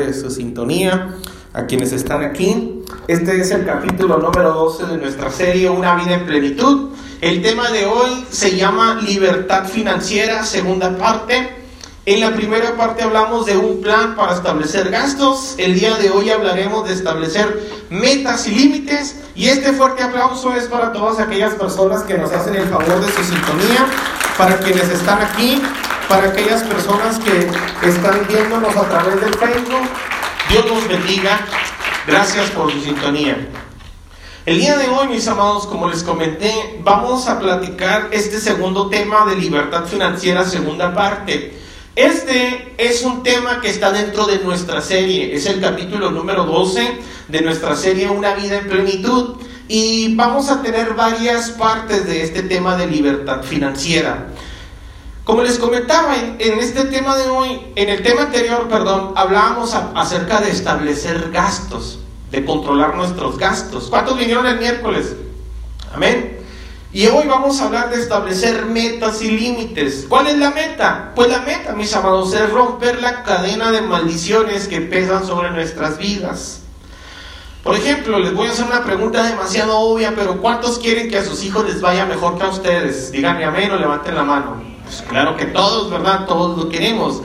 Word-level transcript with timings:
de 0.00 0.14
su 0.14 0.30
sintonía, 0.30 1.16
a 1.52 1.66
quienes 1.66 1.92
están 1.92 2.24
aquí. 2.24 2.82
Este 3.06 3.40
es 3.40 3.50
el 3.50 3.66
capítulo 3.66 4.18
número 4.18 4.52
12 4.52 4.86
de 4.86 4.96
nuestra 4.96 5.30
serie 5.30 5.68
Una 5.68 5.94
vida 5.96 6.14
en 6.14 6.26
plenitud. 6.26 6.90
El 7.20 7.42
tema 7.42 7.70
de 7.70 7.86
hoy 7.86 8.24
se 8.30 8.56
llama 8.56 9.00
Libertad 9.02 9.66
financiera, 9.66 10.44
segunda 10.44 10.96
parte. 10.96 11.62
En 12.04 12.20
la 12.20 12.32
primera 12.34 12.76
parte 12.76 13.04
hablamos 13.04 13.46
de 13.46 13.56
un 13.56 13.80
plan 13.80 14.16
para 14.16 14.34
establecer 14.34 14.90
gastos. 14.90 15.54
El 15.58 15.78
día 15.78 15.94
de 15.96 16.10
hoy 16.10 16.30
hablaremos 16.30 16.88
de 16.88 16.94
establecer 16.94 17.86
metas 17.90 18.48
y 18.48 18.52
límites. 18.52 19.16
Y 19.36 19.48
este 19.48 19.72
fuerte 19.72 20.02
aplauso 20.02 20.52
es 20.54 20.64
para 20.64 20.92
todas 20.92 21.20
aquellas 21.20 21.54
personas 21.54 22.02
que 22.02 22.18
nos 22.18 22.32
hacen 22.32 22.56
el 22.56 22.66
favor 22.66 23.00
de 23.00 23.12
su 23.12 23.22
sintonía, 23.22 23.86
para 24.36 24.58
quienes 24.58 24.88
están 24.88 25.22
aquí 25.22 25.62
para 26.12 26.28
aquellas 26.28 26.62
personas 26.64 27.18
que 27.20 27.88
están 27.88 28.26
viéndonos 28.28 28.76
a 28.76 28.86
través 28.86 29.18
del 29.18 29.32
Facebook. 29.32 29.88
Dios 30.50 30.66
los 30.68 30.86
bendiga. 30.86 31.40
Gracias 32.06 32.50
por 32.50 32.70
su 32.70 32.82
sintonía. 32.82 33.48
El 34.44 34.58
día 34.58 34.76
de 34.76 34.90
hoy, 34.90 35.08
mis 35.08 35.26
amados, 35.26 35.66
como 35.66 35.88
les 35.88 36.02
comenté, 36.02 36.78
vamos 36.84 37.28
a 37.28 37.40
platicar 37.40 38.10
este 38.12 38.40
segundo 38.40 38.90
tema 38.90 39.24
de 39.24 39.36
libertad 39.36 39.86
financiera, 39.86 40.44
segunda 40.44 40.94
parte. 40.94 41.56
Este 41.96 42.74
es 42.76 43.04
un 43.04 43.22
tema 43.22 43.62
que 43.62 43.70
está 43.70 43.90
dentro 43.90 44.26
de 44.26 44.38
nuestra 44.40 44.82
serie, 44.82 45.34
es 45.34 45.46
el 45.46 45.62
capítulo 45.62 46.10
número 46.10 46.44
12 46.44 46.98
de 47.28 47.40
nuestra 47.40 47.74
serie 47.74 48.10
Una 48.10 48.34
vida 48.34 48.58
en 48.58 48.68
plenitud 48.68 49.36
y 49.66 50.14
vamos 50.14 50.50
a 50.50 50.60
tener 50.60 50.92
varias 50.92 51.52
partes 51.52 52.06
de 52.06 52.22
este 52.22 52.42
tema 52.42 52.76
de 52.76 52.86
libertad 52.86 53.42
financiera. 53.42 54.26
Como 55.24 55.42
les 55.42 55.58
comentaba, 55.58 56.16
en, 56.16 56.58
este 56.58 56.84
tema 56.86 57.16
de 57.16 57.28
hoy, 57.28 57.60
en 57.76 57.88
el 57.88 58.02
tema 58.02 58.22
anterior, 58.22 58.68
perdón, 58.68 59.12
hablábamos 59.14 59.72
acerca 59.94 60.40
de 60.40 60.50
establecer 60.50 61.30
gastos, 61.30 62.00
de 62.32 62.44
controlar 62.44 62.96
nuestros 62.96 63.38
gastos. 63.38 63.88
¿Cuántos 63.88 64.18
vinieron 64.18 64.46
el 64.46 64.58
miércoles? 64.58 65.14
Amén. 65.94 66.40
Y 66.92 67.06
hoy 67.06 67.26
vamos 67.28 67.60
a 67.60 67.66
hablar 67.66 67.90
de 67.90 68.00
establecer 68.00 68.66
metas 68.66 69.22
y 69.22 69.30
límites. 69.30 70.06
¿Cuál 70.08 70.26
es 70.26 70.38
la 70.38 70.50
meta? 70.50 71.12
Pues 71.14 71.28
la 71.28 71.42
meta, 71.42 71.72
mis 71.72 71.94
amados, 71.94 72.34
es 72.34 72.50
romper 72.50 73.00
la 73.00 73.22
cadena 73.22 73.70
de 73.70 73.80
maldiciones 73.80 74.66
que 74.66 74.80
pesan 74.80 75.24
sobre 75.24 75.52
nuestras 75.52 75.98
vidas. 75.98 76.62
Por 77.62 77.76
ejemplo, 77.76 78.18
les 78.18 78.34
voy 78.34 78.48
a 78.48 78.50
hacer 78.50 78.64
una 78.64 78.82
pregunta 78.82 79.22
demasiado 79.22 79.78
obvia, 79.78 80.14
pero 80.16 80.40
¿cuántos 80.40 80.80
quieren 80.80 81.08
que 81.08 81.18
a 81.18 81.24
sus 81.24 81.44
hijos 81.44 81.64
les 81.64 81.80
vaya 81.80 82.06
mejor 82.06 82.36
que 82.36 82.42
a 82.42 82.48
ustedes? 82.48 83.12
Díganme 83.12 83.44
amén 83.44 83.70
o 83.70 83.76
levanten 83.76 84.16
la 84.16 84.24
mano. 84.24 84.71
Claro 85.08 85.36
que 85.36 85.46
todos, 85.46 85.90
¿verdad? 85.90 86.26
Todos 86.26 86.58
lo 86.58 86.68
queremos. 86.68 87.22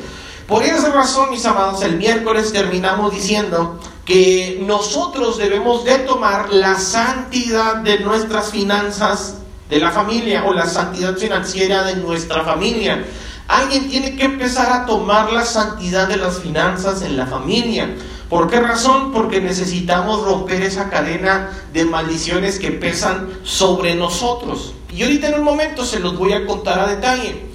Por 0.48 0.64
esa 0.64 0.90
razón, 0.92 1.30
mis 1.30 1.46
amados, 1.46 1.82
el 1.82 1.98
miércoles 1.98 2.54
terminamos 2.54 3.14
diciendo 3.14 3.80
que 4.06 4.64
nosotros 4.66 5.38
debemos 5.38 5.84
de 5.84 5.98
tomar 6.00 6.54
la 6.54 6.80
santidad 6.80 7.78
de 7.78 8.00
nuestras 8.00 8.52
finanzas 8.52 9.40
de 9.70 9.80
la 9.80 9.92
familia 9.92 10.46
o 10.46 10.54
la 10.54 10.66
santidad 10.66 11.18
financiera 11.18 11.84
de 11.84 11.98
nuestra 11.98 12.46
familia. 12.46 13.06
Alguien 13.50 13.90
tiene 13.90 14.16
que 14.16 14.24
empezar 14.24 14.72
a 14.72 14.86
tomar 14.86 15.32
la 15.34 15.44
santidad 15.44 16.08
de 16.08 16.18
las 16.18 16.40
finanzas 16.40 17.02
en 17.02 17.18
la 17.18 17.28
familia. 17.28 17.96
¿Por 18.30 18.50
qué 18.50 18.60
razón? 18.60 19.14
Porque 19.14 19.40
necesitamos 19.40 20.24
romper 20.24 20.62
esa 20.62 20.90
cadena 20.90 21.50
de 21.72 21.86
maldiciones 21.86 22.60
que 22.60 22.72
pesan 22.72 23.30
sobre 23.44 23.96
nosotros. 23.96 24.74
Y 24.94 25.04
ahorita 25.04 25.30
en 25.30 25.36
un 25.36 25.44
momento 25.44 25.86
se 25.86 26.00
los 26.00 26.18
voy 26.18 26.34
a 26.34 26.46
contar 26.46 26.80
a 26.80 26.88
detalle. 26.88 27.47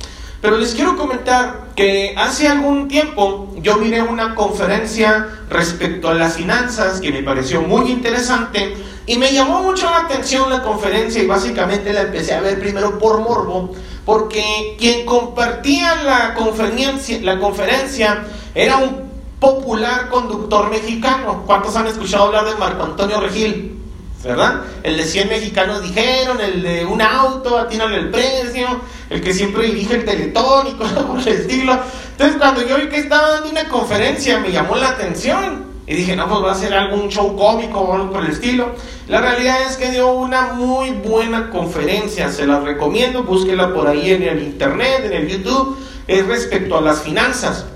Pero 0.43 0.59
les 0.59 0.75
quiero 0.75 0.97
comentar 0.97 1.69
que 1.77 2.17
hace 2.19 2.49
algún 2.49 2.89
tiempo 2.89 3.55
yo 3.59 3.77
miré 3.77 4.03
una 4.03 4.35
conferencia 4.35 5.29
respecto 5.49 6.09
a 6.09 6.15
las 6.15 6.35
finanzas 6.35 7.01
que 7.01 7.13
me 7.13 7.23
pareció 7.23 7.63
muy 7.63 7.93
interesante 7.93 8.75
y 9.07 9.19
me 9.19 9.33
llamó 9.33 9.63
mucho 9.63 9.89
la 9.89 9.99
atención 9.99 10.51
la 10.51 10.65
conferencia 10.65 11.23
y 11.23 11.29
básicamente 11.29 11.93
la 11.93 12.03
empecé 12.03 12.35
a 12.35 12.41
ver 12.41 12.59
primero 12.59 12.99
por 12.99 13.21
morbo 13.21 13.73
porque 14.05 14.75
quien 14.81 15.07
compartía 15.07 16.03
la 16.03 16.35
conferencia, 16.35 17.21
la 17.23 17.39
conferencia 17.39 18.25
era 18.53 18.79
un 18.79 19.13
popular 19.39 20.09
conductor 20.09 20.69
mexicano. 20.71 21.45
¿Cuántos 21.47 21.77
han 21.77 21.87
escuchado 21.87 22.25
hablar 22.25 22.47
de 22.47 22.57
Marco 22.57 22.83
Antonio 22.83 23.21
Regil? 23.21 23.83
¿verdad? 24.25 24.63
El 24.83 24.97
de 24.97 25.05
100 25.05 25.29
mexicanos 25.29 25.83
dijeron, 25.83 26.41
el 26.41 26.63
de 26.63 26.85
un 26.85 27.03
auto, 27.03 27.59
atínale 27.59 27.97
el 27.97 28.11
precio, 28.11 28.81
el 29.13 29.21
que 29.21 29.35
siempre 29.35 29.67
dirige 29.67 29.97
el 29.97 30.05
teletón 30.07 30.69
y 30.69 30.73
cosas 30.73 31.03
por 31.05 31.21
el 31.21 31.29
estilo. 31.29 31.79
Entonces, 32.13 32.37
cuando 32.39 32.67
yo 32.67 32.79
vi 32.79 32.89
que 32.89 32.97
estaba 32.97 33.33
dando 33.33 33.51
una 33.51 33.69
conferencia, 33.69 34.39
me 34.39 34.51
llamó 34.51 34.77
la 34.77 34.89
atención. 34.89 35.71
Y 35.87 35.95
dije, 35.95 36.17
no, 36.17 36.29
pues 36.29 36.43
va 36.43 36.53
a 36.53 36.55
ser 36.55 36.73
algún 36.73 37.09
show 37.09 37.37
cómico 37.37 37.81
o 37.81 37.93
algo 37.93 38.11
por 38.11 38.25
el 38.25 38.31
estilo. 38.31 38.75
La 39.09 39.21
realidad 39.21 39.63
es 39.69 39.77
que 39.77 39.91
dio 39.91 40.13
una 40.13 40.55
muy 40.55 40.91
buena 40.91 41.51
conferencia, 41.51 42.31
se 42.31 42.47
la 42.47 42.61
recomiendo, 42.61 43.25
búsquela 43.25 43.75
por 43.75 43.87
ahí 43.87 44.13
en 44.13 44.23
el 44.23 44.43
internet, 44.43 45.03
en 45.05 45.13
el 45.13 45.29
YouTube, 45.29 45.77
es 46.07 46.27
respecto 46.27 46.79
a 46.79 46.81
las 46.81 47.03
finanzas. 47.03 47.67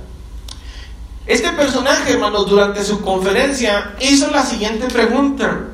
Este 1.26 1.50
personaje, 1.50 2.12
hermanos, 2.12 2.48
durante 2.48 2.82
su 2.82 3.02
conferencia 3.02 3.94
hizo 4.00 4.30
la 4.30 4.42
siguiente 4.42 4.86
pregunta. 4.86 5.64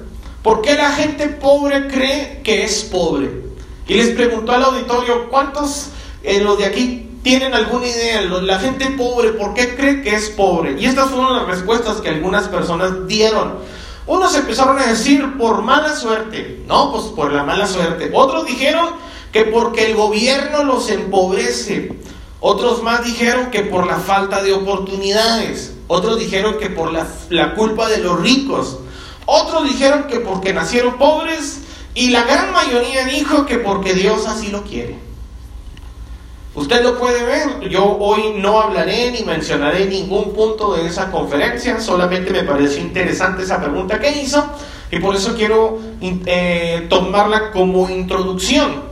¿Por 0.42 0.62
qué 0.62 0.74
la 0.74 0.90
gente 0.90 1.28
pobre 1.28 1.86
cree 1.86 2.40
que 2.42 2.64
es 2.64 2.82
pobre? 2.82 3.51
Y 3.86 3.94
les 3.94 4.10
preguntó 4.10 4.52
al 4.52 4.62
auditorio, 4.62 5.28
¿cuántos 5.28 5.88
eh, 6.22 6.40
los 6.40 6.58
de 6.58 6.66
aquí 6.66 7.10
tienen 7.22 7.54
alguna 7.54 7.86
idea? 7.86 8.22
La 8.22 8.58
gente 8.58 8.86
pobre, 8.96 9.30
¿por 9.30 9.54
qué 9.54 9.74
cree 9.74 10.02
que 10.02 10.14
es 10.14 10.30
pobre? 10.30 10.76
Y 10.78 10.86
estas 10.86 11.10
fueron 11.10 11.36
las 11.36 11.46
respuestas 11.46 12.00
que 12.00 12.08
algunas 12.08 12.48
personas 12.48 13.06
dieron. 13.06 13.54
Unos 14.06 14.34
empezaron 14.34 14.78
a 14.78 14.86
decir 14.86 15.36
por 15.38 15.62
mala 15.62 15.94
suerte, 15.94 16.62
no, 16.66 16.92
pues 16.92 17.04
por 17.06 17.32
la 17.32 17.44
mala 17.44 17.66
suerte. 17.66 18.10
Otros 18.12 18.46
dijeron 18.46 18.90
que 19.32 19.44
porque 19.44 19.86
el 19.86 19.96
gobierno 19.96 20.64
los 20.64 20.90
empobrece. 20.90 21.92
Otros 22.40 22.82
más 22.82 23.04
dijeron 23.04 23.50
que 23.50 23.62
por 23.62 23.86
la 23.86 23.96
falta 23.96 24.42
de 24.42 24.52
oportunidades. 24.52 25.74
Otros 25.86 26.18
dijeron 26.18 26.58
que 26.58 26.70
por 26.70 26.92
la, 26.92 27.06
la 27.30 27.54
culpa 27.54 27.88
de 27.88 27.98
los 27.98 28.20
ricos. 28.20 28.78
Otros 29.26 29.64
dijeron 29.64 30.04
que 30.08 30.18
porque 30.18 30.52
nacieron 30.52 30.98
pobres 30.98 31.60
y 31.94 32.10
la 32.10 32.24
gran 32.24 32.52
mayoría 32.52 33.04
dijo 33.04 33.46
que 33.46 33.58
porque 33.58 33.94
Dios 33.94 34.26
así 34.26 34.48
lo 34.48 34.62
quiere. 34.64 34.98
Usted 36.54 36.82
lo 36.82 36.98
puede 36.98 37.24
ver, 37.24 37.68
yo 37.70 37.96
hoy 37.98 38.34
no 38.36 38.60
hablaré 38.60 39.10
ni 39.10 39.24
mencionaré 39.24 39.86
ningún 39.86 40.34
punto 40.34 40.74
de 40.74 40.86
esa 40.86 41.10
conferencia, 41.10 41.80
solamente 41.80 42.30
me 42.30 42.44
pareció 42.44 42.82
interesante 42.82 43.42
esa 43.42 43.58
pregunta 43.58 43.98
que 43.98 44.10
hizo 44.20 44.44
y 44.90 44.98
por 44.98 45.16
eso 45.16 45.34
quiero 45.34 45.80
eh, 46.02 46.86
tomarla 46.90 47.52
como 47.52 47.88
introducción. 47.88 48.82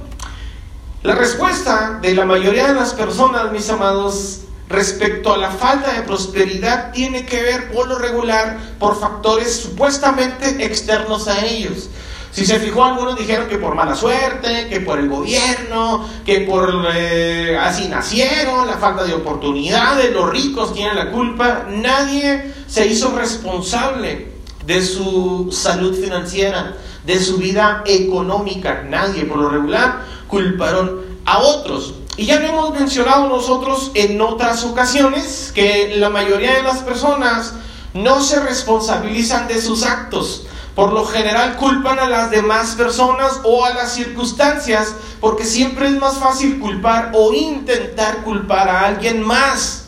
La 1.03 1.15
respuesta 1.15 1.99
de 2.01 2.15
la 2.15 2.25
mayoría 2.25 2.67
de 2.67 2.75
las 2.75 2.95
personas, 2.95 3.53
mis 3.53 3.69
amados, 3.69 4.41
respecto 4.71 5.35
a 5.35 5.37
la 5.37 5.51
falta 5.51 5.93
de 5.93 6.03
prosperidad 6.03 6.93
tiene 6.93 7.27
que 7.27 7.43
ver 7.43 7.73
por 7.73 7.89
lo 7.89 7.99
regular 7.99 8.59
por 8.79 8.99
factores 8.99 9.55
supuestamente 9.55 10.65
externos 10.65 11.29
a 11.29 11.45
ellos. 11.45 11.91
Si 12.33 12.47
se 12.47 12.61
fijó, 12.61 12.85
algunos 12.85 13.19
dijeron 13.19 13.49
que 13.49 13.59
por 13.59 13.75
mala 13.75 13.97
suerte, 13.97 14.69
que 14.69 14.81
por 14.81 15.01
el 15.01 15.09
gobierno, 15.09 16.07
que 16.25 16.43
por 16.43 16.87
eh, 16.95 17.59
así 17.61 17.89
nacieron, 17.89 18.69
la 18.69 18.79
falta 18.79 19.03
de 19.03 19.15
oportunidades, 19.15 20.13
los 20.13 20.31
ricos 20.31 20.73
tienen 20.73 20.95
la 20.95 21.11
culpa. 21.11 21.67
Nadie 21.69 22.55
se 22.69 22.87
hizo 22.87 23.17
responsable 23.17 24.31
de 24.65 24.83
su 24.83 25.49
salud 25.51 25.93
financiera, 26.01 26.77
de 27.05 27.19
su 27.19 27.39
vida 27.39 27.83
económica. 27.85 28.85
Nadie, 28.89 29.25
por 29.25 29.39
lo 29.39 29.49
regular, 29.49 30.03
culparon 30.29 31.01
a 31.25 31.39
otros. 31.41 31.95
Y 32.17 32.27
ya 32.27 32.39
lo 32.39 32.47
hemos 32.47 32.79
mencionado 32.79 33.29
nosotros 33.29 33.91
en 33.95 34.21
otras 34.21 34.63
ocasiones 34.65 35.51
que 35.53 35.97
la 35.97 36.11
mayoría 36.11 36.55
de 36.55 36.63
las 36.63 36.79
personas 36.79 37.55
no 37.95 38.21
se 38.21 38.39
responsabilizan 38.39 39.49
de 39.49 39.61
sus 39.61 39.85
actos. 39.85 40.47
Por 40.75 40.93
lo 40.93 41.05
general 41.05 41.57
culpan 41.57 41.99
a 41.99 42.09
las 42.09 42.31
demás 42.31 42.75
personas 42.77 43.41
o 43.45 43.65
a 43.65 43.71
las 43.71 43.93
circunstancias 43.93 44.95
porque 45.21 45.45
siempre 45.45 45.89
es 45.89 45.99
más 45.99 46.19
fácil 46.19 46.59
culpar 46.59 47.11
o 47.15 47.33
intentar 47.33 48.19
culpar 48.23 48.69
a 48.69 48.87
alguien 48.87 49.23
más. 49.23 49.85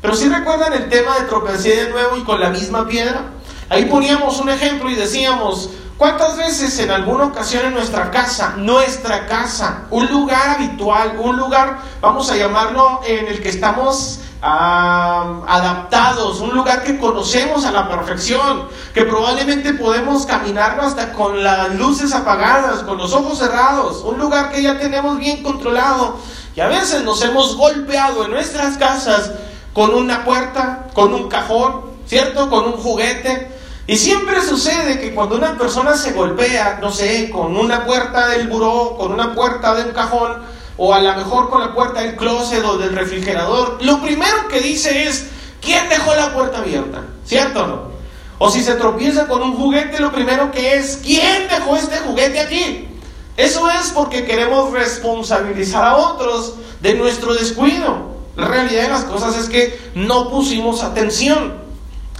Pero 0.00 0.14
si 0.14 0.28
recuerdan 0.28 0.72
el 0.72 0.88
tema 0.88 1.18
de 1.18 1.26
tropecé 1.26 1.76
de 1.84 1.90
nuevo 1.90 2.16
y 2.16 2.24
con 2.24 2.40
la 2.40 2.50
misma 2.50 2.86
piedra, 2.86 3.32
ahí 3.68 3.84
poníamos 3.86 4.40
un 4.40 4.48
ejemplo 4.48 4.90
y 4.90 4.94
decíamos, 4.94 5.70
¿Cuántas 6.02 6.36
veces 6.36 6.76
en 6.80 6.90
alguna 6.90 7.26
ocasión 7.26 7.64
en 7.64 7.74
nuestra 7.74 8.10
casa, 8.10 8.54
nuestra 8.56 9.24
casa, 9.26 9.84
un 9.90 10.10
lugar 10.10 10.56
habitual, 10.56 11.16
un 11.20 11.36
lugar, 11.36 11.78
vamos 12.00 12.28
a 12.28 12.36
llamarlo, 12.36 13.02
en 13.06 13.28
el 13.28 13.40
que 13.40 13.50
estamos 13.50 14.18
adaptados, 14.42 16.40
un 16.40 16.52
lugar 16.54 16.82
que 16.82 16.98
conocemos 16.98 17.64
a 17.64 17.70
la 17.70 17.88
perfección, 17.88 18.68
que 18.92 19.04
probablemente 19.04 19.72
podemos 19.74 20.26
caminarlo 20.26 20.82
hasta 20.82 21.12
con 21.12 21.44
las 21.44 21.74
luces 21.76 22.12
apagadas, 22.12 22.82
con 22.82 22.98
los 22.98 23.12
ojos 23.12 23.38
cerrados, 23.38 24.02
un 24.04 24.18
lugar 24.18 24.50
que 24.50 24.60
ya 24.62 24.78
tenemos 24.78 25.18
bien 25.18 25.44
controlado 25.44 26.16
y 26.56 26.60
a 26.60 26.66
veces 26.66 27.04
nos 27.04 27.22
hemos 27.22 27.56
golpeado 27.56 28.24
en 28.24 28.32
nuestras 28.32 28.76
casas 28.76 29.30
con 29.72 29.94
una 29.94 30.24
puerta, 30.24 30.88
con 30.92 31.14
un 31.14 31.28
cajón, 31.28 31.82
¿cierto? 32.06 32.50
Con 32.50 32.64
un 32.64 32.72
juguete. 32.72 33.50
Y 33.86 33.96
siempre 33.96 34.42
sucede 34.42 35.00
que 35.00 35.14
cuando 35.14 35.36
una 35.36 35.56
persona 35.56 35.96
se 35.96 36.12
golpea, 36.12 36.78
no 36.80 36.90
sé, 36.90 37.30
con 37.30 37.56
una 37.56 37.84
puerta 37.84 38.28
del 38.28 38.48
buró, 38.48 38.96
con 38.98 39.12
una 39.12 39.34
puerta 39.34 39.74
de 39.74 39.84
un 39.84 39.92
cajón, 39.92 40.42
o 40.76 40.94
a 40.94 41.00
lo 41.00 41.14
mejor 41.14 41.50
con 41.50 41.60
la 41.60 41.74
puerta 41.74 42.00
del 42.00 42.16
closet 42.16 42.64
o 42.64 42.78
del 42.78 42.94
refrigerador, 42.94 43.78
lo 43.82 44.00
primero 44.00 44.48
que 44.48 44.60
dice 44.60 45.04
es, 45.04 45.26
¿quién 45.60 45.88
dejó 45.88 46.14
la 46.14 46.32
puerta 46.32 46.58
abierta? 46.58 47.02
¿Cierto 47.24 47.92
o? 48.38 48.46
O 48.46 48.50
si 48.50 48.62
se 48.62 48.74
tropieza 48.74 49.28
con 49.28 49.42
un 49.42 49.54
juguete, 49.54 50.00
lo 50.00 50.10
primero 50.10 50.50
que 50.50 50.76
es, 50.76 51.00
¿quién 51.04 51.48
dejó 51.48 51.76
este 51.76 51.98
juguete 51.98 52.40
aquí? 52.40 52.88
Eso 53.36 53.70
es 53.70 53.90
porque 53.90 54.24
queremos 54.24 54.72
responsabilizar 54.72 55.84
a 55.84 55.96
otros 55.96 56.54
de 56.80 56.94
nuestro 56.94 57.34
descuido. 57.34 58.12
La 58.36 58.48
realidad 58.48 58.82
de 58.82 58.88
las 58.88 59.04
cosas 59.04 59.36
es 59.36 59.48
que 59.48 59.78
no 59.94 60.30
pusimos 60.30 60.82
atención. 60.82 61.54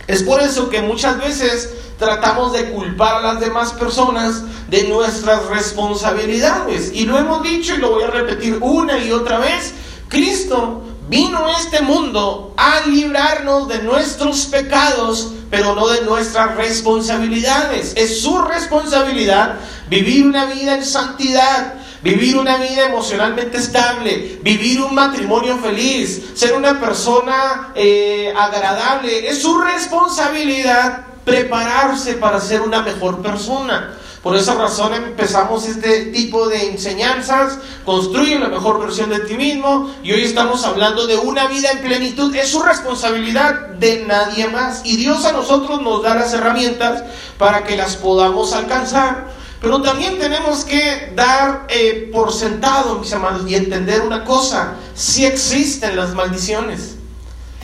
Es 0.07 0.23
por 0.23 0.41
eso 0.41 0.69
que 0.69 0.83
muchas 0.83 1.19
veces 1.19 1.75
tratamos 2.03 2.53
de 2.53 2.73
culpar 2.73 3.19
a 3.19 3.21
las 3.21 3.41
demás 3.41 3.73
personas 3.75 4.43
de 4.69 4.89
nuestras 4.89 5.47
responsabilidades. 5.47 6.91
Y 6.93 7.05
lo 7.05 7.17
hemos 7.17 7.45
dicho 7.45 7.77
y 7.77 7.79
lo 7.79 7.91
voy 7.91 8.03
a 8.03 8.09
repetir 8.09 8.59
una 8.61 8.99
y 8.99 9.13
otra 9.13 9.39
vez. 9.39 9.73
Cristo 10.09 10.83
vino 11.09 11.47
a 11.47 11.53
este 11.53 11.81
mundo 11.81 12.55
a 12.57 12.81
librarnos 12.89 13.69
de 13.69 13.85
nuestros 13.85 14.47
pecados, 14.47 15.33
pero 15.49 15.77
no 15.77 15.87
de 15.87 16.01
nuestras 16.01 16.57
responsabilidades. 16.57 17.93
Es 17.95 18.21
su 18.23 18.37
responsabilidad 18.39 19.61
vivir 19.89 20.27
una 20.27 20.47
vida 20.47 20.75
en 20.75 20.85
santidad, 20.85 21.75
vivir 22.03 22.37
una 22.37 22.57
vida 22.57 22.87
emocionalmente 22.87 23.59
estable, 23.59 24.41
vivir 24.43 24.81
un 24.81 24.93
matrimonio 24.93 25.57
feliz, 25.59 26.33
ser 26.35 26.55
una 26.55 26.81
persona 26.81 27.71
eh, 27.77 28.35
agradable. 28.37 29.29
Es 29.29 29.41
su 29.41 29.57
responsabilidad 29.61 31.12
prepararse 31.25 32.15
para 32.15 32.41
ser 32.41 32.63
una 32.63 32.83
mejor 32.83 33.23
persona. 33.23 33.99
Por 34.23 34.37
esa 34.37 34.55
razón 34.55 34.95
empezamos 34.95 35.67
este 35.67 36.07
tipo 36.07 36.49
de 36.49 36.71
enseñanzas, 36.71 37.59
construye 37.85 38.39
la 38.39 38.49
mejor 38.49 38.79
versión 38.79 39.11
de 39.11 39.19
ti 39.19 39.35
mismo 39.35 39.91
y 40.05 40.13
hoy 40.13 40.23
estamos 40.23 40.65
hablando 40.65 41.09
de 41.09 41.17
una 41.17 41.49
vida 41.49 41.73
en 41.73 41.79
plenitud. 41.81 42.33
Es 42.37 42.51
su 42.51 42.63
responsabilidad 42.63 43.71
de 43.81 44.05
nadie 44.07 44.47
más 44.47 44.83
y 44.85 44.97
Dios 44.97 45.25
a 45.25 45.33
nosotros 45.33 45.83
nos 45.83 46.05
da 46.05 46.15
las 46.15 46.33
herramientas 46.33 47.03
para 47.37 47.65
que 47.65 47.77
las 47.77 47.97
podamos 47.97 48.53
alcanzar. 48.53 49.43
Pero 49.61 49.83
también 49.83 50.19
tenemos 50.19 50.65
que 50.65 51.13
dar 51.17 51.67
eh, 51.69 52.09
por 52.13 52.33
sentado, 52.33 52.99
mis 52.99 53.13
amados, 53.13 53.49
y 53.49 53.55
entender 53.55 54.03
una 54.03 54.25
cosa, 54.25 54.75
si 54.95 55.25
existen 55.25 55.97
las 55.97 56.15
maldiciones. 56.15 56.97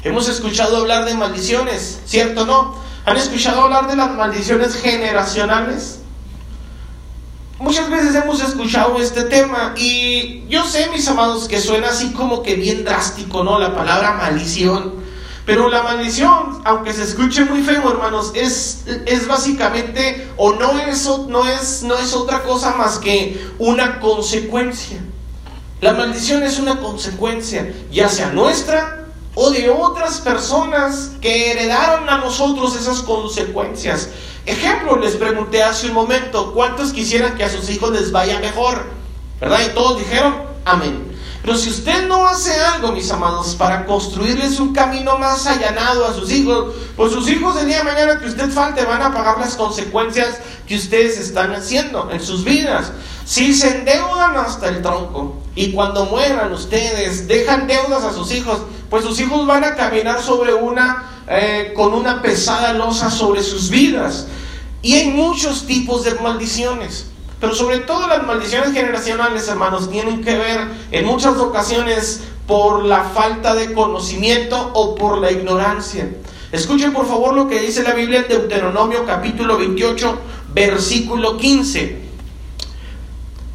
Hemos 0.05 0.29
escuchado 0.29 0.77
hablar 0.77 1.05
de 1.05 1.15
maldiciones, 1.15 2.01
¿cierto 2.07 2.43
o 2.43 2.47
no? 2.47 2.88
¿Han 3.09 3.17
escuchado 3.17 3.63
hablar 3.63 3.89
de 3.89 3.97
las 3.97 4.11
maldiciones 4.11 4.77
generacionales? 4.77 6.01
Muchas 7.59 7.89
veces 7.89 8.15
hemos 8.15 8.43
escuchado 8.43 9.01
este 9.01 9.23
tema 9.23 9.73
y 9.79 10.47
yo 10.49 10.63
sé, 10.67 10.91
mis 10.93 11.09
amados, 11.09 11.49
que 11.49 11.59
suena 11.59 11.89
así 11.89 12.13
como 12.13 12.43
que 12.43 12.57
bien 12.57 12.85
drástico, 12.85 13.43
¿no? 13.43 13.59
La 13.59 13.75
palabra 13.75 14.13
maldición. 14.13 14.93
Pero 15.47 15.71
la 15.71 15.83
maldición, 15.83 16.61
aunque 16.67 16.93
se 16.93 17.05
escuche 17.05 17.47
muy 17.47 17.63
feo, 17.63 17.91
hermanos, 17.91 18.33
es, 18.35 18.85
es 19.07 19.27
básicamente 19.27 20.29
o 20.37 20.53
no 20.53 20.79
es, 20.79 21.09
no, 21.29 21.49
es, 21.49 21.83
no 21.85 21.97
es 21.97 22.13
otra 22.13 22.43
cosa 22.43 22.75
más 22.77 22.99
que 22.99 23.43
una 23.59 24.01
consecuencia. 24.01 24.99
La 25.81 25.95
maldición 25.95 26.43
es 26.43 26.59
una 26.59 26.79
consecuencia, 26.79 27.73
ya 27.91 28.11
sea 28.11 28.33
nuestra 28.33 29.08
o 29.41 29.53
de 29.53 29.71
otras 29.71 30.21
personas 30.21 31.13
que 31.21 31.53
heredaron 31.53 32.09
a 32.09 32.19
nosotros 32.19 32.75
esas 32.75 33.03
consecuencias. 33.03 34.09
Ejemplo, 34.45 34.97
les 34.97 35.15
pregunté 35.15 35.63
hace 35.63 35.87
un 35.87 35.95
momento, 35.95 36.53
¿cuántos 36.53 36.93
quisieran 36.93 37.37
que 37.37 37.45
a 37.45 37.49
sus 37.49 37.71
hijos 37.71 37.93
les 37.93 38.11
vaya 38.11 38.41
mejor? 38.41 38.85
¿Verdad? 39.41 39.61
Y 39.65 39.75
todos 39.75 40.01
dijeron, 40.01 40.43
amén. 40.65 41.17
Pero 41.41 41.57
si 41.57 41.71
usted 41.71 42.09
no 42.09 42.27
hace 42.27 42.53
algo, 42.59 42.91
mis 42.91 43.09
amados, 43.13 43.55
para 43.55 43.87
construirles 43.87 44.59
un 44.59 44.73
camino 44.73 45.17
más 45.19 45.47
allanado 45.47 46.05
a 46.05 46.15
sus 46.15 46.33
hijos, 46.33 46.75
pues 46.97 47.13
sus 47.13 47.29
hijos 47.29 47.57
el 47.61 47.69
día 47.69 47.79
de 47.79 47.85
mañana 47.85 48.19
que 48.19 48.27
usted 48.27 48.51
falte 48.51 48.85
van 48.85 49.03
a 49.03 49.15
pagar 49.15 49.39
las 49.39 49.55
consecuencias 49.55 50.41
que 50.67 50.75
ustedes 50.75 51.17
están 51.17 51.55
haciendo 51.55 52.11
en 52.11 52.21
sus 52.21 52.43
vidas. 52.43 52.91
Si 53.25 53.55
se 53.55 53.79
endeudan 53.79 54.37
hasta 54.37 54.69
el 54.69 54.83
tronco 54.83 55.37
y 55.59 55.73
cuando 55.73 56.05
mueran 56.05 56.53
ustedes 56.53 57.27
dejan 57.27 57.67
deudas 57.67 58.05
a 58.05 58.13
sus 58.13 58.31
hijos, 58.31 58.61
pues 58.89 59.05
sus 59.05 59.19
hijos 59.19 59.45
van 59.45 59.65
a 59.65 59.75
caminar 59.75 60.23
sobre 60.23 60.55
una 60.55 61.25
eh, 61.29 61.73
con 61.75 61.95
una 61.95 62.23
pesada 62.23 62.73
losa 62.75 63.11
sobre 63.11 63.43
sus 63.43 63.69
vidas. 63.69 64.29
Y 64.83 64.95
hay 64.95 65.09
muchos 65.09 65.67
tipos 65.67 66.05
de 66.05 66.15
maldiciones. 66.15 67.07
Pero 67.41 67.57
sobre 67.57 67.79
todo 67.81 68.07
las 68.07 68.25
maldiciones 68.25 68.73
generacionales, 68.73 69.49
hermanos, 69.49 69.91
tienen 69.91 70.23
que 70.23 70.39
ver 70.39 70.61
en 70.93 71.05
muchas 71.05 71.37
ocasiones 71.39 72.21
por 72.47 72.85
la 72.85 73.03
falta 73.03 73.57
de 73.57 73.73
conocimiento 73.73 74.71
o 74.75 74.95
por 74.95 75.19
la 75.19 75.33
ignorancia. 75.33 76.09
Escuchen 76.53 76.93
por 76.93 77.09
favor 77.09 77.35
lo 77.35 77.49
que 77.49 77.59
dice 77.59 77.83
la 77.83 77.95
Biblia 77.95 78.21
en 78.21 78.29
Deuteronomio 78.29 79.05
capítulo 79.05 79.59
28, 79.59 80.21
versículo 80.55 81.37
15. 81.37 81.99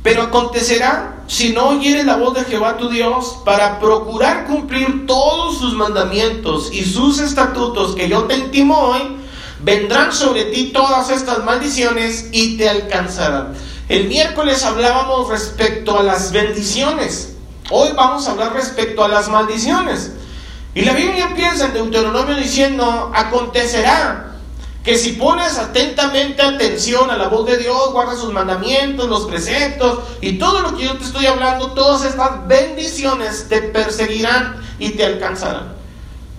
Pero 0.04 0.24
acontecerá 0.24 1.13
si 1.28 1.54
no 1.54 1.70
oyeres 1.70 2.06
la 2.06 2.18
voz 2.18 2.34
de 2.34 2.44
Jehová 2.44 2.78
tu 2.78 2.90
Dios 2.90 3.38
para 3.46 3.80
procurar 3.80 4.46
cumplir 4.46 5.06
todos 5.08 5.58
sus 5.58 5.74
mandamientos 5.74 6.70
y 6.74 6.84
sus 6.84 7.20
estatutos 7.20 7.96
que 7.96 8.10
yo 8.10 8.24
te 8.24 8.36
intimo 8.36 8.78
hoy, 8.78 9.18
vendrán 9.62 10.12
sobre 10.12 10.46
ti 10.46 10.72
todas 10.74 11.10
estas 11.10 11.44
maldiciones 11.44 12.30
y 12.32 12.58
te 12.58 12.70
alcanzarán. 12.70 13.54
El 13.88 14.08
miércoles 14.08 14.64
hablábamos 14.64 15.30
respecto 15.30 15.98
a 15.98 16.04
las 16.04 16.32
bendiciones. 16.32 17.36
Hoy 17.70 17.90
vamos 17.96 18.28
a 18.28 18.32
hablar 18.32 18.54
respecto 18.54 19.04
a 19.04 19.08
las 19.08 19.30
maldiciones. 19.30 20.12
Y 20.76 20.82
la 20.82 20.94
Biblia 20.94 21.26
empieza 21.26 21.66
en 21.66 21.74
Deuteronomio 21.74 22.36
diciendo, 22.36 23.12
acontecerá 23.14 24.33
que 24.84 24.98
si 24.98 25.14
pones 25.14 25.58
atentamente 25.58 26.42
atención 26.42 27.10
a 27.10 27.18
la 27.18 27.30
voz 27.30 27.46
de 27.46 27.58
Dios, 27.58 27.94
guardas 27.94 28.20
sus 28.20 28.34
mandamientos, 28.34 29.08
los 29.08 29.26
preceptos 29.26 30.00
y 30.20 30.34
todo 30.34 30.62
lo 30.62 30.76
que 30.76 30.84
yo 30.84 30.98
te 30.98 31.06
estoy 31.06 31.26
hablando, 31.26 31.72
todas 31.72 32.04
estas 32.04 32.46
bendiciones 32.48 33.48
te 33.48 33.62
perseguirán 33.62 34.62
y 34.80 34.90
te 34.90 35.06
alcanzarán. 35.06 35.74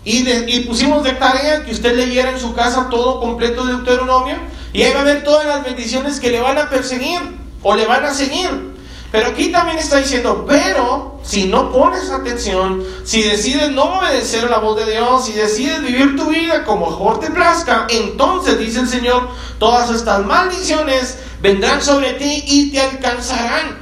Y, 0.04 0.28
y 0.28 0.60
pusimos 0.60 1.02
de 1.02 1.12
tarea 1.12 1.64
que 1.64 1.72
usted 1.72 1.96
leyera 1.96 2.30
en 2.30 2.38
su 2.38 2.54
casa 2.54 2.88
todo 2.90 3.18
completo 3.18 3.64
de 3.64 3.72
Deuteronomio 3.72 4.36
y 4.74 4.82
ahí 4.82 4.92
va 4.92 5.00
a 5.00 5.04
ver 5.04 5.24
todas 5.24 5.46
las 5.46 5.64
bendiciones 5.64 6.20
que 6.20 6.30
le 6.30 6.40
van 6.40 6.58
a 6.58 6.68
perseguir 6.68 7.20
o 7.62 7.74
le 7.74 7.86
van 7.86 8.04
a 8.04 8.12
seguir. 8.12 8.73
Pero 9.14 9.28
aquí 9.28 9.52
también 9.52 9.78
está 9.78 9.98
diciendo, 9.98 10.44
pero 10.44 11.20
si 11.22 11.44
no 11.44 11.70
pones 11.70 12.10
atención, 12.10 12.82
si 13.04 13.22
decides 13.22 13.70
no 13.70 14.00
obedecer 14.00 14.44
a 14.44 14.50
la 14.50 14.58
voz 14.58 14.76
de 14.84 14.90
Dios, 14.90 15.26
si 15.26 15.34
decides 15.34 15.82
vivir 15.82 16.16
tu 16.16 16.30
vida 16.30 16.64
como 16.64 16.90
mejor 16.90 17.20
te 17.20 17.30
plazca, 17.30 17.86
entonces 17.90 18.58
dice 18.58 18.80
el 18.80 18.88
Señor, 18.88 19.28
todas 19.60 19.88
estas 19.90 20.26
maldiciones 20.26 21.16
vendrán 21.40 21.80
sobre 21.80 22.14
ti 22.14 22.42
y 22.44 22.72
te 22.72 22.80
alcanzarán. 22.80 23.78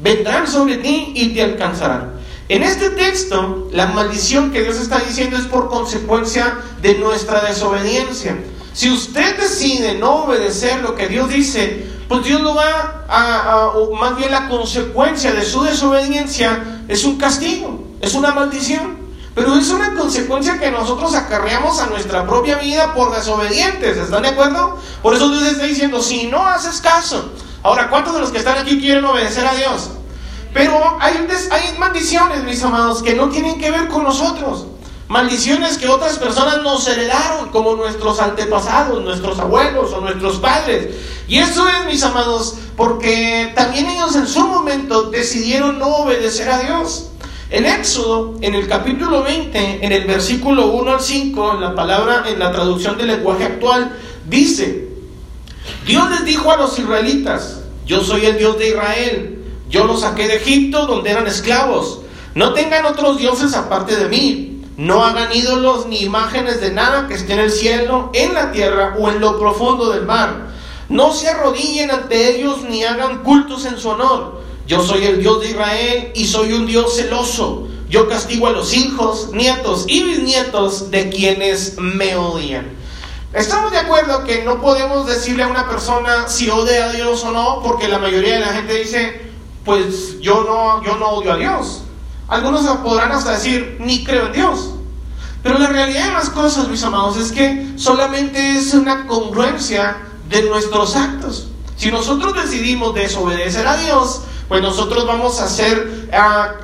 Vendrán 0.00 0.46
sobre 0.46 0.76
ti 0.76 1.12
y 1.14 1.28
te 1.28 1.42
alcanzarán. 1.42 2.20
En 2.50 2.62
este 2.62 2.90
texto, 2.90 3.68
la 3.72 3.86
maldición 3.86 4.52
que 4.52 4.64
Dios 4.64 4.76
está 4.76 4.98
diciendo 4.98 5.38
es 5.38 5.46
por 5.46 5.70
consecuencia 5.70 6.58
de 6.82 6.98
nuestra 6.98 7.40
desobediencia. 7.40 8.36
Si 8.74 8.90
usted 8.90 9.38
decide 9.38 9.94
no 9.94 10.24
obedecer 10.24 10.82
lo 10.82 10.94
que 10.94 11.08
Dios 11.08 11.30
dice, 11.30 11.95
pues 12.08 12.24
Dios 12.24 12.40
lo 12.40 12.54
va 12.54 13.04
a, 13.08 13.68
o 13.74 13.94
más 13.94 14.16
bien 14.16 14.30
la 14.30 14.48
consecuencia 14.48 15.32
de 15.32 15.44
su 15.44 15.62
desobediencia 15.62 16.82
es 16.88 17.04
un 17.04 17.18
castigo, 17.18 17.84
es 18.00 18.14
una 18.14 18.32
maldición. 18.32 19.06
Pero 19.34 19.54
es 19.54 19.68
una 19.68 19.94
consecuencia 19.94 20.58
que 20.58 20.70
nosotros 20.70 21.14
acarreamos 21.14 21.78
a 21.80 21.88
nuestra 21.88 22.26
propia 22.26 22.56
vida 22.56 22.94
por 22.94 23.14
desobedientes, 23.14 23.98
¿están 23.98 24.22
de 24.22 24.28
acuerdo? 24.28 24.78
Por 25.02 25.14
eso 25.14 25.28
Dios 25.28 25.42
está 25.42 25.64
diciendo, 25.64 26.00
si 26.00 26.26
no 26.26 26.46
haces 26.46 26.80
caso, 26.80 27.32
ahora, 27.62 27.90
¿cuántos 27.90 28.14
de 28.14 28.20
los 28.20 28.30
que 28.30 28.38
están 28.38 28.56
aquí 28.56 28.80
quieren 28.80 29.04
obedecer 29.04 29.46
a 29.46 29.54
Dios? 29.54 29.90
Pero 30.54 30.96
hay, 31.00 31.28
hay 31.50 31.78
maldiciones, 31.78 32.44
mis 32.44 32.62
amados, 32.62 33.02
que 33.02 33.14
no 33.14 33.28
tienen 33.28 33.60
que 33.60 33.70
ver 33.70 33.88
con 33.88 34.04
nosotros. 34.04 34.68
Maldiciones 35.08 35.78
que 35.78 35.86
otras 35.86 36.18
personas 36.18 36.62
nos 36.64 36.86
heredaron, 36.88 37.50
como 37.50 37.76
nuestros 37.76 38.18
antepasados, 38.18 39.04
nuestros 39.04 39.38
abuelos 39.38 39.92
o 39.92 40.00
nuestros 40.00 40.38
padres. 40.38 40.88
Y 41.28 41.38
eso 41.38 41.64
es, 41.68 41.86
mis 41.86 42.02
amados, 42.02 42.56
porque 42.76 43.52
también 43.54 43.86
ellos 43.86 44.16
en 44.16 44.26
su 44.26 44.44
momento 44.48 45.10
decidieron 45.10 45.78
no 45.78 45.86
obedecer 45.98 46.48
a 46.48 46.58
Dios. 46.58 47.10
En 47.50 47.66
Éxodo, 47.66 48.34
en 48.40 48.56
el 48.56 48.66
capítulo 48.66 49.22
20, 49.22 49.86
en 49.86 49.92
el 49.92 50.06
versículo 50.06 50.66
1 50.66 50.94
al 50.94 51.00
5, 51.00 51.52
en 51.54 51.60
la 51.60 51.74
palabra, 51.76 52.24
en 52.26 52.40
la 52.40 52.50
traducción 52.50 52.98
del 52.98 53.06
lenguaje 53.06 53.44
actual, 53.44 53.96
dice, 54.28 54.88
Dios 55.86 56.10
les 56.10 56.24
dijo 56.24 56.50
a 56.50 56.56
los 56.56 56.76
israelitas, 56.76 57.60
yo 57.86 58.02
soy 58.02 58.26
el 58.26 58.38
Dios 58.38 58.58
de 58.58 58.70
Israel, 58.70 59.44
yo 59.68 59.84
los 59.84 60.00
saqué 60.00 60.26
de 60.26 60.36
Egipto 60.38 60.86
donde 60.86 61.10
eran 61.12 61.28
esclavos, 61.28 62.00
no 62.34 62.52
tengan 62.52 62.84
otros 62.84 63.18
dioses 63.18 63.54
aparte 63.54 63.94
de 63.94 64.08
mí 64.08 64.55
No 64.76 65.02
hagan 65.02 65.32
ídolos 65.32 65.86
ni 65.86 66.02
imágenes 66.02 66.60
de 66.60 66.70
nada 66.70 67.08
que 67.08 67.14
esté 67.14 67.32
en 67.32 67.40
el 67.40 67.50
cielo, 67.50 68.10
en 68.12 68.34
la 68.34 68.52
tierra 68.52 68.94
o 68.98 69.08
en 69.08 69.20
lo 69.20 69.38
profundo 69.38 69.90
del 69.90 70.04
mar. 70.04 70.48
No 70.88 71.12
se 71.12 71.28
arrodillen 71.28 71.90
ante 71.90 72.36
ellos 72.36 72.62
ni 72.68 72.84
hagan 72.84 73.22
cultos 73.22 73.64
en 73.64 73.78
su 73.78 73.88
honor. 73.88 74.42
Yo 74.66 74.82
soy 74.82 75.06
el 75.06 75.20
Dios 75.20 75.40
de 75.40 75.50
Israel 75.50 76.12
y 76.14 76.26
soy 76.26 76.52
un 76.52 76.66
Dios 76.66 76.94
celoso. 76.94 77.68
Yo 77.88 78.08
castigo 78.08 78.48
a 78.48 78.52
los 78.52 78.74
hijos, 78.74 79.30
nietos 79.32 79.84
y 79.88 80.02
bisnietos 80.02 80.90
de 80.90 81.08
quienes 81.08 81.78
me 81.78 82.16
odian. 82.16 82.76
Estamos 83.32 83.70
de 83.70 83.78
acuerdo 83.78 84.24
que 84.24 84.44
no 84.44 84.60
podemos 84.60 85.06
decirle 85.06 85.44
a 85.44 85.48
una 85.48 85.68
persona 85.68 86.28
si 86.28 86.50
odia 86.50 86.86
a 86.86 86.92
Dios 86.92 87.24
o 87.24 87.30
no, 87.30 87.62
porque 87.62 87.88
la 87.88 87.98
mayoría 87.98 88.34
de 88.34 88.40
la 88.40 88.52
gente 88.52 88.74
dice, 88.74 89.20
pues 89.64 90.20
yo 90.20 90.44
no, 90.44 90.84
yo 90.84 90.96
no 90.96 91.10
odio 91.10 91.32
a 91.32 91.36
Dios. 91.36 91.82
Algunos 92.28 92.64
podrán 92.78 93.12
hasta 93.12 93.32
decir, 93.32 93.76
ni 93.80 94.04
creo 94.04 94.26
en 94.26 94.32
Dios. 94.32 94.70
Pero 95.42 95.58
la 95.58 95.68
realidad 95.68 96.08
de 96.08 96.12
las 96.14 96.30
cosas, 96.30 96.68
mis 96.68 96.82
amados, 96.82 97.16
es 97.16 97.30
que 97.30 97.74
solamente 97.76 98.56
es 98.56 98.74
una 98.74 99.06
congruencia 99.06 99.96
de 100.28 100.42
nuestros 100.42 100.96
actos. 100.96 101.48
Si 101.76 101.90
nosotros 101.90 102.34
decidimos 102.34 102.94
desobedecer 102.94 103.66
a 103.66 103.76
Dios, 103.76 104.22
pues 104.48 104.60
nosotros 104.62 105.06
vamos 105.06 105.40
a 105.40 105.48
ser 105.48 106.08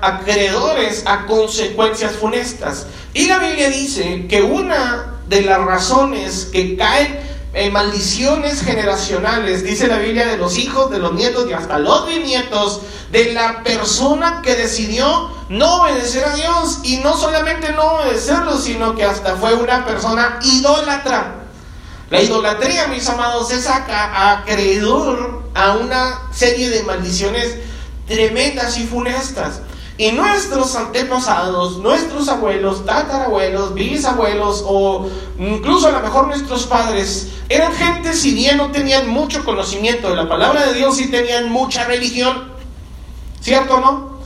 acreedores 0.01 1.05
a 1.07 1.27
consecuencias 1.27 2.13
funestas. 2.13 2.87
Y 3.15 3.27
la 3.27 3.39
Biblia 3.39 3.71
dice 3.71 4.27
que 4.29 4.43
una 4.43 5.19
de 5.29 5.43
las 5.43 5.61
razones 5.61 6.49
que 6.53 6.77
caen 6.77 7.21
en 7.55 7.73
maldiciones 7.73 8.63
generacionales, 8.63 9.63
dice 9.63 9.87
la 9.87 9.99
Biblia, 9.99 10.27
de 10.27 10.39
los 10.39 10.57
hijos, 10.57 10.91
de 10.91 10.99
los 10.99 11.13
nietos 11.13 11.47
y 11.49 11.53
hasta 11.53 11.79
los 11.79 12.07
bisnietos, 12.07 12.81
de 13.11 13.35
la 13.35 13.63
persona 13.63 14.41
que 14.43 14.55
decidió 14.55 15.31
no 15.51 15.83
obedecer 15.83 16.25
a 16.25 16.35
Dios 16.35 16.79
y 16.83 16.99
no 16.99 17.17
solamente 17.17 17.73
no 17.73 17.97
obedecerlo, 17.97 18.57
sino 18.57 18.95
que 18.95 19.05
hasta 19.05 19.37
fue 19.37 19.55
una 19.55 19.85
persona 19.85 20.39
idólatra. 20.43 21.43
La 22.09 22.23
idolatría, 22.23 22.89
mis 22.89 23.09
amados, 23.09 23.51
es 23.53 23.67
acreedor 23.69 25.43
a 25.55 25.73
una 25.75 26.21
serie 26.33 26.71
de 26.71 26.83
maldiciones 26.85 27.57
tremendas 28.07 28.79
y 28.79 28.87
funestas. 28.87 29.61
Y 30.03 30.11
nuestros 30.11 30.75
antepasados, 30.75 31.79
nuestros 31.79 32.29
abuelos, 32.29 32.85
tatarabuelos, 32.85 33.73
bisabuelos 33.73 34.65
o 34.67 35.09
incluso 35.39 35.87
a 35.87 35.93
lo 35.93 36.01
mejor 36.01 36.27
nuestros 36.27 36.67
padres 36.67 37.29
eran 37.49 37.73
gente, 37.73 38.13
si 38.13 38.35
bien 38.35 38.57
no 38.57 38.73
tenían 38.73 39.09
mucho 39.09 39.45
conocimiento 39.45 40.11
de 40.11 40.17
la 40.17 40.29
palabra 40.29 40.67
de 40.67 40.75
Dios, 40.75 41.01
y 41.01 41.09
tenían 41.09 41.53
mucha 41.53 41.85
religión. 41.85 42.51
¿Cierto 43.41 43.77
o 43.77 43.81
no? 43.81 44.19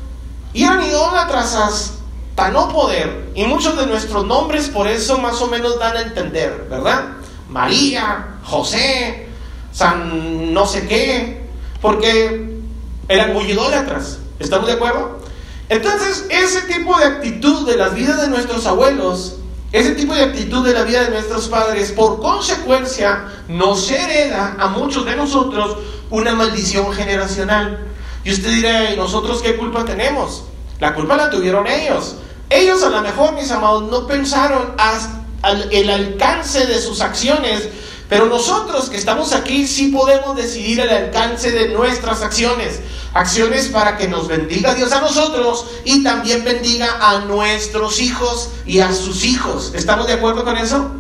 Y 0.54 0.64
eran 0.64 0.83
idólatras 0.83 1.54
hasta 1.54 2.49
no 2.49 2.71
poder. 2.71 3.33
Y 3.35 3.45
muchos 3.45 3.76
de 3.76 3.87
nuestros 3.87 4.25
nombres 4.25 4.71
por 4.71 4.88
eso 4.88 5.18
más 5.18 5.42
o 5.42 5.47
menos 5.49 5.78
dan 5.78 5.95
a 5.95 6.00
entender, 6.00 6.68
¿verdad? 6.71 7.04
María, 7.50 8.38
José, 8.45 9.28
San 9.73 10.54
no 10.54 10.64
sé 10.64 10.88
qué, 10.88 11.47
porque 11.83 12.62
eran 13.09 13.35
muy 13.35 13.45
idólatras. 13.50 14.21
¿Estamos 14.38 14.68
de 14.68 14.73
acuerdo? 14.73 15.25
Entonces, 15.68 16.26
ese 16.30 16.62
tipo 16.62 16.96
de 16.99 17.04
actitud 17.04 17.66
de 17.66 17.76
las 17.76 17.94
vidas 17.94 18.20
de 18.20 18.28
nuestros 18.28 18.66
abuelos, 18.66 19.37
ese 19.73 19.94
tipo 19.94 20.14
de 20.14 20.23
actitud 20.23 20.64
de 20.64 20.73
la 20.73 20.85
vida 20.85 21.04
de 21.04 21.11
nuestros 21.11 21.49
padres, 21.49 21.92
por 21.92 22.20
consecuencia, 22.20 23.25
nos 23.49 23.90
hereda 23.90 24.56
a 24.58 24.68
muchos 24.68 25.04
de 25.04 25.16
nosotros 25.16 25.78
una 26.11 26.35
maldición 26.35 26.92
generacional. 26.92 27.80
Y 28.25 28.32
usted 28.32 28.50
dirá, 28.50 28.92
¿y 28.92 28.96
nosotros 28.96 29.42
qué 29.42 29.56
culpa 29.56 29.85
tenemos? 29.85 30.44
La 30.78 30.94
culpa 30.94 31.16
la 31.16 31.30
tuvieron 31.30 31.66
ellos. 31.66 32.16
Ellos 32.49 32.82
a 32.85 32.90
lo 32.90 33.02
mejor, 33.02 33.35
mis 33.35 33.50
amados, 33.50 33.90
no 33.90 34.06
pensaron 34.06 34.75
hasta 34.78 35.26
el 35.70 35.90
alcance 35.90 36.66
de 36.66 36.80
sus 36.80 37.00
acciones, 37.00 37.68
pero 38.08 38.26
nosotros 38.26 38.88
que 38.88 38.96
estamos 38.96 39.32
aquí 39.32 39.66
sí 39.66 39.88
podemos 39.88 40.36
decidir 40.36 40.80
el 40.80 40.90
alcance 40.90 41.50
de 41.50 41.68
nuestras 41.68 42.22
acciones. 42.22 42.80
Acciones 43.14 43.68
para 43.68 43.96
que 43.96 44.08
nos 44.08 44.28
bendiga 44.28 44.75
Dios 44.75 44.92
a 44.92 45.00
nosotros 45.00 45.66
y 45.84 46.04
también 46.04 46.44
bendiga 46.44 46.98
a 47.00 47.20
nuestros 47.20 48.00
hijos 48.00 48.50
y 48.66 48.80
a 48.80 48.92
sus 48.92 49.25
hijos. 49.25 49.72
¿Estamos 49.75 50.06
de 50.06 50.12
acuerdo 50.12 50.44
con 50.44 50.56
eso? 50.56 50.90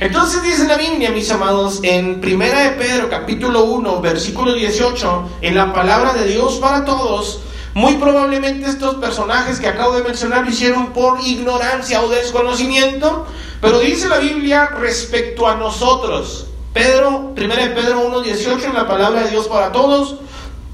Entonces 0.00 0.42
dice 0.42 0.66
la 0.66 0.76
Biblia, 0.76 1.10
mis 1.10 1.30
amados, 1.30 1.80
en 1.82 2.20
Primera 2.20 2.60
de 2.60 2.70
Pedro 2.70 3.08
capítulo 3.08 3.64
1, 3.64 4.00
versículo 4.00 4.52
18, 4.52 5.30
en 5.40 5.54
la 5.54 5.72
palabra 5.72 6.12
de 6.12 6.26
Dios 6.26 6.56
para 6.56 6.84
todos, 6.84 7.40
muy 7.72 7.94
probablemente 7.94 8.68
estos 8.68 8.96
personajes 8.96 9.58
que 9.58 9.68
acabo 9.68 9.94
de 9.94 10.02
mencionar 10.02 10.44
lo 10.44 10.50
hicieron 10.50 10.92
por 10.92 11.20
ignorancia 11.20 12.02
o 12.02 12.08
desconocimiento, 12.08 13.26
pero 13.62 13.78
dice 13.80 14.08
la 14.08 14.18
Biblia 14.18 14.66
respecto 14.66 15.48
a 15.48 15.54
nosotros, 15.54 16.46
Pedro, 16.76 17.32
1 17.34 17.34
Pedro 17.34 18.22
1.18, 18.22 18.64
en 18.64 18.74
la 18.74 18.86
palabra 18.86 19.22
de 19.22 19.30
Dios 19.30 19.48
para 19.48 19.72
todos, 19.72 20.16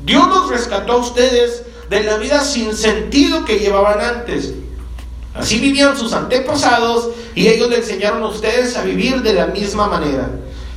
Dios 0.05 0.27
los 0.27 0.49
rescató 0.51 0.95
a 0.95 0.97
ustedes 0.97 1.63
de 1.89 2.03
la 2.03 2.17
vida 2.17 2.41
sin 2.41 2.75
sentido 2.75 3.45
que 3.45 3.61
llevaban 3.61 4.01
antes. 4.01 4.53
Así 5.33 5.61
vivían 5.61 5.97
sus 5.97 6.13
antepasados 6.13 7.11
y 7.37 7.47
ellos 7.47 7.71
le 7.71 7.77
enseñaron 7.77 8.21
a 8.25 8.27
ustedes 8.27 8.77
a 8.77 8.83
vivir 8.83 9.23
de 9.23 9.35
la 9.35 9.47
misma 9.47 9.87
manera. 9.87 10.29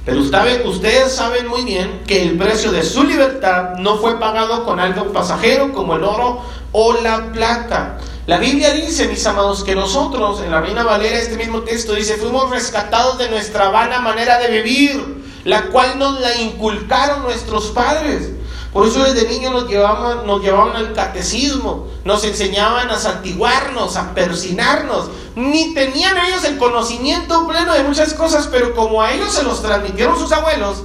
Pero 0.05 0.20
ustedes 0.20 1.12
saben 1.12 1.48
muy 1.48 1.63
bien 1.65 2.03
que 2.05 2.22
el 2.22 2.38
precio 2.38 2.72
de 2.72 2.84
su 2.84 3.03
libertad 3.03 3.77
no 3.79 3.98
fue 3.98 4.20
pagado 4.20 4.63
con 4.63 4.79
algo 4.79 5.12
pasajero 5.12 5.74
como 5.74 5.96
el 5.96 6.03
oro 6.03 6.44
o 6.72 7.01
la 7.01 7.32
plata. 7.32 7.98
La 8.27 8.39
Biblia 8.39 8.74
dice, 8.74 9.08
mis 9.08 9.24
amados, 9.27 9.63
que 9.63 9.75
nosotros, 9.75 10.41
en 10.41 10.50
la 10.50 10.60
Reina 10.60 10.84
Valera, 10.84 11.20
este 11.20 11.38
mismo 11.38 11.62
texto 11.62 11.94
dice, 11.94 12.17
fuimos 12.17 12.50
rescatados 12.50 13.20
de 13.20 13.29
nuestra 13.29 13.70
vana 13.70 14.00
manera 14.00 14.39
de 14.39 14.50
vivir, 14.50 15.24
la 15.44 15.67
cual 15.67 16.00
nos 16.00 16.20
la 16.20 16.36
inculcaron 16.41 17.22
nuestros 17.22 17.67
padres. 17.67 18.32
Por 18.74 18.88
eso 18.88 19.03
desde 19.03 19.29
niños 19.29 19.53
nos 19.53 19.70
llevaban, 19.70 20.25
nos 20.25 20.41
llevaban 20.41 20.75
al 20.75 20.94
catecismo, 20.94 21.88
nos 22.03 22.24
enseñaban 22.24 22.89
a 22.89 22.98
santiguarnos, 22.98 23.96
a 23.96 24.15
persinarnos. 24.15 25.12
Ni 25.36 25.75
tenían 25.75 26.17
ellos 26.17 26.44
el 26.46 26.58
conocimiento 26.58 27.48
pleno 27.48 27.75
de 27.75 27.84
muchas 27.84 28.15
cosas, 28.15 28.48
pero 28.48 28.74
como 28.74 29.03
a 29.03 29.13
ellos 29.13 29.34
se 29.34 29.44
los 29.44 29.62
transmitieron 29.62 30.17
sus 30.17 30.32
abuelos, 30.32 30.77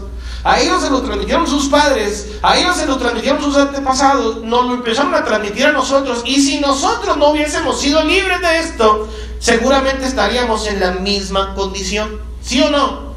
a 0.43 0.61
ellos 0.61 0.83
se 0.83 0.91
lo 0.91 1.03
transmitieron 1.03 1.47
sus 1.47 1.69
padres, 1.69 2.29
a 2.43 2.57
ellos 2.57 2.77
se 2.77 2.87
lo 2.87 2.97
transmitieron 2.97 3.43
sus 3.43 3.57
antepasados, 3.57 4.43
nos 4.43 4.67
lo 4.67 4.75
empezaron 4.75 5.15
a 5.15 5.25
transmitir 5.25 5.67
a 5.67 5.73
nosotros. 5.73 6.23
Y 6.25 6.41
si 6.41 6.61
nosotros 6.61 7.17
no 7.17 7.29
hubiésemos 7.29 7.81
sido 7.81 8.03
libres 8.03 8.41
de 8.41 8.59
esto, 8.59 9.09
seguramente 9.39 10.07
estaríamos 10.07 10.67
en 10.67 10.81
la 10.81 10.93
misma 10.93 11.55
condición. 11.55 12.21
¿Sí 12.43 12.61
o 12.63 12.71
no? 12.71 13.11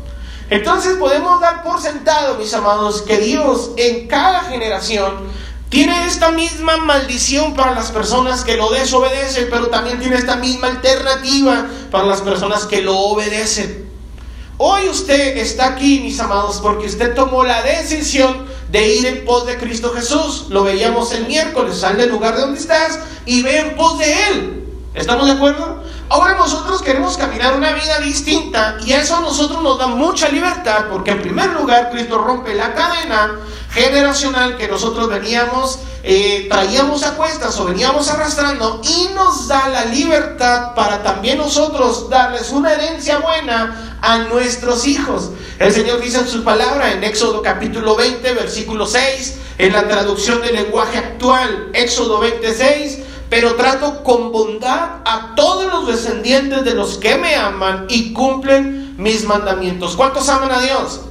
Entonces 0.49 0.97
podemos 0.97 1.39
dar 1.39 1.63
por 1.63 1.81
sentado, 1.81 2.37
mis 2.37 2.53
amados, 2.53 3.01
que 3.03 3.17
Dios 3.17 3.71
en 3.77 4.07
cada 4.07 4.41
generación 4.41 5.13
tiene 5.69 6.05
esta 6.05 6.29
misma 6.29 6.77
maldición 6.77 7.55
para 7.55 7.73
las 7.73 7.89
personas 7.91 8.43
que 8.43 8.57
lo 8.57 8.69
desobedecen, 8.69 9.47
pero 9.49 9.67
también 9.67 9.99
tiene 9.99 10.17
esta 10.17 10.35
misma 10.35 10.67
alternativa 10.67 11.65
para 11.89 12.05
las 12.05 12.21
personas 12.21 12.65
que 12.65 12.81
lo 12.81 12.95
obedecen. 12.95 13.82
Hoy 14.65 14.87
usted 14.87 15.35
está 15.35 15.73
aquí, 15.73 15.99
mis 15.99 16.17
amados, 16.21 16.61
porque 16.63 16.85
usted 16.85 17.13
tomó 17.13 17.43
la 17.43 17.61
decisión 17.63 18.45
de 18.71 18.95
ir 18.95 19.05
en 19.05 19.25
pos 19.25 19.45
de 19.45 19.57
Cristo 19.57 19.91
Jesús. 19.93 20.45
Lo 20.47 20.63
veíamos 20.63 21.11
el 21.11 21.27
miércoles, 21.27 21.79
sal 21.79 21.97
del 21.97 22.09
lugar 22.09 22.35
de 22.35 22.43
donde 22.43 22.61
estás 22.61 22.97
y 23.25 23.43
ve 23.43 23.59
en 23.59 23.75
pos 23.75 23.99
de 23.99 24.27
Él. 24.29 24.63
¿Estamos 24.93 25.25
de 25.25 25.33
acuerdo? 25.33 25.83
Ahora 26.07 26.35
nosotros 26.35 26.81
queremos 26.81 27.17
caminar 27.17 27.57
una 27.57 27.73
vida 27.73 27.99
distinta 27.99 28.77
y 28.85 28.93
eso 28.93 29.17
a 29.17 29.19
nosotros 29.19 29.61
nos 29.61 29.77
da 29.77 29.87
mucha 29.87 30.29
libertad 30.29 30.85
porque 30.89 31.11
en 31.11 31.21
primer 31.21 31.49
lugar 31.49 31.89
Cristo 31.91 32.19
rompe 32.19 32.53
la 32.53 32.73
cadena 32.73 33.39
generacional 33.73 34.57
que 34.57 34.67
nosotros 34.67 35.09
veníamos, 35.09 35.79
eh, 36.03 36.47
traíamos 36.49 37.03
a 37.03 37.15
cuestas 37.15 37.59
o 37.59 37.65
veníamos 37.65 38.09
arrastrando 38.09 38.81
y 38.83 39.13
nos 39.13 39.47
da 39.47 39.67
la 39.69 39.85
libertad 39.85 40.75
para 40.75 41.01
también 41.01 41.39
nosotros 41.39 42.09
darles 42.09 42.51
una 42.51 42.73
herencia 42.73 43.19
buena 43.19 43.97
a 44.01 44.19
nuestros 44.19 44.85
hijos. 44.85 45.31
El 45.59 45.71
Señor 45.73 46.01
dice 46.01 46.19
en 46.19 46.27
su 46.27 46.43
palabra 46.43 46.91
en 46.91 47.03
Éxodo 47.03 47.41
capítulo 47.41 47.95
20, 47.95 48.33
versículo 48.33 48.85
6, 48.85 49.37
en 49.57 49.73
la 49.73 49.87
traducción 49.87 50.41
del 50.41 50.55
lenguaje 50.55 50.97
actual, 50.97 51.69
Éxodo 51.73 52.19
26, 52.19 52.99
pero 53.29 53.55
trato 53.55 54.03
con 54.03 54.31
bondad 54.31 55.01
a 55.05 55.33
todos 55.35 55.71
los 55.71 55.87
descendientes 55.87 56.63
de 56.63 56.75
los 56.75 56.97
que 56.97 57.15
me 57.15 57.35
aman 57.35 57.87
y 57.89 58.13
cumplen 58.13 58.95
mis 58.97 59.23
mandamientos. 59.25 59.95
¿Cuántos 59.95 60.29
aman 60.29 60.51
a 60.51 60.59
Dios? 60.59 61.01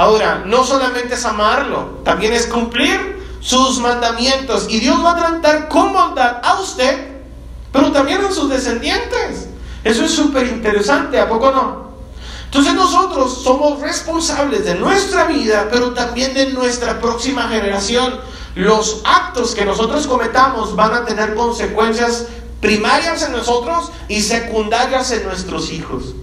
Ahora, 0.00 0.44
no 0.46 0.64
solamente 0.64 1.12
es 1.12 1.26
amarlo, 1.26 2.00
también 2.04 2.32
es 2.32 2.46
cumplir 2.46 3.22
sus 3.42 3.80
mandamientos. 3.80 4.64
Y 4.70 4.80
Dios 4.80 5.04
va 5.04 5.10
a 5.10 5.16
tratar 5.16 5.68
con 5.68 5.92
bondad 5.92 6.40
a 6.42 6.58
usted, 6.58 7.18
pero 7.70 7.92
también 7.92 8.24
a 8.24 8.32
sus 8.32 8.48
descendientes. 8.48 9.48
Eso 9.84 10.02
es 10.02 10.10
súper 10.10 10.46
interesante, 10.46 11.20
¿a 11.20 11.28
poco 11.28 11.50
no? 11.50 11.90
Entonces 12.46 12.72
nosotros 12.72 13.42
somos 13.44 13.78
responsables 13.80 14.64
de 14.64 14.76
nuestra 14.76 15.24
vida, 15.24 15.68
pero 15.70 15.92
también 15.92 16.32
de 16.32 16.46
nuestra 16.54 16.98
próxima 16.98 17.48
generación 17.48 18.20
los 18.54 19.02
actos 19.04 19.54
que 19.54 19.66
nosotros 19.66 20.06
cometamos 20.06 20.74
van 20.76 20.94
a 20.94 21.04
tener 21.04 21.34
consecuencias 21.34 22.24
primarias 22.62 23.22
en 23.24 23.32
nosotros 23.32 23.92
y 24.08 24.22
secundarias 24.22 25.10
en 25.10 25.24
nuestros 25.24 25.70
hijos. 25.70 26.14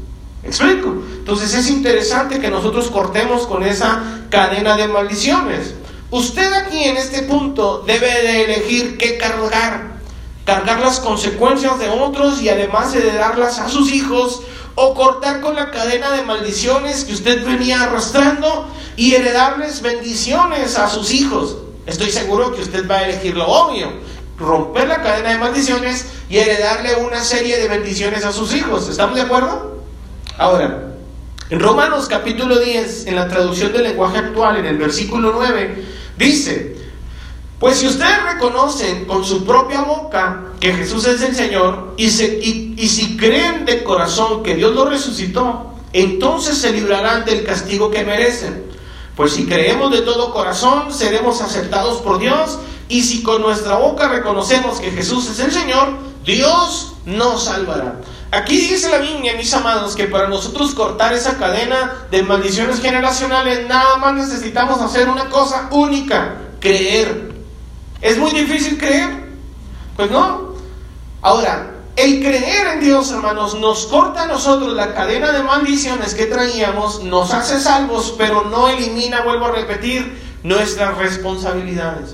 Explico? 0.48 1.04
Entonces 1.18 1.54
es 1.54 1.70
interesante 1.70 2.40
que 2.40 2.50
nosotros 2.50 2.90
cortemos 2.90 3.48
con 3.48 3.64
esa 3.64 4.24
cadena 4.30 4.76
de 4.78 4.88
maldiciones. 4.88 5.74
Usted 6.10 6.54
aquí 6.54 6.84
en 6.86 6.98
este 6.98 7.24
punto 7.24 7.84
debe 7.86 8.08
de 8.08 8.46
elegir 8.46 8.98
qué 8.98 9.18
cargar. 9.18 9.98
Cargar 10.46 10.80
las 10.80 11.02
consecuencias 11.02 11.78
de 11.80 11.90
otros 11.90 12.42
y 12.42 12.48
además 12.48 12.96
heredarlas 12.96 13.60
a 13.60 13.68
sus 13.68 13.92
hijos 13.92 14.42
o 14.76 14.94
cortar 14.94 15.42
con 15.42 15.56
la 15.56 15.72
cadena 15.72 16.12
de 16.12 16.24
maldiciones 16.24 17.04
que 17.04 17.14
usted 17.14 17.46
venía 17.46 17.84
arrastrando 17.84 18.68
y 18.96 19.16
heredarles 19.16 19.82
bendiciones 19.82 20.78
a 20.78 20.90
sus 20.90 21.12
hijos. 21.12 21.58
Estoy 21.86 22.12
seguro 22.12 22.54
que 22.56 22.62
usted 22.62 22.90
va 22.90 22.98
a 22.98 23.10
elegir 23.10 23.36
lo 23.36 23.48
obvio, 23.48 23.92
romper 24.38 24.88
la 24.88 25.02
cadena 25.02 25.32
de 25.32 25.40
maldiciones 25.40 26.06
y 26.30 26.38
heredarle 26.38 26.96
una 26.98 27.24
serie 27.24 27.58
de 27.58 27.68
bendiciones 27.68 28.24
a 28.24 28.32
sus 28.32 28.54
hijos. 28.54 28.88
¿Estamos 28.88 29.16
de 29.16 29.24
acuerdo? 29.24 29.77
Ahora, 30.38 30.94
en 31.50 31.60
Romanos 31.60 32.08
capítulo 32.08 32.60
10, 32.60 33.08
en 33.08 33.16
la 33.16 33.28
traducción 33.28 33.74
del 33.74 33.84
lenguaje 33.84 34.20
actual, 34.20 34.58
en 34.58 34.68
el 34.68 34.78
versículo 34.78 35.32
9, 35.34 35.84
dice, 36.18 36.78
pues 37.60 37.78
si 37.78 37.88
ustedes 37.88 38.22
reconocen 38.34 39.06
con 39.06 39.26
su 39.26 39.46
propia 39.46 39.82
boca 39.82 40.52
que 40.60 40.74
Jesús 40.74 41.08
es 41.08 41.24
el 41.24 41.36
Señor 41.36 41.96
y, 41.98 42.06
y, 42.06 42.88
si 42.88 43.18
creen 43.18 43.66
de 43.66 43.84
corazón 43.84 44.44
que 44.44 44.56
Dios 44.56 44.76
lo 44.76 44.86
resucitó, 44.86 45.74
entonces 45.92 46.56
se 46.60 46.72
librarán 46.72 47.26
del 47.26 47.44
castigo 47.44 47.90
que 47.90 48.04
merecen. 48.04 48.64
Pues 49.16 49.32
si 49.32 49.48
creemos 49.48 49.92
de 49.92 50.02
todo 50.02 50.32
corazón, 50.32 50.94
seremos 50.94 51.42
aceptados 51.42 52.02
por 52.02 52.20
Dios 52.20 52.60
y 52.90 53.02
si 53.02 53.24
con 53.24 53.42
nuestra 53.42 53.78
boca 53.78 54.08
reconocemos 54.08 54.80
que 54.80 54.92
Jesús 54.92 55.28
es 55.32 55.40
el 55.40 55.52
Señor, 55.52 55.94
Dios 56.24 56.94
nos 57.06 57.46
salvará. 57.46 58.02
Aquí 58.32 58.58
dice 58.58 58.90
la 58.90 58.98
Biblia, 58.98 59.36
mis 59.38 59.54
amados, 59.54 59.96
que 59.96 60.06
para 60.06 60.28
nosotros 60.28 60.76
cortar 60.76 61.14
esa 61.14 61.38
cadena 61.38 62.08
de 62.12 62.24
maldiciones 62.24 62.82
generacionales, 62.82 63.68
nada 63.68 63.98
más 63.98 64.14
necesitamos 64.16 64.82
hacer 64.82 65.08
una 65.08 65.30
cosa 65.30 65.70
única, 65.72 66.36
creer. 66.60 67.32
¿Es 68.02 68.18
muy 68.18 68.32
difícil 68.32 68.78
creer? 68.78 69.28
Pues 69.96 70.12
no. 70.12 70.56
Ahora, 71.22 71.72
el 71.96 72.20
creer 72.20 72.68
en 72.76 72.82
Dios, 72.82 73.10
hermanos, 73.12 73.56
nos 73.56 73.86
corta 73.88 74.24
a 74.24 74.28
nosotros 74.28 74.74
la 74.74 74.94
cadena 74.94 75.32
de 75.32 75.42
maldiciones 75.44 76.14
que 76.14 76.26
traíamos, 76.26 77.04
nos 77.04 77.34
hace 77.34 77.60
salvos, 77.60 78.14
pero 78.18 78.44
no 78.44 78.68
elimina, 78.68 79.22
vuelvo 79.22 79.46
a 79.46 79.52
repetir, 79.52 80.22
nuestras 80.44 80.98
responsabilidades. 80.98 82.14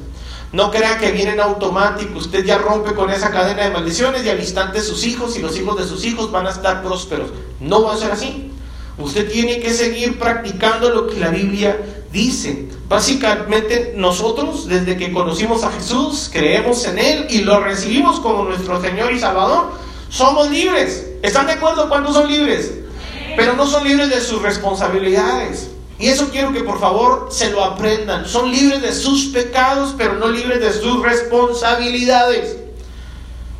No 0.53 0.69
crea 0.69 0.99
que 0.99 1.11
viene 1.11 1.31
en 1.31 1.39
automático, 1.39 2.19
usted 2.19 2.45
ya 2.45 2.59
rompe 2.59 2.93
con 2.93 3.09
esa 3.09 3.31
cadena 3.31 3.63
de 3.63 3.71
maldiciones 3.71 4.23
y 4.23 4.29
al 4.29 4.39
instante 4.39 4.81
sus 4.81 5.03
hijos 5.03 5.35
y 5.35 5.41
los 5.41 5.57
hijos 5.57 5.75
de 5.79 5.83
sus 5.83 6.05
hijos 6.05 6.31
van 6.31 6.45
a 6.45 6.51
estar 6.51 6.83
prósperos. 6.83 7.31
No 7.59 7.81
va 7.81 7.95
a 7.95 7.97
ser 7.97 8.11
así. 8.11 8.51
Usted 8.99 9.31
tiene 9.31 9.59
que 9.59 9.73
seguir 9.73 10.19
practicando 10.19 10.91
lo 10.91 11.07
que 11.07 11.19
la 11.19 11.29
Biblia 11.29 11.81
dice. 12.11 12.69
Básicamente 12.87 13.95
nosotros, 13.97 14.67
desde 14.67 14.95
que 14.95 15.11
conocimos 15.11 15.63
a 15.63 15.71
Jesús, 15.71 16.29
creemos 16.31 16.85
en 16.85 16.99
Él 16.99 17.25
y 17.31 17.39
lo 17.39 17.59
recibimos 17.59 18.19
como 18.19 18.43
nuestro 18.43 18.79
Señor 18.79 19.11
y 19.11 19.19
Salvador, 19.19 19.71
somos 20.09 20.51
libres. 20.51 21.07
¿Están 21.23 21.47
de 21.47 21.53
acuerdo 21.53 21.89
cuando 21.89 22.13
son 22.13 22.29
libres? 22.29 22.71
Pero 23.35 23.53
no 23.53 23.65
son 23.65 23.87
libres 23.87 24.11
de 24.11 24.21
sus 24.21 24.39
responsabilidades. 24.43 25.72
Y 26.03 26.09
eso 26.09 26.27
quiero 26.31 26.51
que 26.51 26.65
por 26.65 26.81
favor 26.81 27.29
se 27.31 27.49
lo 27.49 27.63
aprendan. 27.63 28.27
Son 28.27 28.51
libres 28.51 28.81
de 28.81 28.93
sus 28.93 29.27
pecados, 29.27 29.95
pero 29.97 30.15
no 30.15 30.27
libres 30.27 30.59
de 30.59 30.73
sus 30.73 31.01
responsabilidades. 31.01 32.57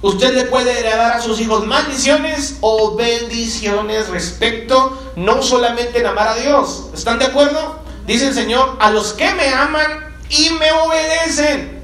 Usted 0.02 0.34
le 0.34 0.44
puede 0.44 0.78
heredar 0.78 1.14
a 1.14 1.22
sus 1.22 1.40
hijos 1.40 1.66
maldiciones 1.66 2.58
o 2.60 2.98
bendiciones 2.98 4.10
respecto 4.10 5.14
no 5.16 5.42
solamente 5.42 6.00
en 6.00 6.06
amar 6.08 6.28
a 6.28 6.36
Dios. 6.36 6.88
¿Están 6.94 7.18
de 7.18 7.28
acuerdo? 7.28 7.80
Dice 8.06 8.28
el 8.28 8.34
Señor, 8.34 8.76
a 8.82 8.92
los 8.92 9.14
que 9.14 9.34
me 9.36 9.48
aman 9.48 10.14
y 10.28 10.50
me 10.50 10.70
obedecen. 10.74 11.82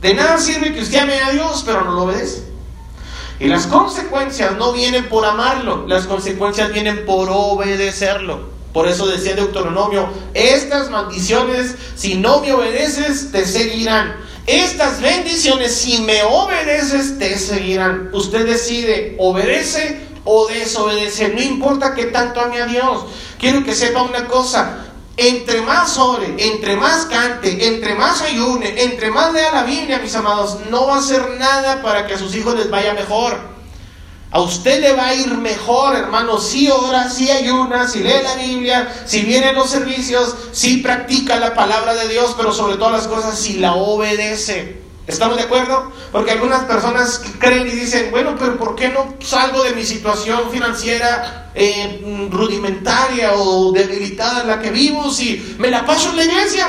De 0.00 0.12
nada 0.12 0.38
sirve 0.38 0.74
que 0.74 0.80
usted 0.80 0.98
ame 0.98 1.22
a 1.22 1.30
Dios, 1.30 1.62
pero 1.64 1.84
no 1.84 1.92
lo 1.92 2.02
obedece. 2.02 2.42
Y 3.38 3.46
las 3.46 3.68
consecuencias 3.68 4.56
no 4.56 4.72
vienen 4.72 5.08
por 5.08 5.24
amarlo, 5.24 5.86
las 5.86 6.08
consecuencias 6.08 6.72
vienen 6.72 7.06
por 7.06 7.28
obedecerlo. 7.30 8.53
Por 8.74 8.88
eso 8.88 9.06
decía 9.06 9.36
Deuteronomio, 9.36 10.08
estas 10.34 10.90
maldiciones, 10.90 11.76
si 11.94 12.16
no 12.16 12.40
me 12.40 12.52
obedeces, 12.52 13.30
te 13.30 13.46
seguirán. 13.46 14.16
Estas 14.48 15.00
bendiciones, 15.00 15.72
si 15.72 15.98
me 15.98 16.24
obedeces, 16.24 17.16
te 17.20 17.38
seguirán. 17.38 18.10
Usted 18.12 18.44
decide, 18.44 19.14
obedece 19.20 20.00
o 20.24 20.48
desobedece. 20.48 21.28
No 21.28 21.40
importa 21.40 21.94
que 21.94 22.06
tanto 22.06 22.40
ame 22.40 22.60
a 22.60 22.66
Dios. 22.66 23.04
Quiero 23.38 23.62
que 23.62 23.76
sepa 23.76 24.02
una 24.02 24.26
cosa. 24.26 24.84
Entre 25.16 25.60
más 25.62 25.96
ore, 25.96 26.34
entre 26.36 26.74
más 26.74 27.06
cante, 27.06 27.68
entre 27.68 27.94
más 27.94 28.22
ayune, 28.22 28.82
entre 28.82 29.12
más 29.12 29.32
lea 29.32 29.52
la 29.52 29.62
Biblia, 29.62 30.00
mis 30.00 30.16
amados, 30.16 30.58
no 30.68 30.88
va 30.88 30.96
a 30.96 30.98
hacer 30.98 31.36
nada 31.38 31.80
para 31.80 32.08
que 32.08 32.14
a 32.14 32.18
sus 32.18 32.34
hijos 32.34 32.56
les 32.56 32.68
vaya 32.68 32.92
mejor. 32.92 33.53
A 34.34 34.40
usted 34.40 34.80
le 34.80 34.92
va 34.94 35.06
a 35.06 35.14
ir 35.14 35.38
mejor, 35.38 35.94
hermano, 35.94 36.40
si 36.40 36.68
ora, 36.68 37.08
si 37.08 37.30
ayuna, 37.30 37.86
si 37.86 38.00
lee 38.00 38.20
la 38.20 38.34
Biblia, 38.34 38.92
si 39.06 39.20
viene 39.20 39.52
los 39.52 39.70
servicios, 39.70 40.34
si 40.50 40.78
practica 40.78 41.38
la 41.38 41.54
palabra 41.54 41.94
de 41.94 42.08
Dios, 42.08 42.34
pero 42.36 42.52
sobre 42.52 42.76
todas 42.76 42.94
las 42.94 43.06
cosas, 43.06 43.38
si 43.38 43.60
la 43.60 43.74
obedece. 43.74 44.82
¿Estamos 45.06 45.36
de 45.36 45.44
acuerdo? 45.44 45.92
Porque 46.10 46.32
algunas 46.32 46.64
personas 46.64 47.22
creen 47.38 47.68
y 47.68 47.70
dicen, 47.70 48.10
bueno, 48.10 48.34
pero 48.36 48.56
¿por 48.56 48.74
qué 48.74 48.88
no 48.88 49.14
salgo 49.24 49.62
de 49.62 49.70
mi 49.70 49.84
situación 49.84 50.50
financiera 50.50 51.52
eh, 51.54 52.28
rudimentaria 52.28 53.34
o 53.34 53.70
debilitada 53.70 54.40
en 54.40 54.48
la 54.48 54.60
que 54.60 54.72
vivo 54.72 55.12
si 55.12 55.54
me 55.60 55.70
la 55.70 55.86
paso 55.86 56.10
en 56.10 56.16
la 56.16 56.24
iglesia? 56.24 56.66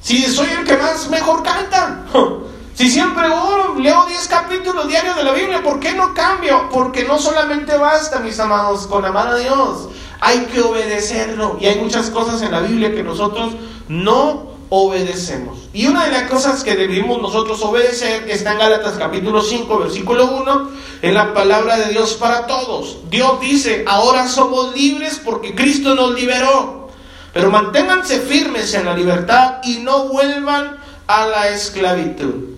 Si 0.00 0.20
soy 0.22 0.48
el 0.50 0.64
que 0.64 0.76
más 0.76 1.08
mejor 1.08 1.44
canta. 1.44 2.06
Si 2.82 2.90
siempre 2.90 3.28
leo 3.28 4.06
10 4.06 4.26
capítulos 4.26 4.88
diarios 4.88 5.14
de 5.14 5.22
la 5.22 5.30
Biblia, 5.30 5.62
¿por 5.62 5.78
qué 5.78 5.92
no 5.92 6.12
cambio? 6.14 6.68
Porque 6.68 7.04
no 7.04 7.16
solamente 7.16 7.76
basta, 7.76 8.18
mis 8.18 8.40
amados, 8.40 8.88
con 8.88 9.04
amar 9.04 9.28
a 9.28 9.36
Dios, 9.36 9.88
hay 10.18 10.46
que 10.46 10.60
obedecerlo. 10.60 11.58
Y 11.60 11.66
hay 11.66 11.78
muchas 11.78 12.10
cosas 12.10 12.42
en 12.42 12.50
la 12.50 12.58
Biblia 12.58 12.92
que 12.92 13.04
nosotros 13.04 13.52
no 13.86 14.50
obedecemos. 14.68 15.68
Y 15.72 15.86
una 15.86 16.06
de 16.06 16.10
las 16.10 16.28
cosas 16.28 16.64
que 16.64 16.74
debemos 16.74 17.22
nosotros 17.22 17.62
obedecer 17.62 18.28
está 18.28 18.50
en 18.50 18.58
Gálatas 18.58 18.94
capítulo 18.98 19.42
5, 19.42 19.78
versículo 19.78 20.38
1, 20.38 20.70
en 21.02 21.14
la 21.14 21.32
palabra 21.34 21.76
de 21.76 21.92
Dios 21.92 22.14
para 22.14 22.48
todos. 22.48 22.96
Dios 23.08 23.40
dice, 23.40 23.84
ahora 23.86 24.26
somos 24.26 24.74
libres 24.74 25.20
porque 25.24 25.54
Cristo 25.54 25.94
nos 25.94 26.14
liberó. 26.14 26.88
Pero 27.32 27.48
manténganse 27.48 28.18
firmes 28.18 28.74
en 28.74 28.86
la 28.86 28.96
libertad 28.96 29.58
y 29.62 29.78
no 29.78 30.08
vuelvan 30.08 30.78
a 31.06 31.26
la 31.26 31.48
esclavitud. 31.50 32.51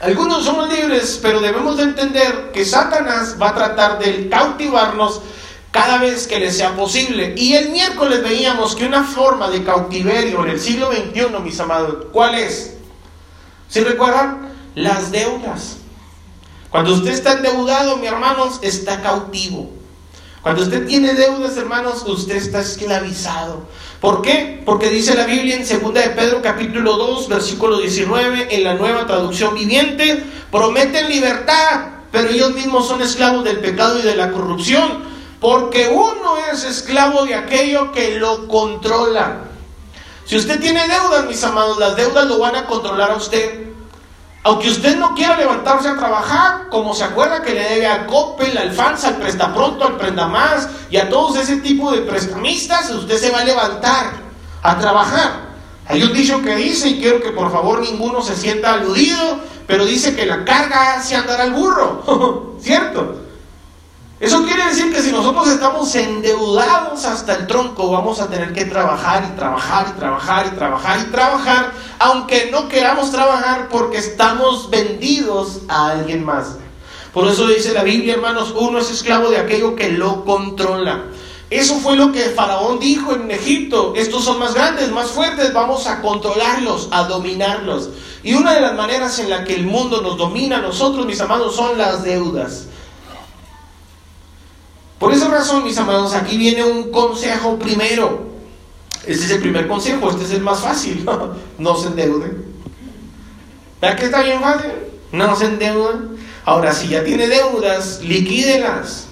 Algunos 0.00 0.44
somos 0.46 0.72
libres, 0.72 1.18
pero 1.20 1.40
debemos 1.40 1.76
de 1.76 1.82
entender 1.82 2.50
que 2.52 2.64
Satanás 2.64 3.36
va 3.40 3.50
a 3.50 3.54
tratar 3.54 3.98
de 3.98 4.30
cautivarnos 4.30 5.20
cada 5.70 5.98
vez 5.98 6.26
que 6.26 6.40
le 6.40 6.50
sea 6.50 6.74
posible. 6.74 7.34
Y 7.36 7.52
el 7.52 7.68
miércoles 7.68 8.22
veíamos 8.22 8.74
que 8.74 8.86
una 8.86 9.04
forma 9.04 9.50
de 9.50 9.62
cautiverio 9.62 10.42
en 10.44 10.50
el 10.52 10.60
siglo 10.60 10.90
XXI, 10.90 11.40
mis 11.42 11.60
amados, 11.60 12.06
¿cuál 12.12 12.34
es? 12.34 12.78
¿Se 13.68 13.84
recuerdan? 13.84 14.48
Las 14.74 15.12
deudas. 15.12 15.76
Cuando 16.70 16.94
usted 16.94 17.10
está 17.10 17.32
endeudado, 17.34 17.98
mi 17.98 18.06
hermanos, 18.06 18.58
está 18.62 19.02
cautivo. 19.02 19.70
Cuando 20.42 20.62
usted 20.62 20.86
tiene 20.86 21.12
deudas, 21.12 21.58
hermanos, 21.58 22.04
usted 22.06 22.36
está 22.36 22.60
esclavizado. 22.60 23.64
¿Por 24.00 24.22
qué? 24.22 24.62
Porque 24.64 24.88
dice 24.88 25.14
la 25.14 25.26
Biblia 25.26 25.56
en 25.56 25.80
2 25.82 25.92
de 25.92 26.00
Pedro 26.10 26.40
capítulo 26.40 26.96
2, 26.96 27.28
versículo 27.28 27.78
19, 27.78 28.54
en 28.54 28.64
la 28.64 28.74
nueva 28.74 29.06
traducción 29.06 29.54
viviente, 29.54 30.24
prometen 30.50 31.08
libertad, 31.10 31.86
pero 32.10 32.30
ellos 32.30 32.54
mismos 32.54 32.88
son 32.88 33.02
esclavos 33.02 33.44
del 33.44 33.58
pecado 33.58 33.98
y 33.98 34.02
de 34.02 34.16
la 34.16 34.32
corrupción, 34.32 35.04
porque 35.38 35.90
uno 35.92 36.38
es 36.50 36.64
esclavo 36.64 37.26
de 37.26 37.34
aquello 37.34 37.92
que 37.92 38.18
lo 38.18 38.48
controla. 38.48 39.44
Si 40.24 40.36
usted 40.36 40.60
tiene 40.60 40.80
deudas, 40.88 41.26
mis 41.26 41.42
amados, 41.44 41.78
las 41.78 41.94
deudas 41.94 42.26
lo 42.26 42.38
van 42.38 42.56
a 42.56 42.64
controlar 42.64 43.10
a 43.10 43.16
usted. 43.16 43.69
Aunque 44.42 44.70
usted 44.70 44.96
no 44.96 45.14
quiera 45.14 45.36
levantarse 45.36 45.88
a 45.88 45.96
trabajar, 45.96 46.68
como 46.70 46.94
se 46.94 47.04
acuerda 47.04 47.42
que 47.42 47.52
le 47.52 47.62
debe 47.62 47.86
a 47.86 48.06
Coppel, 48.06 48.56
al 48.56 48.68
Alfanza, 48.70 49.08
al 49.08 49.16
Prestapronto, 49.16 49.86
al 49.86 49.96
Prendamás 49.98 50.68
y 50.90 50.96
a 50.96 51.10
todos 51.10 51.36
ese 51.36 51.58
tipo 51.58 51.92
de 51.92 51.98
prestamistas, 52.02 52.88
usted 52.90 53.18
se 53.18 53.30
va 53.30 53.40
a 53.40 53.44
levantar 53.44 54.12
a 54.62 54.78
trabajar. 54.78 55.50
Hay 55.86 56.02
un 56.02 56.14
dicho 56.14 56.40
que 56.40 56.56
dice, 56.56 56.88
y 56.88 57.00
quiero 57.00 57.20
que 57.20 57.32
por 57.32 57.52
favor 57.52 57.80
ninguno 57.80 58.22
se 58.22 58.34
sienta 58.34 58.74
aludido, 58.74 59.40
pero 59.66 59.84
dice 59.84 60.16
que 60.16 60.24
la 60.24 60.44
carga 60.44 60.94
hace 60.94 61.16
andar 61.16 61.40
al 61.40 61.52
burro, 61.52 62.56
¿cierto? 62.62 63.16
Eso 64.20 64.44
quiere 64.44 64.66
decir 64.66 64.92
que 64.92 65.00
si 65.00 65.12
nosotros 65.12 65.48
estamos 65.48 65.94
endeudados 65.94 67.06
hasta 67.06 67.36
el 67.36 67.46
tronco, 67.46 67.90
vamos 67.90 68.20
a 68.20 68.28
tener 68.28 68.52
que 68.52 68.66
trabajar 68.66 69.26
y 69.26 69.34
trabajar 69.34 69.86
y 69.88 69.98
trabajar 69.98 70.46
y 70.46 70.56
trabajar 70.56 71.00
y 71.00 71.10
trabajar, 71.10 71.72
aunque 71.98 72.50
no 72.52 72.68
queramos 72.68 73.10
trabajar 73.10 73.70
porque 73.70 73.96
estamos 73.96 74.68
vendidos 74.68 75.60
a 75.68 75.92
alguien 75.92 76.22
más. 76.22 76.56
Por 77.14 77.28
eso 77.28 77.46
dice 77.46 77.72
la 77.72 77.82
Biblia, 77.82 78.12
hermanos, 78.12 78.54
uno 78.54 78.78
es 78.78 78.90
esclavo 78.90 79.30
de 79.30 79.38
aquello 79.38 79.74
que 79.74 79.88
lo 79.88 80.22
controla. 80.26 81.04
Eso 81.48 81.76
fue 81.76 81.96
lo 81.96 82.12
que 82.12 82.20
Faraón 82.20 82.78
dijo 82.78 83.14
en 83.14 83.30
Egipto. 83.30 83.94
Estos 83.96 84.22
son 84.24 84.38
más 84.38 84.52
grandes, 84.52 84.92
más 84.92 85.12
fuertes, 85.12 85.54
vamos 85.54 85.86
a 85.86 86.02
controlarlos, 86.02 86.88
a 86.90 87.04
dominarlos. 87.04 87.88
Y 88.22 88.34
una 88.34 88.52
de 88.52 88.60
las 88.60 88.74
maneras 88.74 89.18
en 89.18 89.30
la 89.30 89.44
que 89.44 89.54
el 89.54 89.64
mundo 89.64 90.02
nos 90.02 90.18
domina 90.18 90.58
a 90.58 90.60
nosotros, 90.60 91.06
mis 91.06 91.22
amados, 91.22 91.56
son 91.56 91.78
las 91.78 92.02
deudas. 92.02 92.66
Por 95.00 95.14
esa 95.14 95.28
razón, 95.28 95.64
mis 95.64 95.78
amados, 95.78 96.12
aquí 96.12 96.36
viene 96.36 96.62
un 96.62 96.90
consejo 96.90 97.58
primero. 97.58 98.28
Este 99.06 99.24
es 99.24 99.30
el 99.30 99.40
primer 99.40 99.66
consejo, 99.66 100.10
este 100.10 100.24
es 100.24 100.30
el 100.32 100.42
más 100.42 100.60
fácil. 100.60 101.08
no 101.58 101.76
se 101.76 101.88
endeuden. 101.88 102.44
¿Verdad 103.80 103.98
que 103.98 104.04
está 104.04 104.22
bien 104.22 104.42
fácil? 104.42 104.72
No 105.10 105.34
se 105.34 105.46
endeuden. 105.46 106.18
Ahora, 106.44 106.74
si 106.74 106.88
ya 106.88 107.02
tiene 107.02 107.28
deudas, 107.28 108.02
liquídelas. 108.02 109.06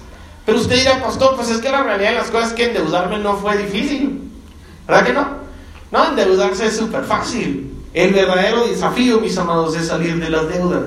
Pero 0.45 0.59
usted 0.59 0.75
dirá, 0.75 1.01
pastor, 1.01 1.35
pues 1.35 1.49
es 1.49 1.57
que 1.57 1.71
la 1.71 1.81
realidad 1.81 2.11
de 2.11 2.15
las 2.17 2.29
cosas 2.29 2.49
es 2.49 2.55
que 2.55 2.65
endeudarme 2.65 3.17
no 3.17 3.37
fue 3.37 3.57
difícil. 3.57 4.29
¿Verdad 4.87 5.05
que 5.07 5.13
no? 5.13 5.27
No, 5.91 6.05
endeudarse 6.05 6.67
es 6.67 6.77
súper 6.77 7.03
fácil. 7.03 7.73
El 7.95 8.13
verdadero 8.13 8.67
desafío, 8.67 9.19
mis 9.19 9.35
amados, 9.39 9.75
es 9.75 9.87
salir 9.87 10.19
de 10.19 10.29
las 10.29 10.47
deudas. 10.49 10.83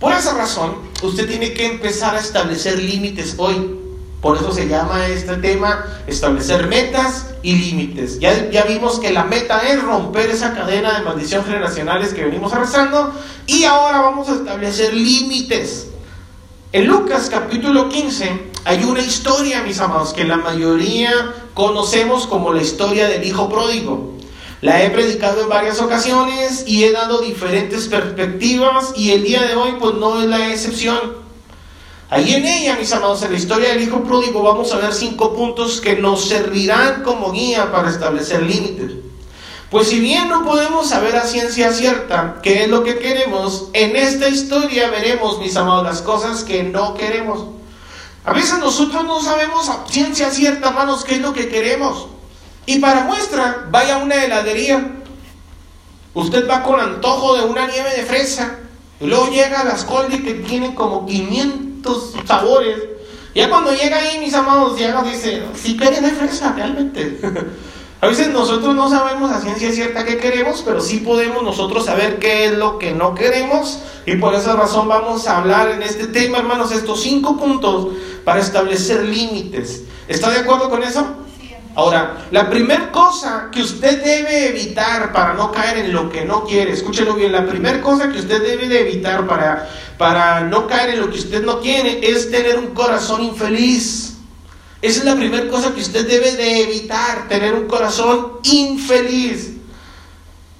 Por 0.00 0.12
esa 0.12 0.34
razón, 0.34 0.78
usted 1.00 1.28
tiene 1.28 1.54
que 1.54 1.66
empezar 1.66 2.16
a 2.16 2.18
establecer 2.18 2.80
límites 2.80 3.36
hoy. 3.38 3.85
Por 4.20 4.36
eso 4.36 4.50
se 4.50 4.66
llama 4.66 5.06
este 5.06 5.36
tema 5.36 5.84
establecer 6.06 6.66
metas 6.66 7.34
y 7.42 7.54
límites. 7.54 8.18
Ya, 8.18 8.50
ya 8.50 8.64
vimos 8.64 8.98
que 8.98 9.12
la 9.12 9.24
meta 9.24 9.60
es 9.68 9.82
romper 9.82 10.30
esa 10.30 10.54
cadena 10.54 10.98
de 10.98 11.04
maldición 11.04 11.44
generacionales 11.44 12.14
que 12.14 12.24
venimos 12.24 12.52
arrastrando 12.52 13.12
y 13.46 13.64
ahora 13.64 14.00
vamos 14.00 14.28
a 14.28 14.34
establecer 14.34 14.94
límites. 14.94 15.88
En 16.72 16.86
Lucas 16.86 17.28
capítulo 17.30 17.88
15 17.88 18.50
hay 18.64 18.82
una 18.82 19.00
historia, 19.00 19.62
mis 19.62 19.78
amados, 19.80 20.12
que 20.12 20.24
la 20.24 20.38
mayoría 20.38 21.34
conocemos 21.54 22.26
como 22.26 22.52
la 22.52 22.62
historia 22.62 23.08
del 23.08 23.24
hijo 23.24 23.48
pródigo. 23.48 24.14
La 24.60 24.82
he 24.82 24.90
predicado 24.90 25.42
en 25.42 25.48
varias 25.48 25.80
ocasiones 25.80 26.64
y 26.66 26.84
he 26.84 26.90
dado 26.90 27.20
diferentes 27.20 27.86
perspectivas 27.86 28.92
y 28.96 29.12
el 29.12 29.22
día 29.22 29.42
de 29.42 29.54
hoy 29.54 29.76
pues 29.78 29.94
no 29.94 30.20
es 30.20 30.28
la 30.28 30.50
excepción. 30.50 31.25
Ahí 32.08 32.34
en 32.34 32.46
ella, 32.46 32.76
mis 32.78 32.92
amados, 32.92 33.22
en 33.22 33.32
la 33.32 33.38
historia 33.38 33.70
del 33.70 33.82
Hijo 33.82 34.04
Pródigo 34.04 34.40
vamos 34.40 34.72
a 34.72 34.78
ver 34.78 34.94
cinco 34.94 35.34
puntos 35.34 35.80
que 35.80 35.96
nos 35.96 36.28
servirán 36.28 37.02
como 37.02 37.32
guía 37.32 37.72
para 37.72 37.90
establecer 37.90 38.42
límites. 38.42 38.92
Pues 39.70 39.88
si 39.88 39.98
bien 39.98 40.28
no 40.28 40.44
podemos 40.44 40.88
saber 40.88 41.16
a 41.16 41.26
ciencia 41.26 41.72
cierta 41.72 42.36
qué 42.44 42.62
es 42.62 42.68
lo 42.68 42.84
que 42.84 43.00
queremos, 43.00 43.70
en 43.72 43.96
esta 43.96 44.28
historia 44.28 44.88
veremos, 44.88 45.40
mis 45.40 45.56
amados, 45.56 45.82
las 45.82 46.00
cosas 46.00 46.44
que 46.44 46.62
no 46.62 46.94
queremos. 46.94 47.46
A 48.24 48.32
veces 48.32 48.60
nosotros 48.60 49.04
no 49.04 49.20
sabemos 49.20 49.68
a 49.68 49.84
ciencia 49.88 50.30
cierta, 50.30 50.68
hermanos, 50.68 51.04
qué 51.04 51.16
es 51.16 51.20
lo 51.20 51.32
que 51.32 51.48
queremos. 51.48 52.06
Y 52.66 52.78
para 52.78 53.02
muestra, 53.02 53.66
vaya 53.72 53.96
a 53.96 53.98
una 53.98 54.22
heladería. 54.22 54.92
Usted 56.14 56.48
va 56.48 56.62
con 56.62 56.78
antojo 56.78 57.34
de 57.34 57.42
una 57.42 57.66
nieve 57.66 57.90
de 57.96 58.04
fresa. 58.04 58.60
Y 59.00 59.06
luego 59.06 59.28
llega 59.28 59.60
a 59.60 59.64
las 59.64 59.84
Coldi 59.84 60.22
que 60.22 60.34
tienen 60.34 60.74
como 60.74 61.04
500 61.04 61.65
sabores. 62.26 62.78
Ya 63.34 63.50
cuando 63.50 63.74
llega 63.74 63.98
ahí, 63.98 64.18
mis 64.18 64.34
amados, 64.34 64.78
llega 64.78 65.02
dice, 65.02 65.42
si 65.54 65.76
quieren 65.76 66.02
de 66.02 66.10
fresa, 66.10 66.52
realmente. 66.52 67.20
a 68.00 68.06
veces 68.06 68.28
nosotros 68.28 68.74
no 68.74 68.88
sabemos 68.88 69.30
a 69.30 69.40
ciencia 69.40 69.72
cierta 69.72 70.04
qué 70.04 70.16
queremos, 70.16 70.62
pero 70.64 70.80
sí 70.80 70.98
podemos 70.98 71.42
nosotros 71.42 71.84
saber 71.84 72.18
qué 72.18 72.46
es 72.46 72.56
lo 72.56 72.78
que 72.78 72.92
no 72.92 73.14
queremos. 73.14 73.80
Y 74.06 74.16
por 74.16 74.34
esa 74.34 74.56
razón 74.56 74.88
vamos 74.88 75.26
a 75.26 75.38
hablar 75.38 75.70
en 75.70 75.82
este 75.82 76.06
tema, 76.06 76.38
hermanos, 76.38 76.72
estos 76.72 77.02
cinco 77.02 77.36
puntos 77.36 77.88
para 78.24 78.40
establecer 78.40 79.04
límites. 79.04 79.82
¿Está 80.08 80.30
de 80.30 80.38
acuerdo 80.38 80.70
con 80.70 80.82
eso? 80.82 81.25
Ahora, 81.76 82.26
la 82.30 82.48
primera 82.48 82.90
cosa 82.90 83.50
que 83.52 83.60
usted 83.60 84.02
debe 84.02 84.48
evitar 84.48 85.12
para 85.12 85.34
no 85.34 85.52
caer 85.52 85.76
en 85.76 85.92
lo 85.92 86.08
que 86.08 86.24
no 86.24 86.44
quiere, 86.44 86.72
escúchelo 86.72 87.12
bien, 87.12 87.32
la 87.32 87.44
primera 87.44 87.82
cosa 87.82 88.10
que 88.10 88.18
usted 88.18 88.42
debe 88.42 88.66
de 88.66 88.80
evitar 88.80 89.26
para, 89.26 89.68
para 89.98 90.40
no 90.40 90.66
caer 90.66 90.94
en 90.94 91.00
lo 91.00 91.10
que 91.10 91.18
usted 91.18 91.44
no 91.44 91.60
quiere 91.60 92.00
es 92.10 92.30
tener 92.30 92.58
un 92.58 92.68
corazón 92.68 93.22
infeliz. 93.22 94.14
Esa 94.80 95.00
es 95.00 95.04
la 95.04 95.16
primera 95.16 95.48
cosa 95.48 95.74
que 95.74 95.82
usted 95.82 96.08
debe 96.08 96.32
de 96.32 96.62
evitar, 96.62 97.28
tener 97.28 97.52
un 97.52 97.66
corazón 97.66 98.38
infeliz. 98.44 99.52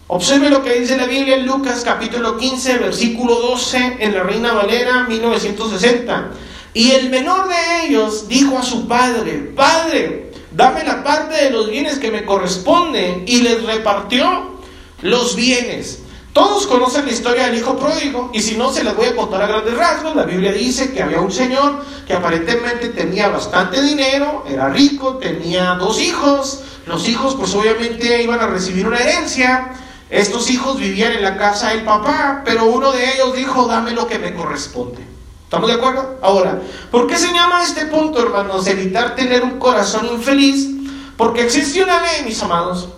Observe 0.08 0.50
lo 0.50 0.62
que 0.62 0.78
dice 0.78 0.98
la 0.98 1.06
Biblia 1.06 1.36
en 1.36 1.46
Lucas 1.46 1.82
capítulo 1.82 2.36
15, 2.36 2.76
versículo 2.76 3.36
12, 3.40 3.96
en 4.00 4.14
la 4.14 4.22
Reina 4.22 4.52
Valera 4.52 5.06
1960. 5.08 6.32
Y 6.74 6.90
el 6.90 7.08
menor 7.08 7.48
de 7.48 7.86
ellos 7.86 8.28
dijo 8.28 8.58
a 8.58 8.62
su 8.62 8.86
padre, 8.86 9.52
Padre, 9.56 10.25
dame 10.56 10.82
la 10.84 11.04
parte 11.04 11.44
de 11.44 11.50
los 11.50 11.70
bienes 11.70 11.98
que 11.98 12.10
me 12.10 12.24
corresponde. 12.24 13.22
Y 13.26 13.42
les 13.42 13.62
repartió 13.62 14.56
los 15.02 15.36
bienes. 15.36 16.00
Todos 16.32 16.66
conocen 16.66 17.06
la 17.06 17.12
historia 17.12 17.46
del 17.46 17.56
hijo 17.56 17.78
pródigo 17.78 18.30
y 18.34 18.42
si 18.42 18.58
no 18.58 18.70
se 18.70 18.84
las 18.84 18.94
voy 18.94 19.06
a 19.06 19.16
contar 19.16 19.42
a 19.42 19.46
grandes 19.46 19.74
rasgos. 19.74 20.14
La 20.14 20.24
Biblia 20.24 20.52
dice 20.52 20.92
que 20.92 21.02
había 21.02 21.20
un 21.20 21.32
señor 21.32 21.82
que 22.06 22.12
aparentemente 22.12 22.90
tenía 22.90 23.28
bastante 23.28 23.80
dinero, 23.80 24.44
era 24.46 24.68
rico, 24.68 25.16
tenía 25.16 25.74
dos 25.74 26.00
hijos. 26.00 26.62
Los 26.86 27.08
hijos 27.08 27.34
pues 27.36 27.54
obviamente 27.54 28.22
iban 28.22 28.40
a 28.40 28.48
recibir 28.48 28.86
una 28.86 28.98
herencia. 28.98 29.72
Estos 30.10 30.50
hijos 30.50 30.78
vivían 30.78 31.12
en 31.12 31.22
la 31.22 31.36
casa 31.38 31.70
del 31.70 31.84
papá, 31.84 32.42
pero 32.44 32.66
uno 32.66 32.92
de 32.92 33.14
ellos 33.14 33.34
dijo, 33.34 33.66
dame 33.66 33.92
lo 33.92 34.06
que 34.06 34.18
me 34.18 34.34
corresponde. 34.34 35.15
¿Estamos 35.46 35.68
de 35.68 35.76
acuerdo? 35.76 36.18
Ahora, 36.22 36.60
¿por 36.90 37.06
qué 37.06 37.16
se 37.16 37.32
llama 37.32 37.62
este 37.62 37.86
punto, 37.86 38.20
hermanos? 38.20 38.66
Evitar 38.66 39.14
tener 39.14 39.44
un 39.44 39.60
corazón 39.60 40.04
infeliz. 40.06 40.70
Porque 41.16 41.42
existe 41.42 41.84
una 41.84 42.02
ley, 42.02 42.24
mis 42.24 42.42
amados, 42.42 42.88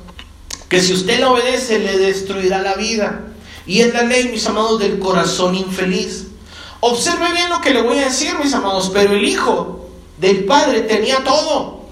que 0.71 0.81
si 0.81 0.95
usted 0.95 1.21
la 1.21 1.31
obedece 1.31 1.79
le 1.79 1.99
destruirá 1.99 2.63
la 2.63 2.75
vida. 2.75 3.21
Y 3.67 3.81
es 3.81 3.93
la 3.93 4.03
ley, 4.03 4.31
mis 4.31 4.47
amados, 4.47 4.81
del 4.81 4.99
corazón 4.99 5.55
infeliz. 5.57 6.29
Observe 6.81 7.31
bien 7.33 7.51
lo 7.51 7.61
que 7.61 7.75
le 7.75 7.83
voy 7.83 7.99
a 7.99 8.07
decir, 8.07 8.35
mis 8.43 8.55
amados, 8.55 8.91
pero 8.95 9.13
el 9.13 9.29
hijo 9.29 9.87
del 10.17 10.47
padre 10.47 10.81
tenía 10.81 11.23
todo. 11.25 11.83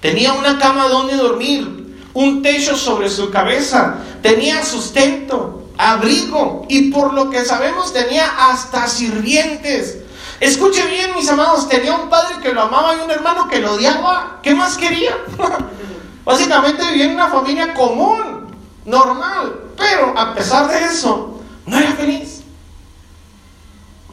Tenía 0.00 0.32
una 0.32 0.58
cama 0.58 0.88
donde 0.88 1.14
dormir, 1.14 1.96
un 2.12 2.42
techo 2.42 2.76
sobre 2.76 3.08
su 3.08 3.30
cabeza, 3.30 3.98
tenía 4.20 4.64
sustento, 4.64 5.61
abrigo 5.78 6.66
y 6.68 6.90
por 6.90 7.12
lo 7.14 7.30
que 7.30 7.44
sabemos 7.44 7.92
tenía 7.92 8.50
hasta 8.50 8.86
sirvientes. 8.88 9.98
Escuche 10.40 10.84
bien, 10.86 11.14
mis 11.14 11.28
amados, 11.28 11.68
tenía 11.68 11.94
un 11.94 12.08
padre 12.08 12.36
que 12.42 12.52
lo 12.52 12.62
amaba 12.62 12.96
y 12.96 13.00
un 13.00 13.10
hermano 13.10 13.48
que 13.48 13.60
lo 13.60 13.74
odiaba. 13.74 14.40
¿Qué 14.42 14.54
más 14.54 14.76
quería? 14.76 15.16
Básicamente 16.24 16.84
vivía 16.90 17.06
en 17.06 17.14
una 17.14 17.28
familia 17.28 17.74
común, 17.74 18.48
normal, 18.84 19.60
pero 19.76 20.18
a 20.18 20.34
pesar 20.34 20.68
de 20.68 20.84
eso, 20.84 21.40
no 21.66 21.78
era 21.78 21.92
feliz. 21.92 22.42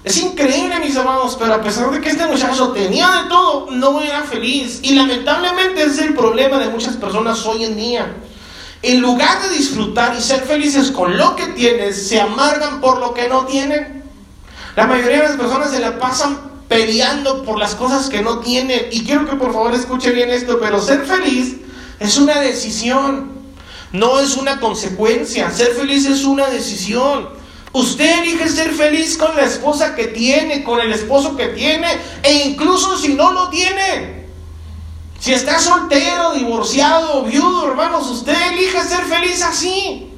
Es 0.03 0.17
increíble, 0.17 0.79
mis 0.79 0.95
amados, 0.95 1.35
pero 1.37 1.53
a 1.53 1.61
pesar 1.61 1.91
de 1.91 1.99
que 1.99 2.09
este 2.09 2.25
muchacho 2.25 2.69
tenía 2.69 3.09
de 3.09 3.29
todo, 3.29 3.67
no 3.71 3.99
era 3.99 4.23
feliz. 4.23 4.79
Y 4.81 4.95
lamentablemente 4.95 5.83
es 5.83 5.97
el 5.99 6.13
problema 6.13 6.57
de 6.57 6.69
muchas 6.69 6.95
personas 6.95 7.45
hoy 7.45 7.65
en 7.65 7.75
día. 7.75 8.15
En 8.81 9.01
lugar 9.01 9.41
de 9.41 9.57
disfrutar 9.57 10.15
y 10.17 10.21
ser 10.21 10.41
felices 10.41 10.91
con 10.91 11.17
lo 11.17 11.35
que 11.35 11.47
tienen, 11.47 11.93
se 11.93 12.19
amargan 12.19 12.79
por 12.79 12.99
lo 12.99 13.13
que 13.13 13.27
no 13.27 13.45
tienen. 13.45 14.03
La 14.75 14.87
mayoría 14.87 15.17
de 15.17 15.29
las 15.29 15.37
personas 15.37 15.71
se 15.71 15.79
la 15.79 15.99
pasan 15.99 16.39
peleando 16.69 17.43
por 17.43 17.59
las 17.59 17.75
cosas 17.75 18.09
que 18.09 18.21
no 18.21 18.39
tienen. 18.39 18.87
Y 18.91 19.03
quiero 19.03 19.29
que 19.29 19.35
por 19.35 19.51
favor 19.51 19.73
escuche 19.73 20.11
bien 20.11 20.29
esto, 20.29 20.59
pero 20.61 20.81
ser 20.81 21.05
feliz 21.05 21.57
es 21.99 22.17
una 22.17 22.39
decisión, 22.39 23.31
no 23.91 24.19
es 24.21 24.37
una 24.37 24.61
consecuencia. 24.61 25.51
Ser 25.51 25.73
feliz 25.73 26.05
es 26.05 26.23
una 26.23 26.47
decisión. 26.47 27.27
Usted 27.73 28.19
elige 28.23 28.47
ser 28.47 28.71
feliz 28.71 29.17
con 29.17 29.35
la 29.35 29.43
esposa 29.43 29.93
que 29.95 30.07
tiene, 30.07 30.63
con 30.63 30.79
el 30.79 30.93
esposo 30.93 31.35
que 31.35 31.47
tiene, 31.49 31.87
e 32.23 32.47
incluso 32.47 32.97
si 32.97 33.13
no 33.13 33.31
lo 33.33 33.49
tiene. 33.49 34.18
Si 35.19 35.33
está 35.33 35.59
soltero, 35.59 36.33
divorciado, 36.33 37.23
viudo, 37.23 37.67
hermanos, 37.67 38.09
usted 38.09 38.35
elige 38.53 38.81
ser 38.83 39.03
feliz 39.03 39.43
así. 39.43 40.13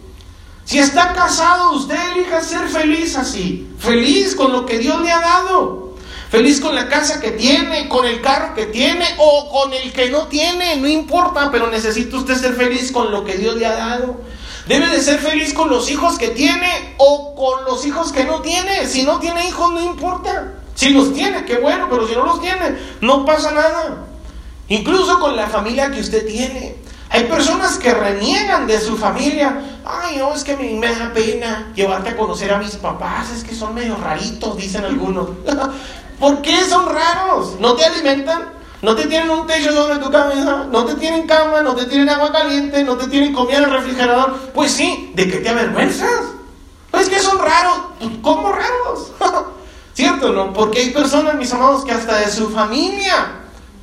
Si 0.64 0.78
está 0.78 1.14
casado, 1.14 1.72
usted 1.74 1.98
elige 2.12 2.40
ser 2.42 2.68
feliz 2.70 3.16
así. 3.16 3.68
Feliz 3.80 4.36
con 4.36 4.52
lo 4.52 4.66
que 4.66 4.78
Dios 4.78 5.02
le 5.02 5.12
ha 5.12 5.20
dado. 5.20 5.96
Feliz 6.30 6.62
con 6.62 6.76
la 6.76 6.88
casa 6.88 7.20
que 7.20 7.32
tiene, 7.32 7.90
con 7.90 8.06
el 8.06 8.22
carro 8.22 8.54
que 8.54 8.68
tiene 8.68 9.06
o 9.18 9.50
con 9.52 9.74
el 9.74 9.92
que 9.92 10.10
no 10.10 10.28
tiene, 10.28 10.78
no 10.78 10.88
importa, 10.88 11.52
pero 11.52 11.68
necesita 11.68 12.16
usted 12.16 12.36
ser 12.36 12.54
feliz 12.54 12.92
con 12.92 13.12
lo 13.12 13.26
que 13.26 13.38
Dios 13.38 13.56
le 13.56 13.66
ha 13.66 13.76
dado. 13.76 14.22
Debe 14.68 14.88
de 14.88 15.02
ser 15.02 15.20
feliz 15.20 15.54
con 15.54 15.70
los 15.70 15.90
hijos 15.90 16.18
que 16.18 16.30
tiene 16.30 16.96
o 17.00 17.36
con 17.36 17.66
los 17.66 17.86
hijos 17.86 18.12
que 18.14 18.24
no 18.24 18.42
tiene. 18.42 18.88
Si 18.88 19.04
no 19.04 19.20
tiene 19.20 19.48
hijos, 19.48 19.74
no 19.74 19.82
importa. 19.82 20.54
Si 20.76 20.92
los 20.92 21.14
tiene, 21.14 21.44
qué 21.44 21.58
bueno, 21.58 21.88
pero 21.90 22.08
si 22.08 22.14
no 22.14 22.24
los 22.24 22.40
tiene, 22.40 22.78
no 23.02 23.26
pasa 23.26 23.52
nada. 23.52 24.11
Incluso 24.72 25.20
con 25.20 25.36
la 25.36 25.48
familia 25.48 25.92
que 25.92 26.00
usted 26.00 26.26
tiene. 26.26 26.78
Hay 27.10 27.26
personas 27.26 27.78
que 27.78 27.94
reniegan 27.94 28.68
de 28.68 28.80
su 28.80 28.96
familia. 28.98 29.62
Ay, 29.84 30.16
no, 30.16 30.34
es 30.34 30.46
que 30.46 30.56
me, 30.56 30.72
me 30.76 30.96
da 30.96 31.12
pena 31.14 31.74
llevarte 31.76 32.12
a 32.12 32.16
conocer 32.16 32.54
a 32.54 32.58
mis 32.58 32.78
papás. 32.78 33.32
Es 33.32 33.44
que 33.44 33.54
son 33.54 33.76
medio 33.76 33.98
raritos, 33.98 34.56
dicen 34.56 34.86
algunos. 34.86 35.28
¿Por 36.22 36.42
qué 36.42 36.64
son 36.64 36.86
raros? 36.88 37.60
¿No 37.60 37.74
te 37.74 37.84
alimentan? 37.84 38.46
¿No 38.82 38.96
te 38.96 39.08
tienen 39.08 39.30
un 39.30 39.46
techo 39.46 39.74
sobre 39.74 40.00
tu 40.00 40.10
cabeza? 40.10 40.66
¿No 40.72 40.86
te 40.86 40.96
tienen 40.96 41.28
cama? 41.28 41.62
¿No 41.62 41.76
te 41.76 41.86
tienen 41.88 42.08
agua 42.08 42.32
caliente? 42.32 42.82
¿No 42.86 42.96
te 42.96 43.08
tienen 43.10 43.34
comida 43.34 43.58
en 43.58 43.64
el 43.66 43.72
refrigerador? 43.72 44.38
Pues 44.54 44.72
sí, 44.72 45.12
¿de 45.16 45.30
qué 45.30 45.40
te 45.40 45.50
avergüenzas? 45.50 46.22
Pues 46.92 47.10
que 47.10 47.20
son 47.20 47.40
raros. 47.40 47.78
¿Cómo 48.22 48.54
raros? 48.54 49.12
¿Cierto, 49.94 50.32
no? 50.32 50.54
Porque 50.54 50.80
hay 50.80 50.90
personas, 50.92 51.36
mis 51.36 51.52
amados, 51.52 51.84
que 51.84 51.92
hasta 51.92 52.20
de 52.20 52.32
su 52.32 52.50
familia, 52.50 53.41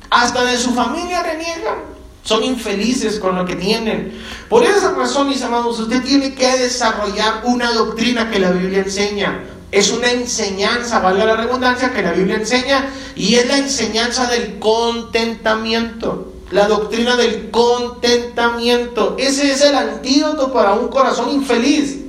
hasta 0.09 0.43
de 0.45 0.57
su 0.57 0.73
familia 0.73 1.23
reniegan. 1.23 1.99
Son 2.23 2.43
infelices 2.43 3.19
con 3.19 3.35
lo 3.35 3.45
que 3.45 3.55
tienen. 3.55 4.21
Por 4.49 4.63
esa 4.63 4.91
razón, 4.91 5.29
mis 5.29 5.41
amados, 5.41 5.79
usted 5.79 6.03
tiene 6.03 6.35
que 6.35 6.57
desarrollar 6.57 7.41
una 7.45 7.71
doctrina 7.71 8.29
que 8.29 8.39
la 8.39 8.51
Biblia 8.51 8.79
enseña. 8.79 9.43
Es 9.71 9.91
una 9.91 10.11
enseñanza, 10.11 10.99
valga 10.99 11.25
la 11.25 11.35
redundancia, 11.37 11.93
que 11.93 12.01
la 12.01 12.11
Biblia 12.11 12.35
enseña 12.35 12.89
y 13.15 13.35
es 13.35 13.47
la 13.47 13.57
enseñanza 13.57 14.27
del 14.27 14.59
contentamiento. 14.59 16.33
La 16.51 16.67
doctrina 16.67 17.15
del 17.15 17.51
contentamiento. 17.51 19.15
Ese 19.19 19.51
es 19.51 19.61
el 19.61 19.75
antídoto 19.75 20.51
para 20.51 20.73
un 20.73 20.87
corazón 20.87 21.29
infeliz. 21.29 21.99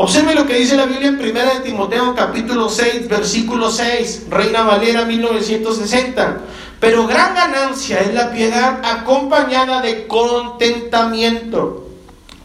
Observe 0.00 0.34
lo 0.34 0.46
que 0.46 0.54
dice 0.54 0.76
la 0.76 0.86
Biblia 0.86 1.08
en 1.08 1.18
1 1.18 1.24
de 1.24 1.60
Timoteo 1.64 2.14
capítulo 2.14 2.68
6, 2.68 3.08
versículo 3.08 3.70
6, 3.70 4.26
Reina 4.30 4.62
Valera 4.62 5.04
1960. 5.04 6.40
Pero 6.80 7.06
gran 7.06 7.34
ganancia 7.34 8.00
es 8.00 8.14
la 8.14 8.30
piedad 8.30 8.80
acompañada 8.84 9.80
de 9.82 10.06
contentamiento, 10.06 11.88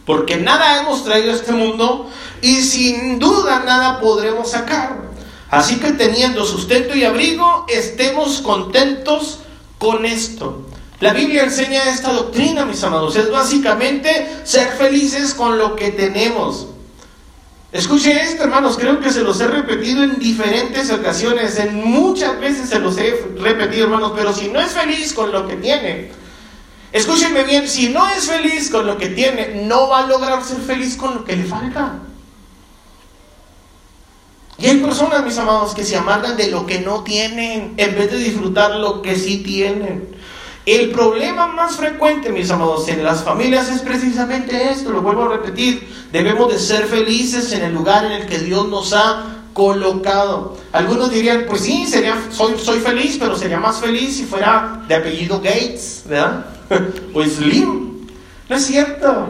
porque 0.04 0.36
nada 0.36 0.80
hemos 0.80 1.04
traído 1.04 1.32
a 1.32 1.36
este 1.36 1.52
mundo 1.52 2.10
y 2.42 2.56
sin 2.62 3.18
duda 3.18 3.62
nada 3.64 4.00
podremos 4.00 4.50
sacar. 4.50 5.04
Así 5.50 5.78
que 5.78 5.92
teniendo 5.92 6.44
sustento 6.44 6.96
y 6.96 7.04
abrigo, 7.04 7.64
estemos 7.68 8.40
contentos 8.40 9.38
con 9.78 10.04
esto. 10.04 10.62
La 10.98 11.12
Biblia 11.12 11.44
enseña 11.44 11.90
esta 11.90 12.12
doctrina, 12.12 12.64
mis 12.64 12.82
amados. 12.82 13.14
Es 13.14 13.30
básicamente 13.30 14.40
ser 14.44 14.68
felices 14.68 15.34
con 15.34 15.58
lo 15.58 15.76
que 15.76 15.90
tenemos. 15.90 16.66
Escuche 17.74 18.22
esto, 18.22 18.44
hermanos, 18.44 18.76
creo 18.78 19.00
que 19.00 19.10
se 19.10 19.22
los 19.22 19.40
he 19.40 19.48
repetido 19.48 20.04
en 20.04 20.20
diferentes 20.20 20.92
ocasiones, 20.92 21.58
en 21.58 21.84
muchas 21.84 22.38
veces 22.38 22.68
se 22.68 22.78
los 22.78 22.96
he 22.98 23.20
repetido, 23.36 23.86
hermanos, 23.86 24.12
pero 24.14 24.32
si 24.32 24.46
no 24.46 24.60
es 24.60 24.70
feliz 24.70 25.12
con 25.12 25.32
lo 25.32 25.48
que 25.48 25.56
tiene, 25.56 26.12
escúchenme 26.92 27.42
bien, 27.42 27.66
si 27.66 27.88
no 27.88 28.08
es 28.08 28.26
feliz 28.26 28.70
con 28.70 28.86
lo 28.86 28.96
que 28.96 29.08
tiene, 29.08 29.64
no 29.64 29.88
va 29.88 30.04
a 30.04 30.06
lograr 30.06 30.44
ser 30.44 30.58
feliz 30.58 30.96
con 30.96 31.16
lo 31.16 31.24
que 31.24 31.34
le 31.34 31.42
falta. 31.42 31.98
Y 34.56 34.66
hay 34.66 34.76
personas, 34.76 35.24
mis 35.24 35.36
amados, 35.36 35.74
que 35.74 35.82
se 35.82 35.96
amargan 35.96 36.36
de 36.36 36.52
lo 36.52 36.66
que 36.66 36.78
no 36.78 37.02
tienen 37.02 37.74
en 37.76 37.94
vez 37.96 38.08
de 38.08 38.18
disfrutar 38.18 38.76
lo 38.76 39.02
que 39.02 39.16
sí 39.16 39.38
tienen. 39.38 40.13
El 40.66 40.92
problema 40.92 41.46
más 41.46 41.76
frecuente, 41.76 42.30
mis 42.30 42.50
amados, 42.50 42.88
en 42.88 43.04
las 43.04 43.22
familias 43.22 43.68
es 43.68 43.82
precisamente 43.82 44.70
esto, 44.70 44.90
lo 44.90 45.02
vuelvo 45.02 45.24
a 45.24 45.36
repetir, 45.36 45.86
debemos 46.10 46.50
de 46.50 46.58
ser 46.58 46.86
felices 46.86 47.52
en 47.52 47.64
el 47.64 47.74
lugar 47.74 48.06
en 48.06 48.12
el 48.12 48.26
que 48.26 48.38
Dios 48.38 48.66
nos 48.68 48.94
ha 48.94 49.42
colocado. 49.52 50.56
Algunos 50.72 51.10
dirían, 51.10 51.44
pues 51.46 51.60
sí, 51.60 51.86
sería, 51.86 52.16
soy, 52.30 52.58
soy 52.58 52.80
feliz, 52.80 53.18
pero 53.20 53.36
sería 53.36 53.60
más 53.60 53.78
feliz 53.78 54.16
si 54.16 54.24
fuera 54.24 54.82
de 54.88 54.94
apellido 54.94 55.36
Gates, 55.36 56.04
¿verdad? 56.06 56.46
pues 57.12 57.34
Slim. 57.34 58.06
No 58.48 58.56
es 58.56 58.64
cierto. 58.64 59.26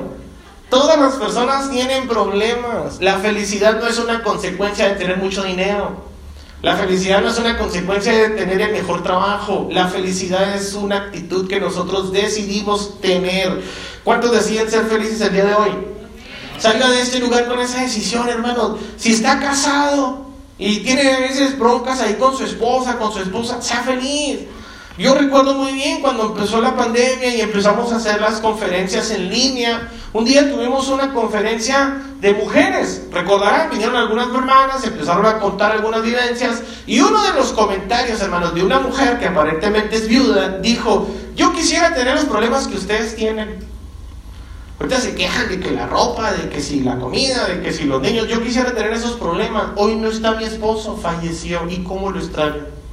Todas 0.71 0.99
las 0.99 1.15
personas 1.15 1.69
tienen 1.69 2.07
problemas. 2.07 3.01
La 3.01 3.19
felicidad 3.19 3.81
no 3.81 3.89
es 3.89 3.99
una 3.99 4.23
consecuencia 4.23 4.89
de 4.89 4.95
tener 4.95 5.19
mucho 5.19 5.43
dinero. 5.43 6.14
La 6.65 6.77
felicidad 6.77 7.21
no 7.21 7.29
es 7.29 7.39
una 7.39 7.59
consecuencia 7.59 8.11
de 8.11 8.31
tener 8.31 8.59
el 8.59 8.73
mejor 8.73 9.03
trabajo. 9.03 9.69
La 9.71 9.87
felicidad 9.89 10.57
es 10.57 10.73
una 10.73 10.97
actitud 10.97 11.47
que 11.47 11.61
nosotros 11.61 12.11
decidimos 12.11 13.03
tener. 13.03 13.63
¿Cuántos 14.03 14.33
deciden 14.33 14.71
ser 14.71 14.87
felices 14.87 15.21
el 15.21 15.35
día 15.35 15.45
de 15.45 15.55
hoy? 15.55 15.71
Salga 16.57 16.89
de 16.89 17.03
este 17.03 17.19
lugar 17.19 17.49
con 17.49 17.61
esa 17.61 17.83
decisión, 17.83 18.31
hermano. 18.31 18.79
Si 18.97 19.13
está 19.13 19.39
casado 19.41 20.31
y 20.57 20.79
tiene 20.79 21.13
a 21.13 21.21
veces 21.21 21.59
broncas 21.59 22.01
ahí 22.01 22.15
con 22.15 22.35
su 22.35 22.45
esposa, 22.45 22.97
con 22.97 23.13
su 23.13 23.19
esposa, 23.19 23.61
sea 23.61 23.83
feliz. 23.83 24.39
Yo 24.97 25.13
recuerdo 25.13 25.55
muy 25.55 25.73
bien 25.73 26.01
cuando 26.01 26.27
empezó 26.27 26.61
la 26.61 26.77
pandemia 26.77 27.35
y 27.35 27.41
empezamos 27.41 27.93
a 27.93 27.97
hacer 27.97 28.21
las 28.21 28.41
conferencias 28.41 29.11
en 29.11 29.29
línea. 29.29 29.91
Un 30.13 30.25
día 30.25 30.49
tuvimos 30.49 30.89
una 30.89 31.13
conferencia 31.13 32.01
de 32.21 32.33
mujeres. 32.33 33.03
Recordarán, 33.11 33.71
vinieron 33.71 33.97
algunas 33.97 34.29
hermanas, 34.29 34.85
empezaron 34.85 35.27
a 35.27 35.41
contar 35.41 35.73
algunas 35.73 36.01
vivencias 36.05 36.63
y 36.87 37.01
uno 37.01 37.25
de 37.25 37.35
los 37.35 37.53
comentarios, 37.53 38.21
hermanos, 38.21 38.55
de 38.55 38.63
una 38.63 38.79
mujer 38.79 39.19
que 39.19 39.27
aparentemente 39.27 39.97
es 39.97 40.07
viuda, 40.07 40.59
dijo, 40.59 41.11
yo 41.35 41.53
quisiera 41.53 41.93
tener 41.93 42.15
los 42.15 42.27
problemas 42.27 42.69
que 42.69 42.77
ustedes 42.77 43.17
tienen. 43.17 43.67
Ahorita 44.79 45.01
se 45.01 45.17
quejan 45.17 45.49
de 45.49 45.59
que 45.59 45.73
la 45.73 45.89
ropa, 45.89 46.31
de 46.31 46.49
que 46.49 46.61
si 46.61 46.81
la 46.81 47.01
comida, 47.01 47.49
de 47.49 47.63
que 47.63 47.73
si 47.73 47.83
los 47.83 48.01
niños, 48.01 48.29
yo 48.29 48.41
quisiera 48.41 48.73
tener 48.73 48.93
esos 48.93 49.15
problemas. 49.15 49.71
Hoy 49.75 49.97
no 49.97 50.09
está 50.09 50.37
mi 50.37 50.45
esposo, 50.45 50.97
falleció 50.97 51.69
y 51.69 51.83
cómo 51.83 52.13
lo 52.13 52.21
extraño. 52.21 52.84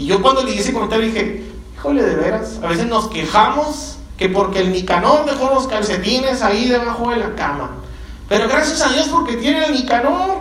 Y 0.00 0.06
yo 0.06 0.22
cuando 0.22 0.42
le 0.42 0.54
hice 0.54 0.72
comentario 0.72 1.04
dije, 1.06 1.44
híjole, 1.76 2.02
de 2.02 2.14
veras, 2.14 2.58
a 2.62 2.68
veces 2.68 2.86
nos 2.86 3.08
quejamos 3.08 3.98
que 4.16 4.30
porque 4.30 4.60
el 4.60 4.72
Nicanor 4.72 5.26
dejó 5.26 5.52
los 5.52 5.66
calcetines 5.68 6.40
ahí 6.40 6.68
debajo 6.68 7.10
de 7.10 7.18
la 7.18 7.34
cama. 7.34 7.72
Pero 8.26 8.48
gracias 8.48 8.80
a 8.80 8.90
Dios 8.90 9.08
porque 9.08 9.36
tiene 9.36 9.66
el 9.66 9.74
Nicanor. 9.74 10.38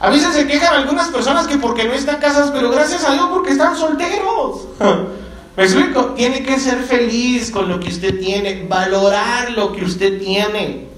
A 0.00 0.10
veces 0.10 0.34
se 0.34 0.48
quejan 0.48 0.74
algunas 0.74 1.06
personas 1.08 1.46
que 1.46 1.56
porque 1.58 1.84
no 1.84 1.92
están 1.92 2.16
casadas, 2.16 2.50
pero 2.50 2.68
gracias 2.70 3.04
a 3.04 3.12
Dios 3.12 3.28
porque 3.30 3.52
están 3.52 3.76
solteros. 3.76 4.66
¿Me 5.56 5.62
explico? 5.62 6.14
Tiene 6.16 6.42
que 6.42 6.58
ser 6.58 6.78
feliz 6.82 7.52
con 7.52 7.68
lo 7.68 7.78
que 7.78 7.90
usted 7.90 8.18
tiene, 8.18 8.66
valorar 8.68 9.52
lo 9.52 9.70
que 9.70 9.84
usted 9.84 10.20
tiene. 10.20 10.88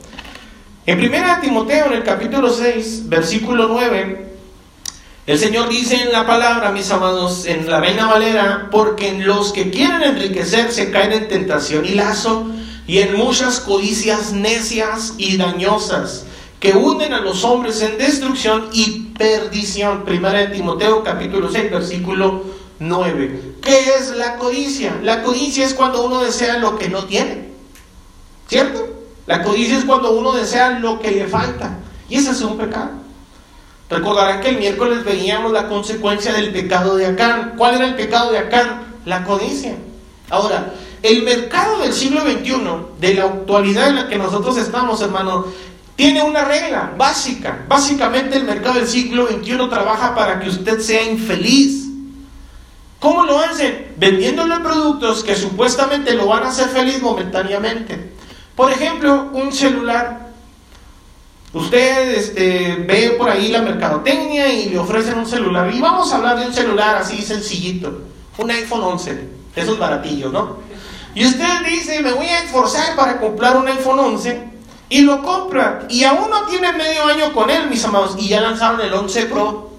En 0.86 0.98
1 0.98 1.40
Timoteo, 1.42 1.86
en 1.86 1.92
el 1.92 2.04
capítulo 2.04 2.50
6, 2.50 3.06
versículo 3.10 3.68
9, 3.68 4.29
el 5.30 5.38
Señor 5.38 5.68
dice 5.68 5.94
en 5.94 6.10
la 6.10 6.26
palabra, 6.26 6.72
mis 6.72 6.90
amados, 6.90 7.46
en 7.46 7.70
la 7.70 7.78
Reina 7.78 8.08
Valera, 8.08 8.66
porque 8.72 9.06
en 9.10 9.24
los 9.24 9.52
que 9.52 9.70
quieren 9.70 10.02
enriquecerse 10.02 10.90
caen 10.90 11.12
en 11.12 11.28
tentación 11.28 11.86
y 11.86 11.90
lazo 11.90 12.48
y 12.88 12.98
en 12.98 13.16
muchas 13.16 13.60
codicias 13.60 14.32
necias 14.32 15.14
y 15.18 15.36
dañosas 15.36 16.24
que 16.58 16.72
hunden 16.72 17.12
a 17.12 17.20
los 17.20 17.44
hombres 17.44 17.80
en 17.80 17.96
destrucción 17.96 18.70
y 18.72 19.12
perdición. 19.16 20.04
Primera 20.04 20.40
de 20.40 20.48
Timoteo 20.48 21.04
capítulo 21.04 21.48
6 21.48 21.70
versículo 21.70 22.42
9. 22.80 23.54
¿Qué 23.62 23.84
es 24.00 24.16
la 24.16 24.34
codicia? 24.34 24.98
La 25.04 25.22
codicia 25.22 25.64
es 25.64 25.74
cuando 25.74 26.04
uno 26.04 26.24
desea 26.24 26.58
lo 26.58 26.76
que 26.76 26.88
no 26.88 27.04
tiene. 27.04 27.50
¿Cierto? 28.48 28.84
La 29.28 29.44
codicia 29.44 29.78
es 29.78 29.84
cuando 29.84 30.10
uno 30.10 30.32
desea 30.32 30.80
lo 30.80 30.98
que 30.98 31.12
le 31.12 31.28
falta. 31.28 31.78
Y 32.08 32.16
ese 32.16 32.32
es 32.32 32.40
un 32.42 32.58
pecado. 32.58 32.99
Recordarán 33.90 34.40
que 34.40 34.50
el 34.50 34.58
miércoles 34.58 35.04
veíamos 35.04 35.50
la 35.50 35.66
consecuencia 35.66 36.32
del 36.32 36.52
pecado 36.52 36.96
de 36.96 37.06
Acán. 37.06 37.54
¿Cuál 37.58 37.74
era 37.74 37.86
el 37.86 37.96
pecado 37.96 38.30
de 38.30 38.38
Acán? 38.38 38.82
La 39.04 39.24
codicia. 39.24 39.74
Ahora, 40.30 40.72
el 41.02 41.22
mercado 41.24 41.80
del 41.80 41.92
siglo 41.92 42.20
XXI, 42.20 42.60
de 43.00 43.14
la 43.14 43.24
actualidad 43.24 43.88
en 43.88 43.96
la 43.96 44.08
que 44.08 44.16
nosotros 44.16 44.56
estamos, 44.58 45.02
hermano, 45.02 45.46
tiene 45.96 46.22
una 46.22 46.44
regla 46.44 46.92
básica. 46.96 47.64
Básicamente 47.68 48.36
el 48.36 48.44
mercado 48.44 48.76
del 48.76 48.86
siglo 48.86 49.26
XXI 49.26 49.68
trabaja 49.68 50.14
para 50.14 50.38
que 50.38 50.48
usted 50.48 50.78
sea 50.78 51.02
infeliz. 51.02 51.88
¿Cómo 53.00 53.24
lo 53.24 53.40
hacen? 53.40 53.92
Vendiéndole 53.96 54.60
productos 54.60 55.24
que 55.24 55.34
supuestamente 55.34 56.14
lo 56.14 56.28
van 56.28 56.44
a 56.44 56.50
hacer 56.50 56.68
feliz 56.68 57.02
momentáneamente. 57.02 58.12
Por 58.54 58.70
ejemplo, 58.70 59.30
un 59.32 59.52
celular 59.52 60.29
Usted 61.52 62.14
este, 62.14 62.76
ve 62.86 63.16
por 63.18 63.28
ahí 63.28 63.48
la 63.48 63.62
mercadotecnia 63.62 64.52
y 64.52 64.68
le 64.68 64.78
ofrecen 64.78 65.18
un 65.18 65.26
celular. 65.26 65.72
Y 65.74 65.80
vamos 65.80 66.12
a 66.12 66.16
hablar 66.16 66.38
de 66.38 66.46
un 66.46 66.54
celular 66.54 66.96
así 66.96 67.22
sencillito. 67.22 68.02
Un 68.38 68.50
iPhone 68.50 68.82
11. 68.82 69.28
Esos 69.56 69.78
baratillos, 69.78 70.32
¿no? 70.32 70.58
Y 71.14 71.26
usted 71.26 71.66
dice, 71.68 72.00
me 72.02 72.12
voy 72.12 72.26
a 72.26 72.44
esforzar 72.44 72.94
para 72.94 73.18
comprar 73.18 73.56
un 73.56 73.66
iPhone 73.66 73.98
11. 73.98 74.48
Y 74.90 75.02
lo 75.02 75.22
compra. 75.22 75.86
Y 75.88 76.04
aún 76.04 76.30
no 76.30 76.46
tiene 76.46 76.72
medio 76.72 77.04
año 77.04 77.32
con 77.32 77.50
él, 77.50 77.68
mis 77.68 77.84
amados. 77.84 78.14
Y 78.16 78.28
ya 78.28 78.40
lanzaron 78.40 78.80
el 78.80 78.92
11 78.92 79.26
Pro. 79.26 79.70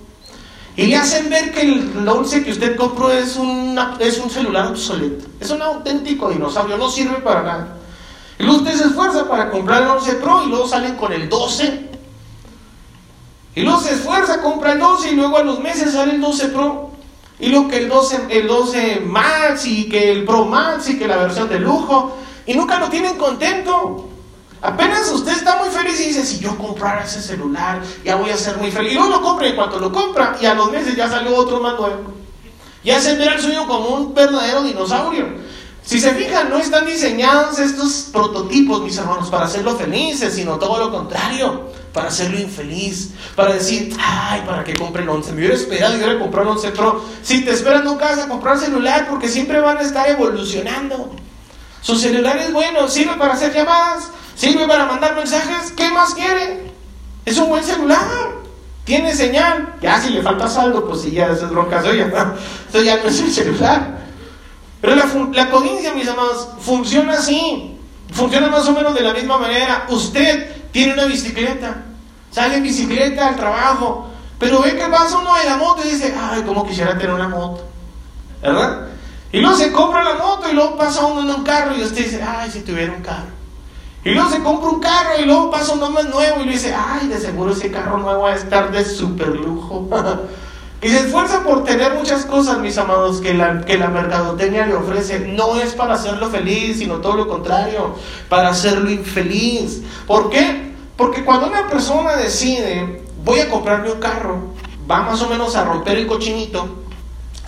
Y 0.75 0.88
le 0.88 0.97
hacen 0.97 1.29
ver 1.29 1.53
que 1.53 1.62
el 1.62 2.07
11 2.07 2.43
que 2.43 2.51
usted 2.51 2.75
compró 2.75 3.12
es, 3.12 3.38
una, 3.38 3.95
es 3.99 4.19
un 4.19 4.29
celular 4.29 4.67
obsoleto. 4.67 5.25
Es 5.39 5.49
un 5.51 5.62
auténtico 5.62 6.29
dinosaurio. 6.29 6.77
No 6.77 6.89
sirve 6.89 7.15
para 7.19 7.43
nada. 7.43 7.77
Y 8.41 8.43
luego 8.43 8.63
usted 8.63 8.75
se 8.75 8.86
esfuerza 8.86 9.30
para 9.30 9.51
comprar 9.51 9.84
el 9.84 9.89
11 9.89 10.13
Pro 10.15 10.43
y 10.43 10.49
luego 10.49 10.67
salen 10.67 10.95
con 10.95 11.13
el 11.13 11.30
12. 11.30 11.89
Y 13.54 13.62
luego 13.62 13.80
se 13.80 13.93
esfuerza, 13.93 14.41
compra 14.41 14.71
el 14.71 14.80
12 14.80 15.12
y 15.12 15.15
luego 15.15 15.38
a 15.38 15.43
los 15.43 15.60
meses 15.60 15.93
sale 15.93 16.13
el 16.13 16.21
12 16.21 16.47
Pro. 16.47 16.89
Y 17.39 17.49
luego 17.49 17.67
que 17.67 17.77
el 17.77 17.88
12, 17.88 18.25
el 18.32 18.47
12 18.47 19.04
Max 19.06 19.67
y 19.67 19.88
que 19.88 20.12
el 20.12 20.25
Pro 20.25 20.45
Max 20.45 20.89
y 20.89 20.97
que 20.97 21.08
la 21.08 21.17
versión 21.17 21.49
de 21.49 21.60
lujo. 21.60 22.17
Y 22.47 22.56
nunca 22.56 22.80
lo 22.80 22.89
tienen 22.89 23.15
contento. 23.15 24.10
Apenas 24.63 25.12
usted 25.12 25.34
está 25.34 25.58
muy 25.58 25.69
feliz 25.69 25.99
y 25.99 26.08
dice, 26.08 26.25
si 26.25 26.39
yo 26.39 26.58
comprara 26.58 27.04
ese 27.04 27.21
celular, 27.21 27.80
ya 28.04 28.15
voy 28.15 28.32
a 28.32 28.38
ser 28.38 28.58
muy 28.58 28.71
feliz. 28.71 28.93
Y 28.93 28.95
luego 28.95 29.12
lo 29.12 29.21
compra 29.21 29.49
y 29.49 29.54
cuando 29.54 29.77
lo 29.77 29.91
compra, 29.91 30.36
y 30.41 30.47
a 30.47 30.56
los 30.56 30.71
meses 30.71 30.95
ya 30.95 31.08
salió 31.08 31.36
otro 31.36 31.60
más 31.60 31.80
nuevo. 31.80 32.12
Ya 32.84 32.99
se 32.99 33.15
ve 33.17 33.25
el 33.25 33.39
suyo 33.39 33.67
como 33.67 33.89
un 33.89 34.15
verdadero 34.15 34.63
dinosaurio. 34.63 35.27
Si 35.84 36.00
se 36.00 36.13
fijan, 36.13 36.50
no 36.50 36.58
están 36.58 36.86
diseñados 36.86 37.60
estos 37.60 38.10
prototipos, 38.13 38.82
mis 38.84 38.98
hermanos, 38.98 39.30
para 39.30 39.46
hacerlo 39.46 39.76
felices, 39.76 40.34
sino 40.34 40.58
todo 40.58 40.78
lo 40.78 40.91
contrario, 40.91 41.70
para 41.91 42.08
hacerlo 42.08 42.39
infeliz, 42.39 43.10
para 43.36 43.54
decir, 43.54 43.96
ay, 44.00 44.44
para 44.46 44.63
que 44.63 44.74
compre 44.74 45.04
el 45.04 45.10
11, 45.10 45.32
me 45.32 45.39
hubiera 45.39 45.56
esperado 45.56 45.94
y 45.94 45.98
hubiera 45.98 46.20
comprado 46.20 46.52
el 46.52 46.58
11 46.58 46.72
Pro. 46.72 47.04
Si 47.24 47.44
te 47.44 47.52
esperas, 47.52 47.84
nunca 47.84 48.06
vas 48.06 48.20
a 48.20 48.28
comprar 48.28 48.60
celular 48.60 49.08
porque 49.10 49.28
siempre 49.28 49.60
van 49.60 49.78
a 49.78 49.82
estar 49.82 50.08
evolucionando. 50.08 51.12
Su 51.82 51.96
celular 51.96 52.38
es 52.38 52.54
bueno, 52.54 52.88
sirve 52.88 53.15
para 53.15 53.34
hacer 53.34 53.52
llamadas, 53.52 54.10
sirve 54.36 54.67
para 54.67 54.86
mandar 54.86 55.15
mensajes, 55.15 55.72
¿qué 55.72 55.89
más 55.89 56.13
quiere? 56.13 56.72
Es 57.26 57.38
un 57.38 57.50
buen 57.50 57.63
celular. 57.63 58.41
Tiene 58.84 59.15
señal. 59.15 59.76
Ya 59.82 60.02
si 60.02 60.10
le 60.10 60.22
falta 60.22 60.48
saldo, 60.48 60.88
pues 60.88 61.02
si 61.02 61.12
ya 61.12 61.28
esas 61.28 61.52
broncas 61.52 61.86
suya. 61.86 62.12
Eso 62.70 62.82
ya 62.82 62.98
no 62.98 63.10
es 63.10 63.20
el 63.20 63.32
celular. 63.32 64.02
Pero 64.82 64.96
la, 64.96 65.06
la 65.34 65.50
codicia, 65.50 65.94
mis 65.94 66.08
amados, 66.08 66.50
funciona 66.60 67.13
así. 67.13 67.78
Funciona 68.12 68.48
más 68.48 68.67
o 68.67 68.74
menos 68.74 68.94
de 68.94 69.02
la 69.02 69.13
misma 69.13 69.38
manera. 69.38 69.86
Usted 69.89 70.70
tiene 70.72 70.94
una 70.94 71.06
bicicleta. 71.06 71.84
Sale 72.32 72.58
en 72.58 72.63
bicicleta 72.63 73.28
al 73.28 73.36
trabajo. 73.36 74.08
Pero 74.39 74.62
ve 74.62 74.76
que 74.76 74.86
pasa 74.88 75.20
uno 75.20 75.36
de 75.36 75.46
la 75.46 75.58
moto 75.58 75.82
y 75.86 75.91
dice, 75.91 76.13
ay, 76.20 76.41
cómo 76.41 76.65
quisiera 76.65 76.98
tener 76.98 77.13
una 77.13 77.28
moto. 77.28 77.63
¿Verdad? 78.41 78.88
Y 79.32 79.39
luego 79.39 79.56
se 79.56 79.72
compra 79.72 80.04
la 80.04 80.15
moto 80.15 80.50
y 80.50 80.54
luego 80.54 80.76
pasa 80.76 81.06
uno 81.06 81.22
en 81.22 81.30
un 81.30 81.44
carro 81.44 81.76
y 81.76 81.84
usted 81.84 82.04
dice, 82.04 82.24
ay, 82.24 82.50
si 82.50 82.62
tuviera 82.62 82.91
un 82.91 83.04
carro. 83.04 83.30
Y 84.04 84.12
luego 84.12 84.30
se 84.32 84.41
compra 84.41 84.70
un 84.70 84.80
carro 84.80 85.12
y 85.22 85.26
luego 85.26 85.52
pasa 85.52 85.74
uno 85.74 85.91
más 85.91 86.06
nuevo 86.06 86.41
y 86.41 86.46
le 86.46 86.54
dice, 86.54 86.76
ay, 86.76 87.08
de 87.08 87.20
seguro 87.20 87.54
ese 87.54 87.70
carro 87.70 88.00
nuevo 88.00 88.24
va 88.24 88.32
a 88.32 88.36
estar 88.36 88.72
de 88.72 88.84
super 88.84 89.28
lujo. 89.28 89.88
y 90.82 90.89
se 90.89 91.00
esfuerza 91.00 91.44
por 91.44 91.63
tener 91.63 91.94
muchas 91.94 92.26
cosas, 92.26 92.58
mis 92.58 92.78
amados, 92.78 93.22
que 93.22 93.36
la, 93.36 93.62
que 93.62 93.78
la 93.78 93.89
mercadotecnia 93.89 94.65
le 94.65 94.74
ofrece. 94.74 95.20
No 95.20 95.60
es 95.60 95.74
para 95.74 95.94
hacerlo 95.94 96.30
feliz, 96.30 96.80
sino 96.80 96.96
todo 96.96 97.15
lo 97.15 97.28
contrario, 97.28 97.96
para 98.30 98.50
hacerlo 98.50 98.89
infeliz. 98.89 99.82
¿Por 100.08 100.30
qué? 100.32 100.72
Porque 100.98 101.24
cuando 101.24 101.48
una 101.48 101.67
persona 101.67 102.15
decide, 102.15 103.04
voy 103.24 103.41
a 103.41 103.50
comprarme 103.50 103.91
un 103.91 104.00
carro, 104.00 104.39
va 104.89 105.04
más 105.04 105.22
o 105.22 105.30
menos 105.30 105.56
a 105.56 105.65
romper 105.65 105.98
el 105.98 106.08
cochinito, 106.08 106.67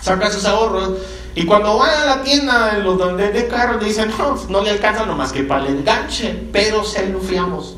saca 0.00 0.30
sus 0.30 0.44
ahorros 0.44 0.92
y 1.34 1.44
cuando 1.44 1.76
va 1.76 2.02
a 2.02 2.04
la 2.04 2.22
tienda, 2.22 2.78
los 2.78 2.96
donde 2.96 3.32
de 3.32 3.48
carros, 3.48 3.82
le 3.82 3.88
dicen, 3.88 4.12
no, 4.16 4.36
no 4.48 4.62
le 4.62 4.70
alcanza 4.70 5.04
nomás 5.04 5.32
que 5.32 5.42
para 5.42 5.66
el 5.66 5.78
enganche, 5.78 6.48
pero 6.52 6.84
se 6.84 7.08
lo 7.08 7.18
fiamos. 7.18 7.76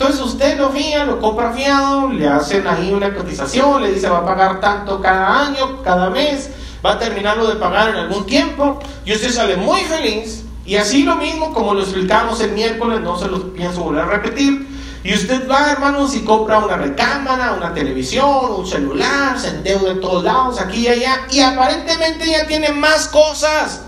Entonces 0.00 0.22
usted 0.24 0.56
lo 0.56 0.70
fía, 0.70 1.04
lo 1.04 1.20
compra 1.20 1.52
fiado, 1.52 2.08
le 2.08 2.26
hacen 2.26 2.66
ahí 2.66 2.90
una 2.90 3.14
cotización, 3.14 3.82
le 3.82 3.92
dice 3.92 4.08
va 4.08 4.20
a 4.20 4.24
pagar 4.24 4.58
tanto 4.58 4.98
cada 4.98 5.44
año, 5.44 5.82
cada 5.82 6.08
mes, 6.08 6.48
va 6.84 6.92
a 6.92 6.98
terminarlo 6.98 7.46
de 7.46 7.56
pagar 7.56 7.90
en 7.90 7.96
algún 7.96 8.24
tiempo, 8.24 8.80
y 9.04 9.12
usted 9.12 9.30
sale 9.30 9.58
muy 9.58 9.80
feliz. 9.80 10.44
Y 10.64 10.76
así 10.76 11.02
lo 11.02 11.16
mismo 11.16 11.52
como 11.52 11.74
lo 11.74 11.82
explicamos 11.82 12.40
el 12.40 12.52
miércoles, 12.52 13.02
no 13.02 13.18
se 13.18 13.28
lo 13.28 13.52
pienso 13.52 13.82
volver 13.82 14.04
a 14.04 14.06
repetir. 14.06 14.66
Y 15.04 15.12
usted 15.12 15.46
va, 15.46 15.70
hermanos, 15.70 16.14
y 16.14 16.20
compra 16.20 16.60
una 16.60 16.78
recámara, 16.78 17.52
una 17.52 17.74
televisión, 17.74 18.52
un 18.56 18.66
celular, 18.66 19.38
se 19.38 19.48
endeuda 19.48 19.90
en 19.90 20.00
todos 20.00 20.24
lados, 20.24 20.62
aquí 20.62 20.78
y 20.78 20.88
allá, 20.88 21.26
y 21.30 21.40
aparentemente 21.40 22.26
ya 22.26 22.46
tiene 22.46 22.72
más 22.72 23.06
cosas, 23.08 23.82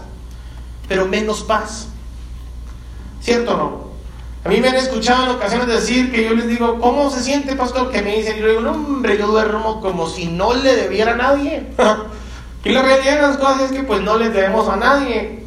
pero 0.87 1.07
menos 1.07 1.41
paz. 1.41 1.87
¿Cierto 3.23 3.55
o 3.55 3.57
no? 3.57 3.82
A 4.45 4.49
mí 4.49 4.61
me 4.61 4.69
han 4.69 4.75
escuchado 4.75 5.25
en 5.25 5.31
ocasiones 5.31 5.69
decir 5.69 6.11
que 6.11 6.25
yo 6.25 6.35
les 6.35 6.49
digo, 6.49 6.81
¿cómo 6.81 7.11
se 7.11 7.23
siente, 7.23 7.55
pastor? 7.55 7.93
Que 7.93 8.03
me 8.03 8.17
dicen, 8.17 8.37
y 8.37 8.41
yo 8.41 8.49
digo, 8.49 8.61
no, 8.61 8.73
hombre, 8.73 9.17
yo 9.17 9.29
duermo 9.29 9.81
como 9.81 10.09
si 10.09 10.27
no 10.27 10.53
le 10.55 10.75
debiera 10.75 11.13
a 11.13 11.17
nadie. 11.17 11.69
y 12.65 12.71
la 12.71 12.83
realidad 12.83 13.17
de 13.17 13.23
las 13.23 13.37
cosas 13.37 13.63
es 13.63 13.73
que 13.73 13.85
pues 13.85 14.01
no 14.03 14.17
les 14.17 14.35
debemos 14.35 14.69
a 14.69 14.77
nadie. 14.77 15.45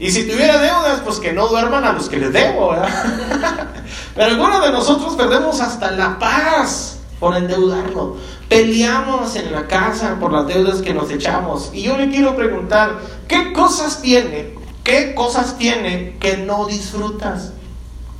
Y 0.00 0.10
si 0.10 0.28
tuviera 0.28 0.58
deudas, 0.58 1.02
pues 1.04 1.20
que 1.20 1.32
no 1.32 1.46
duerman 1.46 1.84
a 1.84 1.92
los 1.92 2.08
que 2.08 2.16
les 2.16 2.32
debo, 2.32 2.70
¿verdad? 2.70 2.88
Pero 4.16 4.26
algunos 4.26 4.64
de 4.64 4.72
nosotros 4.72 5.14
perdemos 5.14 5.60
hasta 5.60 5.92
la 5.92 6.18
paz 6.18 6.98
por 7.20 7.36
endeudarnos. 7.36 8.18
Peleamos 8.48 9.36
en 9.36 9.52
la 9.52 9.68
casa 9.68 10.16
por 10.18 10.32
las 10.32 10.48
deudas 10.48 10.82
que 10.82 10.92
nos 10.92 11.08
echamos. 11.12 11.70
Y 11.72 11.82
yo 11.82 11.96
le 11.96 12.10
quiero 12.10 12.34
preguntar, 12.34 12.98
¿qué 13.28 13.52
cosas 13.52 14.02
tiene? 14.02 14.54
¿Qué 14.82 15.14
cosas 15.14 15.56
tiene 15.56 16.16
que 16.18 16.38
no 16.38 16.66
disfrutas? 16.66 17.52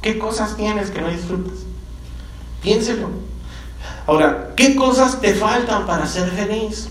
¿Qué 0.03 0.19
cosas 0.19 0.57
tienes 0.57 0.91
que 0.91 1.01
no 1.01 1.09
disfrutas? 1.09 1.61
Piénselo. 2.61 3.09
Ahora, 4.07 4.53
¿qué 4.57 4.75
cosas 4.75 5.21
te 5.21 5.33
faltan 5.33 5.87
para 5.87 6.07
ser 6.07 6.29
feliz? 6.31 6.89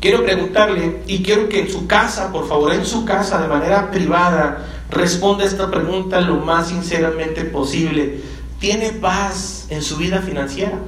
Quiero 0.00 0.24
preguntarle 0.24 1.02
y 1.06 1.22
quiero 1.22 1.50
que 1.50 1.60
en 1.60 1.70
su 1.70 1.86
casa, 1.86 2.32
por 2.32 2.48
favor, 2.48 2.72
en 2.72 2.86
su 2.86 3.04
casa, 3.04 3.42
de 3.42 3.48
manera 3.48 3.90
privada, 3.90 4.66
responda 4.88 5.44
esta 5.44 5.70
pregunta 5.70 6.22
lo 6.22 6.36
más 6.36 6.68
sinceramente 6.68 7.44
posible. 7.44 8.22
¿Tiene 8.58 8.92
paz 8.92 9.66
en 9.68 9.82
su 9.82 9.98
vida 9.98 10.22
financiera? 10.22 10.78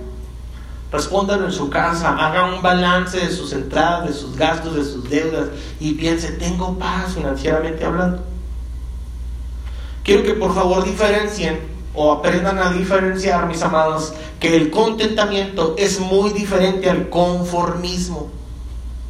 Respóndalo 0.91 1.45
en 1.45 1.53
su 1.53 1.69
casa, 1.69 2.17
haga 2.17 2.55
un 2.55 2.63
balance 2.63 3.19
de 3.19 3.31
sus 3.31 3.53
entradas, 3.53 4.09
de 4.09 4.15
sus 4.15 4.35
gastos, 4.35 4.77
de 4.77 4.85
sus 4.85 5.09
deudas 5.09 5.49
y 5.79 5.93
piense, 5.93 6.33
¿tengo 6.33 6.79
paz 6.79 7.15
financieramente 7.15 7.85
hablando? 7.85 8.32
Quiero 10.03 10.25
que 10.25 10.35
por 10.35 10.55
favor 10.55 10.85
diferencien 10.85 11.61
o 11.95 12.11
aprendan 12.11 12.59
a 12.59 12.73
diferenciar, 12.73 13.47
mis 13.47 13.63
amados, 13.63 14.15
que 14.41 14.57
el 14.57 14.71
contentamiento 14.71 15.75
es 15.79 16.01
muy 16.01 16.31
diferente 16.31 16.91
al 16.91 17.09
conformismo. 17.09 18.29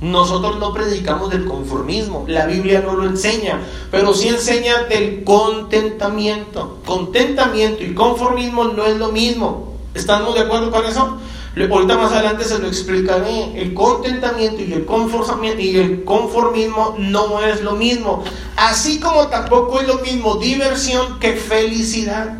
Nosotros 0.02 0.58
no 0.58 0.74
predicamos 0.74 1.30
del 1.30 1.44
conformismo, 1.44 2.24
la 2.26 2.44
Biblia 2.46 2.82
no 2.84 2.94
lo 2.94 3.04
enseña, 3.04 3.60
pero 3.90 4.12
sí 4.12 4.28
enseña 4.28 4.82
del 4.82 5.22
contentamiento. 5.22 6.78
Contentamiento 6.84 7.84
y 7.84 7.94
conformismo 7.94 8.64
no 8.64 8.84
es 8.84 8.96
lo 8.96 9.12
mismo. 9.12 9.74
¿Estamos 9.94 10.34
de 10.34 10.40
acuerdo 10.40 10.72
con 10.72 10.84
eso? 10.84 11.18
Ahorita 11.54 11.98
más 11.98 12.12
adelante 12.12 12.44
se 12.44 12.58
lo 12.58 12.66
explicaré. 12.66 13.60
El 13.60 13.74
contentamiento 13.74 14.62
y 14.62 14.72
el 14.72 14.86
conformismo, 14.86 15.60
y 15.60 15.76
el 15.76 16.04
conformismo 16.04 16.96
no 16.98 17.42
es 17.42 17.62
lo 17.62 17.72
mismo. 17.72 18.24
Así 18.56 19.00
como 19.00 19.28
tampoco 19.28 19.80
es 19.80 19.86
lo 19.86 19.98
mismo 19.98 20.36
diversión 20.36 21.20
que 21.20 21.34
felicidad. 21.34 22.38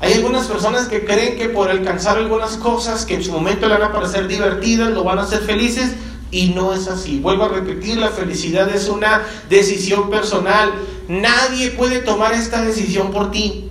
Hay 0.00 0.14
algunas 0.14 0.46
personas 0.46 0.88
que 0.88 1.04
creen 1.04 1.36
que 1.36 1.48
por 1.48 1.70
alcanzar 1.70 2.16
algunas 2.16 2.56
cosas 2.56 3.04
que 3.04 3.14
en 3.14 3.24
su 3.24 3.32
momento 3.32 3.66
le 3.68 3.74
van 3.74 3.90
a 3.90 3.92
parecer 3.92 4.28
divertidas, 4.28 4.90
lo 4.90 5.04
van 5.04 5.18
a 5.18 5.22
hacer 5.22 5.40
felices, 5.40 5.92
y 6.30 6.48
no 6.50 6.74
es 6.74 6.88
así. 6.88 7.18
Vuelvo 7.20 7.44
a 7.44 7.48
repetir, 7.48 7.98
la 7.98 8.08
felicidad 8.08 8.68
es 8.74 8.88
una 8.88 9.22
decisión 9.48 10.10
personal. 10.10 10.72
Nadie 11.08 11.70
puede 11.70 12.00
tomar 12.00 12.32
esta 12.32 12.62
decisión 12.62 13.10
por 13.10 13.30
ti. 13.30 13.70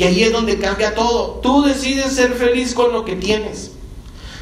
Y 0.00 0.04
ahí 0.04 0.22
es 0.22 0.32
donde 0.32 0.58
cambia 0.58 0.94
todo. 0.94 1.40
Tú 1.42 1.62
decides 1.62 2.14
ser 2.14 2.32
feliz 2.32 2.72
con 2.72 2.90
lo 2.90 3.04
que 3.04 3.16
tienes. 3.16 3.72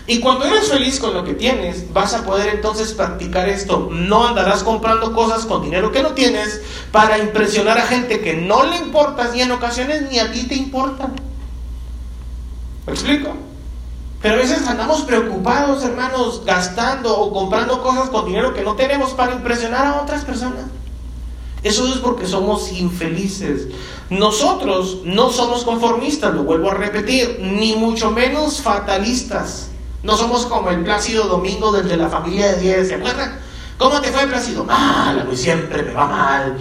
Y 0.07 0.21
cuando 0.21 0.45
eres 0.45 0.69
feliz 0.69 1.01
con 1.01 1.13
lo 1.13 1.25
que 1.25 1.35
tienes, 1.35 1.93
vas 1.93 2.15
a 2.15 2.25
poder 2.25 2.55
entonces 2.55 2.93
practicar 2.93 3.49
esto. 3.49 3.89
No 3.91 4.29
andarás 4.29 4.63
comprando 4.63 5.13
cosas 5.13 5.47
con 5.47 5.65
dinero 5.65 5.91
que 5.91 6.01
no 6.01 6.11
tienes 6.11 6.63
para 6.93 7.19
impresionar 7.19 7.77
a 7.77 7.89
gente 7.89 8.21
que 8.21 8.35
no 8.35 8.67
le 8.67 8.77
importas 8.77 9.35
y 9.35 9.41
en 9.41 9.51
ocasiones 9.51 10.09
ni 10.09 10.21
a 10.21 10.31
ti 10.31 10.45
te 10.45 10.55
importa. 10.55 11.11
¿Me 12.87 12.93
explico? 12.93 13.31
Pero 14.23 14.35
a 14.35 14.39
veces 14.39 14.65
andamos 14.65 15.01
preocupados, 15.01 15.83
hermanos, 15.83 16.45
gastando 16.47 17.19
o 17.19 17.33
comprando 17.33 17.83
cosas 17.83 18.11
con 18.11 18.27
dinero 18.27 18.55
que 18.55 18.63
no 18.63 18.77
tenemos 18.77 19.11
para 19.11 19.33
impresionar 19.33 19.87
a 19.87 20.03
otras 20.03 20.25
personas. 20.25 20.67
Eso 21.65 21.85
es 21.89 21.99
porque 21.99 22.27
somos 22.27 22.71
infelices. 22.73 23.67
Nosotros 24.11 25.01
no 25.05 25.31
somos 25.31 25.65
conformistas, 25.65 26.35
lo 26.35 26.45
vuelvo 26.45 26.71
a 26.71 26.75
repetir, 26.75 27.41
ni 27.41 27.77
mucho 27.77 28.11
menos 28.11 28.63
fatalistas. 28.63 29.69
No 30.03 30.17
somos 30.17 30.47
como 30.47 30.71
el 30.71 30.83
Plácido 30.83 31.25
Domingo 31.25 31.73
del 31.73 31.89
de 31.89 31.97
la 31.99 32.09
familia 32.09 32.53
de 32.53 32.61
10, 32.61 32.89
¿se 32.89 32.95
acuerdan? 32.95 33.39
¿Cómo 33.77 34.01
te 34.01 34.11
fue 34.11 34.27
Plácido? 34.27 34.65
Mal, 34.65 35.29
a 35.31 35.37
siempre 35.37 35.83
me 35.83 35.93
va 35.93 36.07
mal. 36.07 36.59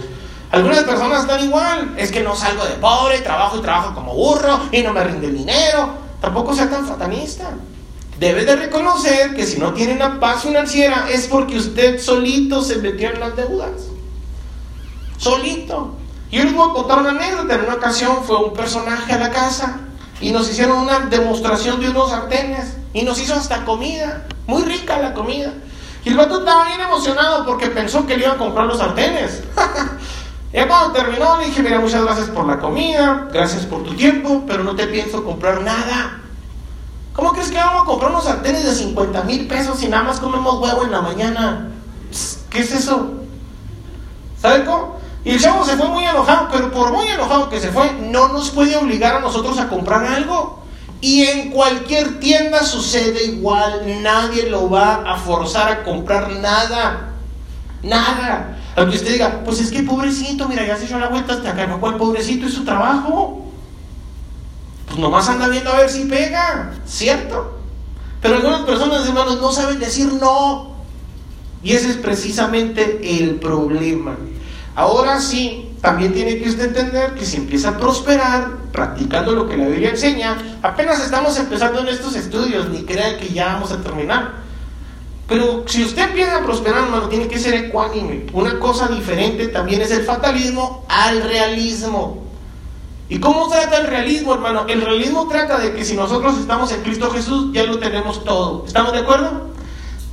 Algunas 0.50 0.84
personas 0.84 1.22
están 1.22 1.42
igual, 1.42 1.94
es 1.96 2.10
que 2.10 2.22
no 2.22 2.34
salgo 2.34 2.64
de 2.64 2.74
pobre, 2.74 3.20
trabajo 3.20 3.56
y 3.56 3.60
trabajo 3.60 3.94
como 3.94 4.14
burro 4.14 4.60
y 4.70 4.82
no 4.82 4.92
me 4.92 5.04
rinde 5.04 5.26
el 5.26 5.36
dinero. 5.36 5.90
Tampoco 6.20 6.54
sea 6.54 6.68
tan 6.68 6.86
fatalista. 6.86 7.50
Debe 8.18 8.44
de 8.44 8.56
reconocer 8.56 9.34
que 9.34 9.46
si 9.46 9.58
no 9.58 9.72
tiene 9.72 9.94
una 9.94 10.18
paz 10.18 10.42
financiera 10.42 11.06
es 11.10 11.28
porque 11.28 11.56
usted 11.56 12.00
solito 12.00 12.62
se 12.62 12.76
metió 12.76 13.10
en 13.10 13.20
las 13.20 13.36
deudas. 13.36 13.70
Solito. 15.18 15.94
Yo 16.30 16.44
les 16.44 16.54
voy 16.54 16.70
a 16.70 16.74
contar 16.74 16.98
una 16.98 17.10
anécdota. 17.10 17.54
En 17.54 17.62
una 17.62 17.74
ocasión 17.74 18.22
fue 18.24 18.36
un 18.36 18.52
personaje 18.52 19.12
a 19.12 19.18
la 19.18 19.30
casa 19.30 19.80
y 20.20 20.30
nos 20.30 20.50
hicieron 20.50 20.78
una 20.78 21.00
demostración 21.00 21.80
de 21.80 21.90
unos 21.90 22.10
sartenes 22.10 22.76
y 22.92 23.02
nos 23.02 23.20
hizo 23.20 23.34
hasta 23.34 23.64
comida, 23.64 24.26
muy 24.46 24.62
rica 24.62 24.98
la 24.98 25.14
comida. 25.14 25.52
Y 26.04 26.10
el 26.10 26.16
vato 26.16 26.40
estaba 26.40 26.66
bien 26.66 26.80
emocionado 26.80 27.44
porque 27.44 27.68
pensó 27.68 28.06
que 28.06 28.16
le 28.16 28.24
iba 28.24 28.34
a 28.34 28.38
comprar 28.38 28.66
los 28.66 28.78
sartenes. 28.78 29.42
y 30.52 30.60
cuando 30.66 30.92
terminó 30.92 31.38
le 31.38 31.46
dije, 31.46 31.62
mira, 31.62 31.80
muchas 31.80 32.02
gracias 32.02 32.28
por 32.28 32.46
la 32.46 32.58
comida, 32.58 33.28
gracias 33.32 33.64
por 33.66 33.84
tu 33.84 33.94
tiempo, 33.94 34.44
pero 34.46 34.64
no 34.64 34.74
te 34.74 34.86
pienso 34.86 35.24
comprar 35.24 35.62
nada. 35.62 36.20
¿Cómo 37.14 37.32
crees 37.32 37.50
que 37.50 37.56
vamos 37.56 37.82
a 37.82 37.84
comprar 37.84 38.10
unos 38.10 38.24
sartenes 38.24 38.64
de 38.64 38.74
50 38.74 39.22
mil 39.24 39.48
pesos 39.48 39.82
y 39.82 39.88
nada 39.88 40.04
más 40.04 40.20
comemos 40.20 40.60
huevo 40.60 40.84
en 40.84 40.92
la 40.92 41.00
mañana? 41.00 41.68
¿Qué 42.50 42.60
es 42.60 42.72
eso? 42.72 43.12
¿Sabe 44.40 44.64
cómo? 44.64 44.97
Y 45.28 45.32
el 45.32 45.40
chavo 45.42 45.62
se 45.62 45.76
fue 45.76 45.88
muy 45.88 46.06
enojado, 46.06 46.48
pero 46.50 46.72
por 46.72 46.90
muy 46.90 47.06
enojado 47.06 47.50
que 47.50 47.60
se 47.60 47.70
fue, 47.70 47.92
no 48.00 48.28
nos 48.28 48.48
puede 48.48 48.74
obligar 48.78 49.16
a 49.16 49.20
nosotros 49.20 49.58
a 49.58 49.68
comprar 49.68 50.02
algo. 50.06 50.62
Y 51.02 51.24
en 51.24 51.50
cualquier 51.50 52.18
tienda 52.18 52.62
sucede 52.62 53.26
igual, 53.26 54.02
nadie 54.02 54.48
lo 54.48 54.70
va 54.70 55.02
a 55.06 55.18
forzar 55.18 55.70
a 55.70 55.84
comprar 55.84 56.30
nada. 56.30 57.10
Nada. 57.82 58.56
Aunque 58.74 58.96
usted 58.96 59.12
diga, 59.12 59.42
pues 59.44 59.60
es 59.60 59.70
que 59.70 59.82
pobrecito, 59.82 60.48
mira, 60.48 60.66
ya 60.66 60.78
se 60.78 60.86
echó 60.86 60.98
la 60.98 61.10
vuelta 61.10 61.34
hasta 61.34 61.50
acá, 61.50 61.66
no, 61.66 61.78
¿cuál 61.78 61.98
pobrecito 61.98 62.46
es 62.46 62.54
su 62.54 62.64
trabajo? 62.64 63.52
Pues 64.86 64.98
nomás 64.98 65.28
anda 65.28 65.46
viendo 65.48 65.70
a 65.70 65.76
ver 65.76 65.90
si 65.90 66.06
pega, 66.06 66.72
¿cierto? 66.86 67.58
Pero 68.22 68.36
algunas 68.36 68.62
personas, 68.62 69.06
hermanos, 69.06 69.42
no 69.42 69.52
saben 69.52 69.78
decir 69.78 70.10
no. 70.10 70.72
Y 71.62 71.74
ese 71.74 71.90
es 71.90 71.96
precisamente 71.98 73.22
el 73.22 73.34
problema. 73.34 74.16
Ahora 74.78 75.20
sí, 75.20 75.72
también 75.82 76.12
tiene 76.12 76.38
que 76.38 76.48
usted 76.48 76.66
entender 76.66 77.14
que 77.14 77.24
si 77.24 77.36
empieza 77.36 77.70
a 77.70 77.78
prosperar 77.78 78.58
practicando 78.70 79.32
lo 79.32 79.48
que 79.48 79.56
la 79.56 79.66
Biblia 79.66 79.90
enseña, 79.90 80.38
apenas 80.62 81.00
estamos 81.00 81.36
empezando 81.36 81.80
en 81.80 81.88
estos 81.88 82.14
estudios, 82.14 82.68
ni 82.68 82.84
crean 82.84 83.18
que 83.18 83.28
ya 83.28 83.54
vamos 83.54 83.72
a 83.72 83.82
terminar. 83.82 84.34
Pero 85.26 85.64
si 85.66 85.82
usted 85.82 86.10
empieza 86.10 86.36
a 86.36 86.44
prosperar, 86.44 86.84
hermano, 86.84 87.08
tiene 87.08 87.26
que 87.26 87.40
ser 87.40 87.54
ecuánime. 87.54 88.26
Una 88.32 88.60
cosa 88.60 88.86
diferente 88.86 89.48
también 89.48 89.82
es 89.82 89.90
el 89.90 90.04
fatalismo 90.04 90.86
al 90.88 91.24
realismo. 91.24 92.22
¿Y 93.08 93.18
cómo 93.18 93.48
trata 93.48 93.78
el 93.78 93.88
realismo, 93.88 94.32
hermano? 94.32 94.66
El 94.68 94.82
realismo 94.82 95.26
trata 95.26 95.58
de 95.58 95.74
que 95.74 95.84
si 95.84 95.96
nosotros 95.96 96.38
estamos 96.38 96.70
en 96.70 96.82
Cristo 96.82 97.10
Jesús, 97.10 97.50
ya 97.52 97.64
lo 97.64 97.80
tenemos 97.80 98.24
todo. 98.24 98.64
¿Estamos 98.64 98.92
de 98.92 99.00
acuerdo? 99.00 99.48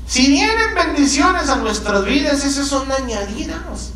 Si 0.07 0.25
vienen 0.25 0.73
bendiciones 0.73 1.49
a 1.49 1.57
nuestras 1.57 2.03
vidas, 2.03 2.43
esas 2.43 2.65
son 2.67 2.91
añadidas. 2.91 3.91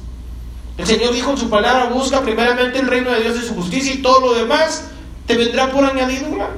El 0.79 0.87
Señor 0.87 1.13
dijo 1.13 1.31
en 1.31 1.37
su 1.37 1.49
palabra, 1.49 1.89
busca 1.89 2.21
primeramente 2.21 2.79
el 2.79 2.87
reino 2.87 3.11
de 3.11 3.19
Dios 3.19 3.35
y 3.37 3.45
su 3.45 3.53
justicia 3.53 3.93
y 3.93 4.01
todo 4.01 4.21
lo 4.21 4.33
demás 4.33 4.85
te 5.27 5.35
vendrá 5.35 5.69
por 5.73 5.83
añadidura. 5.83 6.51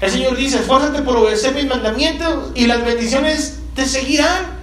El 0.00 0.08
Señor 0.08 0.36
dice, 0.36 0.60
esfuérzate 0.60 1.02
por 1.02 1.16
obedecer 1.16 1.52
mis 1.56 1.66
mandamientos 1.66 2.52
y 2.54 2.68
las 2.68 2.84
bendiciones 2.84 3.58
te 3.74 3.86
seguirán. 3.86 4.60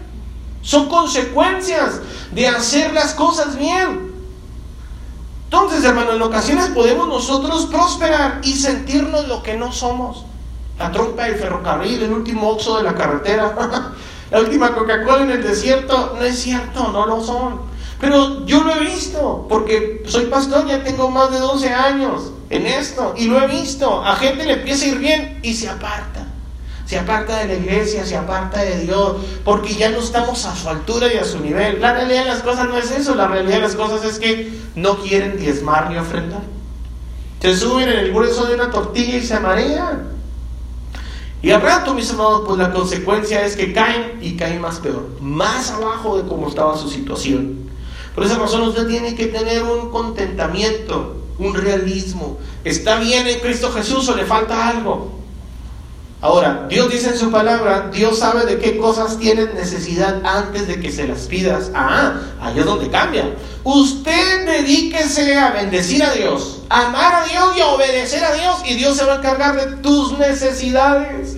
Son 0.61 0.87
consecuencias 0.87 1.99
de 2.31 2.47
hacer 2.47 2.93
las 2.93 3.13
cosas 3.13 3.57
bien. 3.57 4.13
Entonces, 5.43 5.83
hermano, 5.83 6.13
en 6.13 6.21
ocasiones 6.21 6.67
podemos 6.67 7.09
nosotros 7.09 7.65
prosperar 7.65 8.39
y 8.43 8.53
sentirnos 8.53 9.27
lo 9.27 9.43
que 9.43 9.57
no 9.57 9.73
somos. 9.73 10.23
La 10.79 10.93
trompa 10.93 11.25
del 11.25 11.35
ferrocarril, 11.35 12.03
el 12.03 12.13
último 12.13 12.51
oxo 12.51 12.77
de 12.77 12.83
la 12.83 12.95
carretera, 12.95 13.53
la 14.31 14.39
última 14.39 14.73
Coca-Cola 14.73 15.23
en 15.23 15.31
el 15.31 15.43
desierto, 15.43 16.15
no 16.17 16.21
es 16.21 16.39
cierto, 16.39 16.87
no 16.93 17.05
lo 17.05 17.21
son. 17.21 17.75
Pero 17.99 18.45
yo 18.45 18.63
lo 18.63 18.75
he 18.75 18.79
visto, 18.81 19.45
porque 19.49 20.03
soy 20.07 20.25
pastor, 20.25 20.67
ya 20.67 20.83
tengo 20.83 21.09
más 21.09 21.31
de 21.31 21.39
12 21.39 21.73
años 21.73 22.31
en 22.49 22.67
esto, 22.67 23.15
y 23.17 23.25
lo 23.25 23.41
he 23.41 23.47
visto. 23.47 24.03
A 24.03 24.15
gente 24.15 24.45
le 24.45 24.53
empieza 24.53 24.85
a 24.85 24.89
ir 24.89 24.99
bien 24.99 25.39
y 25.41 25.53
se 25.55 25.67
aparta. 25.67 26.27
Se 26.85 26.97
aparta 26.97 27.39
de 27.39 27.47
la 27.47 27.53
iglesia, 27.55 28.05
se 28.05 28.15
aparta 28.15 28.61
de 28.61 28.79
Dios, 28.79 29.17
porque 29.43 29.73
ya 29.75 29.89
no 29.89 29.97
estamos 29.97 30.45
a 30.45 30.55
su 30.55 30.69
altura 30.69 31.11
y 31.13 31.17
a 31.17 31.25
su 31.25 31.39
nivel. 31.39 31.81
La 31.81 31.93
realidad 31.93 32.23
de 32.23 32.29
las 32.29 32.43
cosas 32.43 32.67
no 32.69 32.77
es 32.77 32.91
eso, 32.91 33.15
la 33.15 33.27
realidad 33.27 33.55
de 33.55 33.61
las 33.63 33.75
cosas 33.75 34.05
es 34.05 34.19
que 34.19 34.49
no 34.75 34.97
quieren 34.99 35.37
diezmar 35.37 35.89
ni 35.89 35.97
ofrendar. 35.97 36.41
Se 37.41 37.55
suben 37.57 37.89
en 37.89 37.99
el 37.99 38.13
grueso 38.13 38.45
de 38.45 38.55
una 38.55 38.71
tortilla 38.71 39.17
y 39.17 39.23
se 39.23 39.39
marean. 39.39 40.07
Y 41.41 41.51
al 41.51 41.61
rato, 41.61 41.93
mis 41.93 42.09
amados, 42.11 42.43
pues 42.47 42.57
la 42.57 42.71
consecuencia 42.71 43.45
es 43.45 43.55
que 43.55 43.73
caen 43.73 44.19
y 44.21 44.37
caen 44.37 44.61
más 44.61 44.79
peor, 44.79 45.09
más 45.19 45.71
abajo 45.71 46.17
de 46.17 46.27
cómo 46.27 46.47
estaba 46.47 46.77
su 46.77 46.89
situación. 46.89 47.66
Por 48.17 48.25
esa 48.25 48.39
razón 48.39 48.63
usted 48.63 48.87
tiene 48.87 49.13
que 49.13 49.27
tener 49.27 49.61
un 49.61 49.91
contentamiento, 49.91 51.17
un 51.37 51.53
realismo. 51.53 52.39
¿Está 52.63 52.97
bien 52.97 53.27
en 53.27 53.39
Cristo 53.41 53.71
Jesús 53.71 54.09
o 54.09 54.15
le 54.15 54.25
falta 54.25 54.69
algo? 54.69 55.19
Ahora, 56.19 56.65
Dios 56.67 56.91
dice 56.91 57.09
en 57.09 57.17
su 57.19 57.29
palabra, 57.29 57.91
Dios 57.93 58.17
sabe 58.17 58.47
de 58.47 58.57
qué 58.57 58.79
cosas 58.79 59.19
tienes 59.19 59.53
necesidad 59.53 60.19
antes 60.25 60.67
de 60.67 60.79
que 60.79 60.91
se 60.91 61.07
las 61.07 61.27
pidas. 61.27 61.69
Ah, 61.75 62.19
ahí 62.41 62.57
es 62.57 62.65
donde 62.65 62.89
cambia. 62.89 63.35
Usted 63.63 64.47
dedíquese 64.47 65.35
a 65.35 65.51
bendecir 65.51 66.01
a 66.01 66.11
Dios, 66.13 66.61
amar 66.69 67.21
a 67.21 67.27
Dios 67.27 67.55
y 67.55 67.61
a 67.61 67.67
obedecer 67.67 68.23
a 68.23 68.33
Dios 68.33 68.63
y 68.65 68.73
Dios 68.73 68.97
se 68.97 69.05
va 69.05 69.13
a 69.13 69.17
encargar 69.17 69.55
de 69.63 69.75
tus 69.77 70.17
necesidades. 70.17 71.37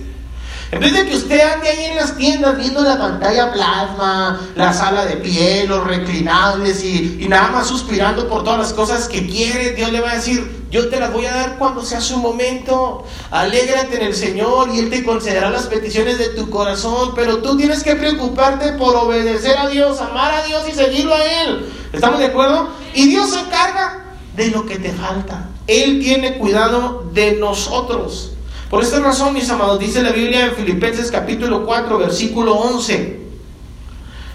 En 0.72 0.78
vez 0.78 0.92
de 0.92 1.04
que 1.04 1.16
usted 1.16 1.40
ande 1.40 1.68
ahí 1.68 1.84
en 1.86 1.96
las 1.96 2.16
tiendas 2.16 2.56
viendo 2.56 2.82
la 2.82 2.96
pantalla 2.96 3.52
plasma, 3.52 4.40
la 4.54 4.72
sala 4.72 5.04
de 5.04 5.16
pie, 5.16 5.66
los 5.66 5.84
reclinables 5.84 6.84
y, 6.84 7.26
nada 7.28 7.50
más 7.50 7.66
suspirando 7.66 8.28
por 8.28 8.44
todas 8.44 8.60
las 8.60 8.72
cosas 8.72 9.08
que 9.08 9.26
quiere, 9.26 9.72
Dios 9.72 9.90
le 9.90 10.00
va 10.00 10.12
a 10.12 10.14
decir, 10.14 10.64
yo 10.70 10.88
te 10.88 11.00
las 11.00 11.12
voy 11.12 11.26
a 11.26 11.34
dar 11.34 11.58
cuando 11.58 11.84
sea 11.84 12.00
su 12.00 12.18
momento. 12.18 13.04
Alégrate 13.32 13.96
en 13.96 14.06
el 14.06 14.14
Señor 14.14 14.68
y 14.72 14.78
Él 14.78 14.90
te 14.90 15.02
concederá 15.02 15.50
las 15.50 15.66
peticiones 15.66 16.18
de 16.18 16.28
tu 16.28 16.48
corazón. 16.48 17.14
Pero 17.16 17.38
tú 17.38 17.56
tienes 17.56 17.82
que 17.82 17.96
preocuparte 17.96 18.74
por 18.74 18.94
obedecer 18.94 19.58
a 19.58 19.68
Dios, 19.68 20.00
amar 20.00 20.32
a 20.34 20.44
Dios 20.44 20.62
y 20.68 20.72
seguirlo 20.72 21.16
a 21.16 21.24
Él. 21.24 21.68
¿Estamos 21.92 22.20
de 22.20 22.26
acuerdo? 22.26 22.68
Y 22.94 23.08
Dios 23.08 23.30
se 23.30 23.40
encarga 23.40 24.04
de 24.36 24.50
lo 24.52 24.64
que 24.64 24.78
te 24.78 24.92
falta. 24.92 25.48
Él 25.66 25.98
tiene 26.00 26.38
cuidado 26.38 27.10
de 27.12 27.32
nosotros. 27.32 28.34
Por 28.70 28.84
esta 28.84 29.00
razón, 29.00 29.34
mis 29.34 29.50
amados, 29.50 29.80
dice 29.80 30.00
la 30.00 30.12
Biblia 30.12 30.46
en 30.46 30.54
Filipenses 30.54 31.10
capítulo 31.10 31.66
4, 31.66 31.98
versículo 31.98 32.54
11. 32.54 33.18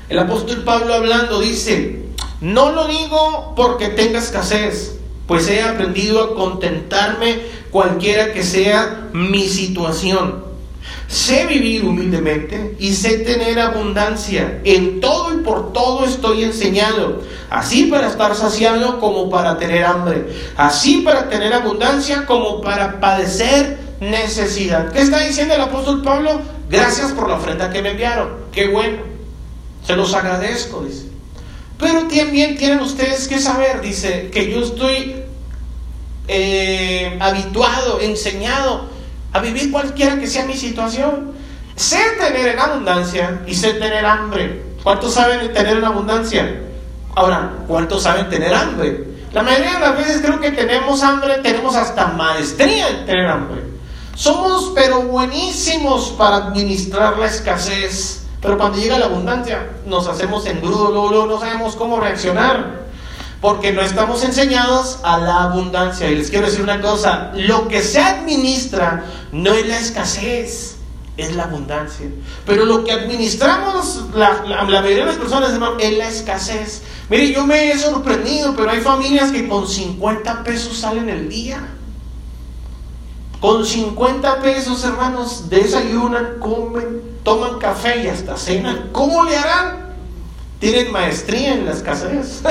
El 0.10 0.20
apóstol 0.20 0.64
Pablo 0.66 0.94
hablando 0.94 1.40
dice, 1.40 2.04
no 2.42 2.74
lo 2.74 2.86
digo 2.86 3.54
porque 3.56 3.88
tenga 3.88 4.20
escasez, 4.20 4.98
pues 5.26 5.48
he 5.48 5.62
aprendido 5.64 6.22
a 6.22 6.36
contentarme 6.36 7.44
cualquiera 7.72 8.34
que 8.34 8.44
sea 8.44 9.08
mi 9.14 9.48
situación. 9.48 10.44
Sé 11.08 11.46
vivir 11.46 11.86
humildemente 11.86 12.76
y 12.78 12.94
sé 12.94 13.20
tener 13.20 13.58
abundancia. 13.58 14.60
En 14.66 15.00
todo 15.00 15.34
y 15.34 15.38
por 15.44 15.72
todo 15.72 16.04
estoy 16.04 16.44
enseñado. 16.44 17.22
Así 17.50 17.86
para 17.86 18.08
estar 18.08 18.36
saciado 18.36 19.00
como 19.00 19.30
para 19.30 19.58
tener 19.58 19.86
hambre. 19.86 20.28
Así 20.58 21.04
para 21.06 21.30
tener 21.30 21.54
abundancia 21.54 22.26
como 22.26 22.60
para 22.60 23.00
padecer 23.00 23.85
necesidad. 24.00 24.92
¿Qué 24.92 25.02
está 25.02 25.20
diciendo 25.20 25.56
el 25.56 25.62
apóstol 25.62 26.02
Pablo? 26.02 26.42
Gracias 26.70 27.12
por 27.12 27.30
la 27.30 27.36
ofrenda 27.36 27.70
que 27.70 27.82
me 27.82 27.92
enviaron. 27.92 28.30
Qué 28.52 28.68
bueno. 28.68 28.98
Se 29.86 29.96
los 29.96 30.14
agradezco, 30.14 30.84
dice. 30.84 31.06
Pero 31.78 32.08
también 32.08 32.58
tienen 32.58 32.80
ustedes 32.80 33.28
que 33.28 33.40
saber, 33.40 33.82
dice, 33.82 34.30
que 34.32 34.50
yo 34.50 34.64
estoy 34.64 35.16
eh, 36.28 37.18
habituado, 37.20 38.00
enseñado 38.00 38.90
a 39.34 39.40
vivir 39.40 39.72
cualquiera 39.72 40.18
que 40.18 40.28
sea 40.28 40.46
mi 40.46 40.56
situación. 40.56 41.34
Sé 41.76 42.00
tener 42.20 42.48
en 42.48 42.60
abundancia 42.60 43.42
y 43.46 43.54
sé 43.54 43.74
tener 43.74 44.06
hambre. 44.06 44.64
¿Cuántos 44.82 45.14
saben 45.14 45.52
tener 45.54 45.78
en 45.78 45.84
abundancia? 45.84 46.62
Ahora, 47.16 47.52
¿cuántos 47.68 48.04
saben 48.04 48.30
tener 48.30 48.54
hambre? 48.54 49.04
La 49.34 49.44
mayoría 49.44 49.74
de 49.74 49.80
las 49.80 49.98
veces 49.98 50.22
creo 50.22 50.40
que 50.40 50.52
tenemos 50.52 51.04
hambre, 51.04 51.40
tenemos 51.44 51.76
hasta 51.76 52.08
maestría 52.08 52.88
en 52.88 53.06
tener 53.06 53.28
hambre. 53.28 53.75
Somos 54.16 54.72
pero 54.74 55.02
buenísimos 55.02 56.16
para 56.18 56.38
administrar 56.38 57.20
la 57.20 57.26
escasez, 57.26 58.24
pero 58.42 58.58
cuando 58.58 58.78
llega 58.78 58.98
la 58.98 59.08
abundancia 59.08 59.70
nos 59.86 60.08
hacemos 60.08 60.46
engrudo, 60.46 60.90
luego, 60.90 61.10
luego 61.10 61.26
no 61.26 61.40
sabemos 61.40 61.76
cómo 61.76 62.00
reaccionar, 62.00 62.86
porque 63.42 63.74
no 63.74 63.82
estamos 63.82 64.24
enseñados 64.24 65.00
a 65.04 65.18
la 65.18 65.44
abundancia. 65.44 66.10
Y 66.10 66.16
les 66.16 66.30
quiero 66.30 66.46
decir 66.46 66.62
una 66.62 66.80
cosa, 66.80 67.32
lo 67.36 67.68
que 67.68 67.82
se 67.82 68.00
administra 68.00 69.04
no 69.34 69.54
es 69.54 69.68
la 69.68 69.80
escasez, 69.80 70.78
es 71.18 71.36
la 71.36 71.44
abundancia. 71.44 72.08
Pero 72.46 72.66
lo 72.66 72.86
que 72.86 72.94
administramos, 72.94 74.06
la, 74.16 74.64
mayoría 74.64 75.00
de 75.00 75.06
las 75.06 75.18
personas, 75.18 75.52
es 75.80 75.98
la 75.98 76.08
escasez. 76.08 76.84
Mire, 77.10 77.34
yo 77.34 77.46
me 77.46 77.70
he 77.70 77.78
sorprendido, 77.78 78.56
pero 78.56 78.70
hay 78.70 78.80
familias 78.80 79.32
que 79.32 79.48
con 79.48 79.68
50 79.68 80.44
pesos 80.46 80.78
salen 80.78 81.10
el 81.10 81.28
día. 81.28 81.75
Con 83.46 83.64
50 83.64 84.42
pesos, 84.42 84.84
hermanos, 84.86 85.52
desayunan, 85.52 86.40
comen, 86.40 87.20
toman 87.22 87.60
café 87.60 88.02
y 88.02 88.08
hasta 88.08 88.36
cenan. 88.38 88.90
¿Cómo 88.92 89.24
le 89.24 89.38
harán? 89.38 89.94
Tienen 90.60 90.92
maestría 90.92 91.54
en 91.54 91.68
las 91.68 91.84
casas. 91.84 92.42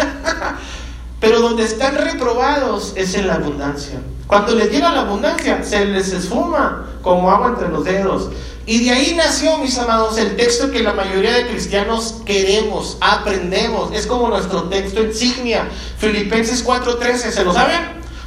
Pero 1.21 1.41
donde 1.41 1.65
están 1.65 1.97
reprobados 1.97 2.93
es 2.95 3.17
en 3.17 3.27
la 3.27 3.35
abundancia. 3.35 4.01
Cuando 4.29 4.55
les 4.55 4.71
llega 4.71 4.93
la 4.93 5.01
abundancia, 5.01 5.65
se 5.65 5.85
les 5.85 6.13
esfuma 6.13 6.87
como 7.03 7.29
agua 7.29 7.49
entre 7.49 7.71
los 7.71 7.85
dedos. 7.85 8.29
Y 8.65 8.85
de 8.85 8.93
ahí 8.93 9.15
nació, 9.17 9.59
mis 9.59 9.77
amados, 9.77 10.17
el 10.17 10.37
texto 10.37 10.71
que 10.71 10.85
la 10.85 10.93
mayoría 10.93 11.33
de 11.33 11.49
cristianos 11.49 12.19
queremos, 12.25 12.99
aprendemos. 13.01 13.91
Es 13.93 14.07
como 14.07 14.29
nuestro 14.29 14.69
texto 14.69 15.03
insignia, 15.03 15.69
Filipenses 15.99 16.65
4:13. 16.65 17.33
¿Se 17.33 17.45
lo 17.45 17.53
saben? 17.53 17.81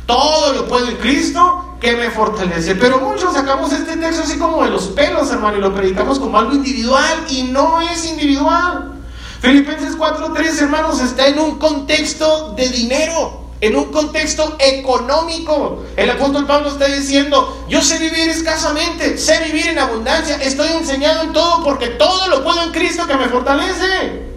Todo 0.05 0.51
lo 0.51 0.67
puedo 0.67 0.89
en 0.89 0.97
Cristo 0.97 1.63
que 1.79 1.95
me 1.95 2.09
fortalece. 2.09 2.75
Pero 2.75 2.99
muchos 2.99 3.33
sacamos 3.33 3.71
este 3.71 3.97
texto 3.97 4.23
así 4.23 4.37
como 4.37 4.63
de 4.63 4.69
los 4.69 4.87
pelos, 4.87 5.31
hermano, 5.31 5.57
y 5.57 5.61
lo 5.61 5.73
predicamos 5.73 6.19
como 6.19 6.37
algo 6.37 6.53
individual 6.53 7.25
y 7.29 7.43
no 7.43 7.81
es 7.81 8.05
individual. 8.05 8.93
Filipenses 9.41 9.97
4:3, 9.97 10.61
hermanos, 10.61 10.99
está 11.01 11.27
en 11.27 11.39
un 11.39 11.59
contexto 11.59 12.53
de 12.55 12.69
dinero 12.69 13.47
en 13.61 13.75
un 13.75 13.85
contexto 13.91 14.55
económico. 14.59 15.83
El 15.95 16.09
apóstol 16.09 16.45
Pablo 16.45 16.69
está 16.69 16.85
diciendo, 16.85 17.65
yo 17.67 17.81
sé 17.81 17.97
vivir 17.97 18.29
escasamente, 18.29 19.17
sé 19.17 19.39
vivir 19.45 19.67
en 19.67 19.79
abundancia, 19.79 20.35
estoy 20.37 20.69
enseñado 20.69 21.23
en 21.23 21.33
todo 21.33 21.63
porque 21.63 21.87
todo 21.87 22.27
lo 22.27 22.43
puedo 22.43 22.61
en 22.61 22.71
Cristo 22.71 23.07
que 23.07 23.15
me 23.15 23.29
fortalece. 23.29 24.27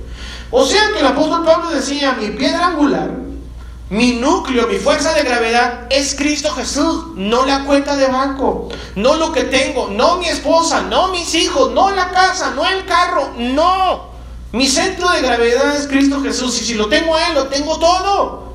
O 0.51 0.64
sea 0.64 0.91
que 0.93 1.01
el 1.01 1.07
apóstol 1.07 1.45
Pablo 1.45 1.70
decía, 1.70 2.16
mi 2.18 2.30
piedra 2.30 2.68
angular, 2.68 3.11
mi 3.91 4.12
núcleo, 4.12 4.68
mi 4.68 4.78
fuerza 4.78 5.12
de 5.14 5.22
gravedad 5.22 5.88
es 5.91 6.14
Cristo 6.14 6.53
Jesús, 6.53 7.07
no 7.16 7.45
la 7.45 7.64
cuenta 7.64 7.97
de 7.97 8.07
banco, 8.07 8.68
no 8.95 9.16
lo 9.16 9.32
que 9.32 9.43
tengo, 9.45 9.88
no 9.88 10.16
mi 10.18 10.28
esposa, 10.28 10.82
no 10.82 11.09
mis 11.09 11.34
hijos, 11.34 11.72
no 11.72 11.91
la 11.91 12.11
casa, 12.12 12.53
no 12.55 12.64
el 12.64 12.84
carro, 12.84 13.32
no. 13.36 14.11
Mi 14.53 14.68
centro 14.68 15.11
de 15.11 15.22
gravedad 15.22 15.74
es 15.76 15.88
Cristo 15.88 16.20
Jesús 16.22 16.61
y 16.62 16.64
si 16.66 16.74
lo 16.74 16.88
tengo 16.88 17.16
a 17.16 17.28
Él, 17.28 17.34
lo 17.34 17.49
tengo 17.49 17.78
todo. 17.78 18.51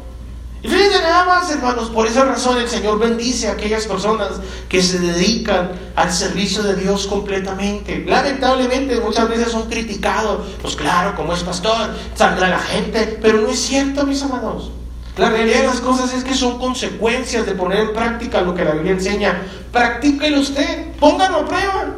Y 0.64 0.70
fíjense 0.70 1.02
nada 1.02 1.26
más, 1.26 1.52
hermanos, 1.52 1.90
por 1.90 2.08
esa 2.08 2.24
razón 2.24 2.58
el 2.58 2.70
Señor 2.70 2.98
bendice 2.98 3.50
a 3.50 3.52
aquellas 3.52 3.86
personas 3.86 4.30
que 4.70 4.82
se 4.82 5.00
dedican 5.00 5.74
al 5.98 6.14
servicio 6.14 6.64
de 6.64 6.76
Dios 6.76 7.08
completamente. 7.08 8.06
Lamentablemente 8.08 9.00
muchas 9.02 9.28
veces 9.28 9.52
son 9.52 9.70
criticados. 9.70 10.48
Pues 10.62 10.76
claro, 10.78 11.14
como 11.16 11.34
es 11.34 11.44
pastor, 11.44 11.94
saldrá 12.16 12.48
la 12.48 12.60
gente. 12.60 13.20
Pero 13.22 13.42
no 13.42 13.50
es 13.50 13.60
cierto, 13.60 14.06
mis 14.06 14.24
amados. 14.24 14.72
La 15.18 15.30
realidad 15.30 15.62
de 15.62 15.68
las 15.68 15.80
cosas 15.80 16.14
es 16.14 16.24
que 16.24 16.34
son 16.34 16.60
consecuencias 16.60 17.46
de 17.46 17.54
poner 17.54 17.80
en 17.80 17.94
práctica 17.94 18.42
lo 18.42 18.54
que 18.54 18.66
la 18.66 18.72
Biblia 18.72 18.94
enseña. 18.94 19.44
Practíquelo 19.72 20.42
usted, 20.42 20.92
póngalo 21.00 21.38
a 21.38 21.46
prueba. 21.46 21.96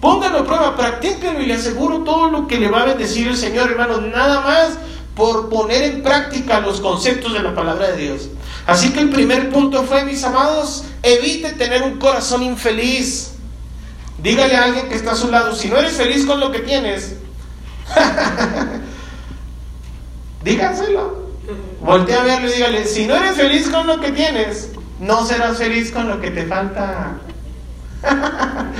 Póngalo 0.00 0.40
a 0.40 0.44
prueba, 0.44 0.76
practíquelo 0.76 1.40
y 1.40 1.46
le 1.46 1.54
aseguro 1.54 2.02
todo 2.02 2.28
lo 2.28 2.48
que 2.48 2.58
le 2.58 2.68
va 2.68 2.82
a 2.82 2.86
bendecir 2.86 3.28
el 3.28 3.36
Señor, 3.36 3.70
hermanos. 3.70 4.02
Nada 4.02 4.40
más 4.40 4.78
por 5.14 5.48
poner 5.48 5.82
en 5.82 6.02
práctica 6.02 6.60
los 6.60 6.80
conceptos 6.80 7.34
de 7.34 7.40
la 7.40 7.54
palabra 7.54 7.92
de 7.92 7.98
Dios. 7.98 8.28
Así 8.66 8.92
que 8.92 9.00
el 9.00 9.10
primer 9.10 9.50
punto 9.50 9.84
fue, 9.84 10.04
mis 10.04 10.24
amados, 10.24 10.84
evite 11.02 11.52
tener 11.52 11.82
un 11.82 11.98
corazón 11.98 12.42
infeliz. 12.42 13.32
Dígale 14.22 14.56
a 14.56 14.64
alguien 14.64 14.88
que 14.88 14.96
está 14.96 15.12
a 15.12 15.16
su 15.16 15.30
lado, 15.30 15.54
si 15.54 15.68
no 15.68 15.76
eres 15.76 15.92
feliz 15.92 16.26
con 16.26 16.40
lo 16.40 16.50
que 16.50 16.60
tienes, 16.60 17.14
díganselo. 20.44 21.29
Voltea 21.80 22.20
a 22.20 22.24
verlo 22.24 22.48
y 22.48 22.52
dígale, 22.52 22.84
si 22.86 23.06
no 23.06 23.14
eres 23.16 23.36
feliz 23.36 23.68
con 23.68 23.86
lo 23.86 24.00
que 24.00 24.12
tienes, 24.12 24.70
no 24.98 25.24
serás 25.24 25.58
feliz 25.58 25.90
con 25.90 26.08
lo 26.08 26.20
que 26.20 26.30
te 26.30 26.46
falta. 26.46 27.18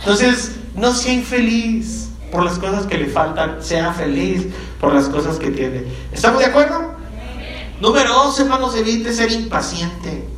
Entonces, 0.00 0.56
no 0.74 0.94
sea 0.94 1.12
infeliz 1.12 2.08
por 2.32 2.44
las 2.44 2.58
cosas 2.58 2.86
que 2.86 2.98
le 2.98 3.06
faltan, 3.06 3.62
sea 3.62 3.92
feliz 3.92 4.46
por 4.80 4.94
las 4.94 5.08
cosas 5.08 5.38
que 5.38 5.50
tiene. 5.50 5.84
¿Estamos 6.12 6.40
de 6.40 6.46
acuerdo? 6.46 6.94
Número 7.80 8.12
dos, 8.12 8.38
hermanos, 8.40 8.76
evite 8.76 9.12
ser 9.12 9.30
impaciente. 9.32 10.28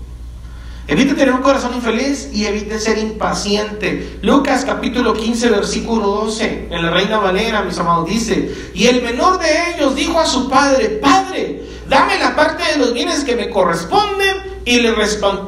Evite 0.89 1.15
tener 1.15 1.33
un 1.33 1.43
corazón 1.43 1.75
infeliz 1.75 2.31
y 2.33 2.45
evite 2.45 2.81
ser 2.81 2.99
impaciente. 2.99 4.19
Lucas 4.21 4.65
capítulo 4.65 5.15
15, 5.15 5.49
versículo 5.51 6.09
12, 6.09 6.69
en 6.71 6.83
la 6.83 6.91
Reina 6.91 7.19
Valera, 7.19 7.63
mis 7.63 7.79
amados, 7.79 8.09
dice, 8.09 8.53
y 8.75 8.87
el 8.89 9.01
menor 9.01 9.39
de 9.39 9.75
ellos 9.75 9.95
dijo 9.95 10.19
a 10.19 10.27
su 10.27 10.51
padre, 10.51 10.89
Padre, 11.01 11.63
dame 11.89 12.19
la 12.19 12.35
parte 12.35 12.65
de 12.73 12.79
los 12.79 12.93
bienes 12.93 13.23
que 13.23 13.37
me 13.37 13.49
corresponden, 13.49 14.43
y 14.65 14.81
le, 14.81 14.93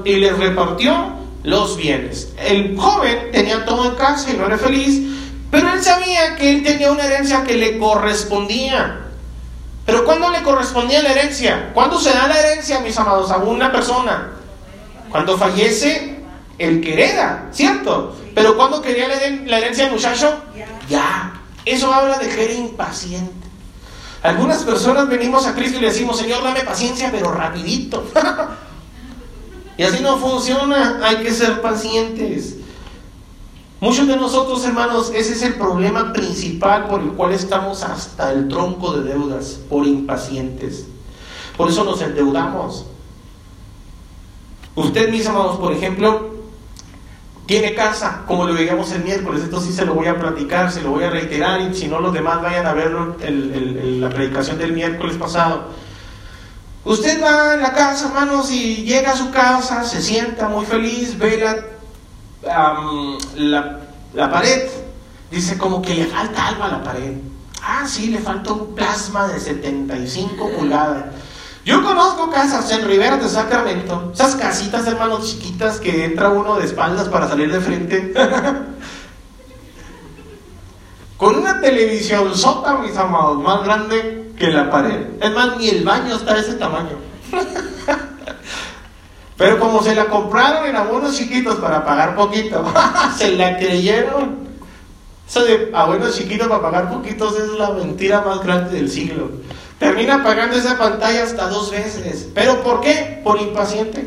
y 0.04 0.16
le 0.16 0.32
repartió 0.32 1.14
los 1.42 1.76
bienes. 1.76 2.32
El 2.38 2.76
joven 2.76 3.30
tenía 3.32 3.64
todo 3.64 3.90
en 3.90 3.96
casa 3.96 4.30
y 4.30 4.36
no 4.36 4.46
era 4.46 4.56
feliz, 4.56 5.02
pero 5.50 5.72
él 5.72 5.82
sabía 5.82 6.36
que 6.36 6.50
él 6.50 6.62
tenía 6.62 6.92
una 6.92 7.06
herencia 7.06 7.42
que 7.42 7.56
le 7.56 7.78
correspondía. 7.78 9.00
Pero 9.84 10.04
¿cuándo 10.04 10.30
le 10.30 10.42
correspondía 10.42 11.02
la 11.02 11.10
herencia? 11.10 11.70
¿Cuándo 11.74 11.98
se 11.98 12.10
da 12.10 12.28
la 12.28 12.38
herencia, 12.38 12.80
mis 12.80 12.96
amados, 12.96 13.32
a 13.32 13.38
una 13.38 13.70
persona? 13.70 14.33
Cuando 15.14 15.38
fallece 15.38 16.16
el 16.58 16.80
que 16.80 16.94
hereda, 16.94 17.48
¿cierto? 17.52 18.16
Pero 18.34 18.56
¿cuándo 18.56 18.82
quería 18.82 19.06
la 19.06 19.58
herencia 19.58 19.86
el 19.86 19.92
muchacho? 19.92 20.42
Ya. 20.88 21.40
Eso 21.64 21.94
habla 21.94 22.18
de 22.18 22.28
que 22.28 22.44
era 22.44 22.52
impaciente. 22.54 23.46
Algunas 24.24 24.64
personas 24.64 25.08
venimos 25.08 25.46
a 25.46 25.54
Cristo 25.54 25.78
y 25.78 25.82
le 25.82 25.86
decimos, 25.86 26.18
Señor, 26.18 26.42
dame 26.42 26.62
paciencia, 26.62 27.12
pero 27.12 27.30
rapidito. 27.30 28.02
y 29.78 29.84
así 29.84 30.02
no 30.02 30.16
funciona, 30.16 30.98
hay 31.04 31.18
que 31.18 31.30
ser 31.30 31.62
pacientes. 31.62 32.56
Muchos 33.78 34.08
de 34.08 34.16
nosotros, 34.16 34.64
hermanos, 34.64 35.12
ese 35.14 35.34
es 35.34 35.42
el 35.42 35.54
problema 35.54 36.12
principal 36.12 36.88
por 36.88 37.00
el 37.00 37.12
cual 37.12 37.30
estamos 37.34 37.84
hasta 37.84 38.32
el 38.32 38.48
tronco 38.48 38.94
de 38.94 39.10
deudas, 39.12 39.60
por 39.70 39.86
impacientes. 39.86 40.86
Por 41.56 41.70
eso 41.70 41.84
nos 41.84 42.02
endeudamos. 42.02 42.86
Usted, 44.74 45.10
mis 45.10 45.26
amados, 45.26 45.58
por 45.58 45.72
ejemplo, 45.72 46.34
tiene 47.46 47.74
casa, 47.74 48.22
como 48.26 48.46
lo 48.46 48.54
digamos 48.54 48.90
el 48.92 49.04
miércoles, 49.04 49.42
esto 49.42 49.60
sí 49.60 49.72
se 49.72 49.84
lo 49.84 49.94
voy 49.94 50.06
a 50.06 50.18
platicar, 50.18 50.72
se 50.72 50.82
lo 50.82 50.90
voy 50.90 51.04
a 51.04 51.10
reiterar, 51.10 51.60
y 51.60 51.74
si 51.74 51.88
no 51.88 52.00
los 52.00 52.12
demás 52.12 52.42
vayan 52.42 52.66
a 52.66 52.72
en 53.20 54.00
la 54.00 54.08
predicación 54.08 54.58
del 54.58 54.72
miércoles 54.72 55.16
pasado. 55.16 55.68
Usted 56.84 57.22
va 57.22 57.52
a 57.52 57.56
la 57.56 57.72
casa, 57.72 58.08
hermanos, 58.08 58.50
y 58.50 58.84
llega 58.84 59.12
a 59.12 59.16
su 59.16 59.30
casa, 59.30 59.84
se 59.84 60.02
sienta 60.02 60.48
muy 60.48 60.66
feliz, 60.66 61.16
ve 61.18 61.38
la 61.38 61.74
la, 63.36 63.80
la, 64.14 64.30
pared, 64.30 64.68
dice 65.30 65.56
como 65.56 65.80
que 65.80 65.94
le 65.94 66.06
falta 66.06 66.48
algo 66.48 66.64
a 66.64 66.68
la 66.68 66.82
pared. 66.82 67.14
Ah, 67.62 67.84
sí, 67.86 68.08
le 68.08 68.18
falta 68.18 68.52
un 68.52 68.74
plasma 68.74 69.28
de 69.28 69.40
75 69.40 70.50
pulgadas. 70.58 71.13
Yo 71.64 71.82
conozco 71.82 72.30
casas 72.30 72.70
en 72.72 72.86
Rivera 72.86 73.16
de 73.16 73.26
Sacramento, 73.28 74.10
esas 74.12 74.36
casitas, 74.36 74.86
hermanos, 74.86 75.26
chiquitas 75.26 75.80
que 75.80 76.04
entra 76.04 76.28
uno 76.28 76.56
de 76.56 76.66
espaldas 76.66 77.08
para 77.08 77.26
salir 77.26 77.50
de 77.50 77.60
frente. 77.60 78.12
Con 81.16 81.36
una 81.36 81.62
televisión 81.62 82.34
sota, 82.36 82.74
mis 82.78 82.94
amados, 82.98 83.38
más 83.38 83.64
grande 83.64 84.32
que 84.36 84.48
la 84.48 84.70
pared. 84.70 85.06
Es 85.20 85.32
más, 85.32 85.56
ni 85.56 85.70
el 85.70 85.84
baño 85.84 86.16
está 86.16 86.34
de 86.34 86.40
ese 86.40 86.54
tamaño. 86.54 86.98
Pero 89.36 89.58
como 89.58 89.82
se 89.82 89.94
la 89.94 90.04
compraron 90.06 90.66
en 90.66 90.76
abonos 90.76 91.16
chiquitos 91.16 91.56
para 91.56 91.84
pagar 91.84 92.14
poquito, 92.14 92.64
se 93.16 93.32
la 93.32 93.56
creyeron. 93.56 94.44
Eso 95.26 95.44
de 95.44 95.70
abonos 95.72 96.14
chiquitos 96.14 96.46
para 96.46 96.60
pagar 96.60 96.90
poquitos 96.90 97.38
es 97.38 97.48
la 97.58 97.70
mentira 97.70 98.20
más 98.20 98.44
grande 98.44 98.76
del 98.76 98.90
siglo. 98.90 99.30
Termina 99.78 100.22
pagando 100.22 100.56
esa 100.56 100.78
pantalla 100.78 101.24
hasta 101.24 101.48
dos 101.48 101.70
veces. 101.70 102.28
¿Pero 102.34 102.62
por 102.62 102.80
qué? 102.80 103.20
Por 103.24 103.40
impaciente. 103.40 104.06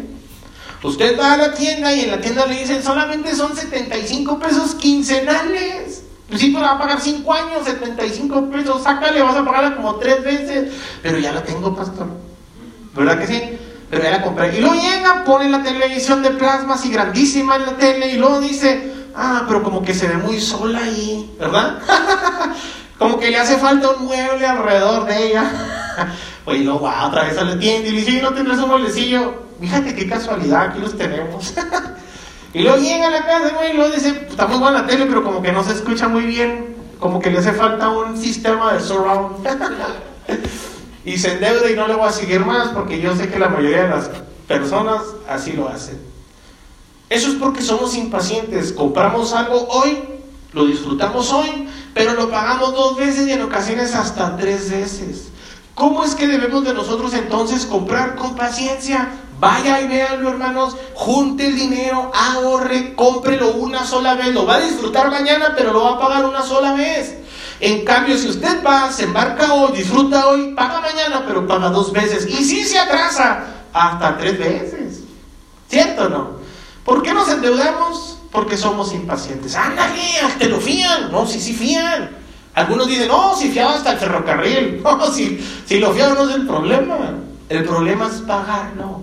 Usted 0.83 1.19
va 1.19 1.33
a 1.33 1.37
la 1.37 1.53
tienda 1.53 1.93
y 1.93 2.01
en 2.01 2.11
la 2.11 2.21
tienda 2.21 2.45
le 2.45 2.59
dicen 2.59 2.83
solamente 2.83 3.35
son 3.35 3.55
75 3.55 4.39
pesos 4.39 4.75
quincenales. 4.75 6.03
Pues 6.29 6.41
sí, 6.41 6.51
pero 6.51 6.65
va 6.65 6.73
a 6.73 6.79
pagar 6.79 7.01
5 7.01 7.33
años, 7.33 7.65
75 7.65 8.49
pesos. 8.49 8.83
Sácale, 8.83 9.21
vas 9.21 9.35
a 9.35 9.45
pagarla 9.45 9.75
como 9.75 9.95
3 9.95 10.23
veces. 10.23 10.73
Pero 11.01 11.19
ya 11.19 11.33
la 11.33 11.43
tengo, 11.43 11.75
pastor. 11.75 12.07
¿Verdad 12.95 13.19
que 13.19 13.27
sí? 13.27 13.57
pero 13.89 14.03
ya 14.03 14.11
la 14.11 14.21
compré. 14.21 14.57
Y 14.57 14.61
luego 14.61 14.75
llega, 14.75 15.23
pone 15.23 15.49
la 15.49 15.63
televisión 15.63 16.21
de 16.21 16.31
plasma 16.31 16.75
así 16.75 16.89
grandísima 16.91 17.55
en 17.55 17.65
la 17.65 17.77
tele 17.77 18.11
y 18.11 18.17
luego 18.17 18.41
dice, 18.41 18.91
ah, 19.15 19.45
pero 19.47 19.63
como 19.63 19.81
que 19.81 19.93
se 19.93 20.07
ve 20.07 20.17
muy 20.17 20.39
sola 20.39 20.79
ahí, 20.79 21.33
¿verdad? 21.39 21.79
como 22.97 23.19
que 23.19 23.29
le 23.29 23.37
hace 23.37 23.57
falta 23.57 23.89
un 23.91 24.05
mueble 24.05 24.45
alrededor 24.45 25.05
de 25.05 25.27
ella. 25.27 25.51
Oye, 26.45 26.63
luego 26.63 26.81
va 26.81 27.07
otra 27.07 27.23
vez 27.23 27.37
a 27.37 27.43
la 27.43 27.59
tienda 27.59 27.89
y 27.89 27.91
le 27.91 28.01
dice, 28.01 28.21
¿no 28.21 28.33
tendrás 28.33 28.59
un 28.59 28.69
mueblecillo? 28.69 29.43
Fíjate 29.59 29.95
qué 29.95 30.07
casualidad, 30.07 30.67
aquí 30.67 30.79
los 30.79 30.97
tenemos. 30.97 31.53
y 32.53 32.61
luego 32.61 32.77
llega 32.77 33.07
a 33.07 33.11
la 33.11 33.25
casa 33.25 33.51
y 33.71 33.75
luego 33.75 33.93
dice, 33.93 34.27
está 34.29 34.47
muy 34.47 34.59
buena 34.59 34.81
la 34.81 34.87
tele, 34.87 35.05
pero 35.05 35.23
como 35.23 35.41
que 35.41 35.51
no 35.51 35.63
se 35.63 35.73
escucha 35.73 36.07
muy 36.07 36.23
bien, 36.23 36.75
como 36.99 37.19
que 37.19 37.29
le 37.29 37.39
hace 37.39 37.53
falta 37.53 37.89
un 37.89 38.17
sistema 38.17 38.73
de 38.73 38.79
surround 38.79 39.45
y 41.05 41.17
se 41.17 41.33
endeuda 41.33 41.69
y 41.69 41.75
no 41.75 41.87
le 41.87 41.95
voy 41.95 42.07
a 42.07 42.11
seguir 42.11 42.45
más 42.45 42.69
porque 42.69 42.99
yo 42.99 43.15
sé 43.15 43.29
que 43.29 43.39
la 43.39 43.49
mayoría 43.49 43.83
de 43.83 43.89
las 43.89 44.09
personas 44.47 45.01
así 45.27 45.53
lo 45.53 45.67
hacen. 45.67 45.99
Eso 47.09 47.29
es 47.29 47.35
porque 47.35 47.61
somos 47.61 47.95
impacientes. 47.95 48.73
Compramos 48.73 49.33
algo 49.33 49.67
hoy, 49.69 49.97
lo 50.53 50.65
disfrutamos 50.65 51.31
hoy, 51.31 51.69
pero 51.93 52.13
lo 52.13 52.29
pagamos 52.29 52.73
dos 52.73 52.97
veces 52.97 53.27
y 53.27 53.31
en 53.31 53.41
ocasiones 53.41 53.93
hasta 53.95 54.35
tres 54.37 54.69
veces. 54.71 55.29
¿Cómo 55.75 56.03
es 56.03 56.15
que 56.15 56.27
debemos 56.27 56.63
de 56.63 56.73
nosotros 56.73 57.13
entonces 57.13 57.65
comprar 57.65 58.15
con 58.15 58.35
paciencia? 58.35 59.09
Vaya 59.39 59.79
y 59.81 59.87
véanlo, 59.87 60.29
hermanos. 60.29 60.75
Junte 60.95 61.45
el 61.45 61.55
dinero, 61.55 62.11
ahorre, 62.15 62.95
cómprelo 62.95 63.51
una 63.53 63.85
sola 63.85 64.15
vez. 64.15 64.33
Lo 64.33 64.45
va 64.45 64.55
a 64.55 64.59
disfrutar 64.61 65.11
mañana, 65.11 65.53
pero 65.55 65.73
lo 65.73 65.83
va 65.83 65.91
a 65.91 65.99
pagar 65.99 66.25
una 66.25 66.41
sola 66.41 66.73
vez. 66.73 67.17
En 67.59 67.85
cambio, 67.85 68.17
si 68.17 68.29
usted 68.29 68.63
va, 68.65 68.91
se 68.91 69.03
embarca 69.03 69.53
hoy, 69.53 69.77
disfruta 69.77 70.27
hoy, 70.27 70.53
paga 70.55 70.81
mañana, 70.81 71.23
pero 71.27 71.45
paga 71.45 71.69
dos 71.69 71.91
veces. 71.91 72.27
Y 72.27 72.43
si 72.43 72.63
se 72.63 72.79
atrasa, 72.79 73.45
hasta 73.73 74.17
tres 74.17 74.39
veces. 74.39 75.01
¿Cierto 75.67 76.05
o 76.05 76.09
no? 76.09 76.31
¿Por 76.83 77.03
qué 77.03 77.13
nos 77.13 77.29
endeudamos? 77.29 78.16
Porque 78.37 78.55
somos 78.55 78.93
impacientes. 78.93 79.55
Ándale, 79.55 79.99
te 80.37 80.47
lo 80.47 80.59
fían. 80.59 81.11
No, 81.11 81.25
sí, 81.25 81.39
sí 81.39 81.53
fían. 81.53 82.11
Algunos 82.53 82.85
dicen, 82.85 83.07
no, 83.07 83.35
si 83.35 83.49
fiaba 83.49 83.73
hasta 83.73 83.93
el 83.93 83.97
ferrocarril. 83.97 84.79
No, 84.83 85.07
si, 85.11 85.43
si 85.65 85.79
lo 85.79 85.91
fiaba 85.91 86.13
no 86.13 86.29
es 86.29 86.35
el 86.35 86.45
problema. 86.45 87.15
El 87.49 87.63
problema 87.63 88.05
es 88.05 88.21
pagarlo. 88.21 89.01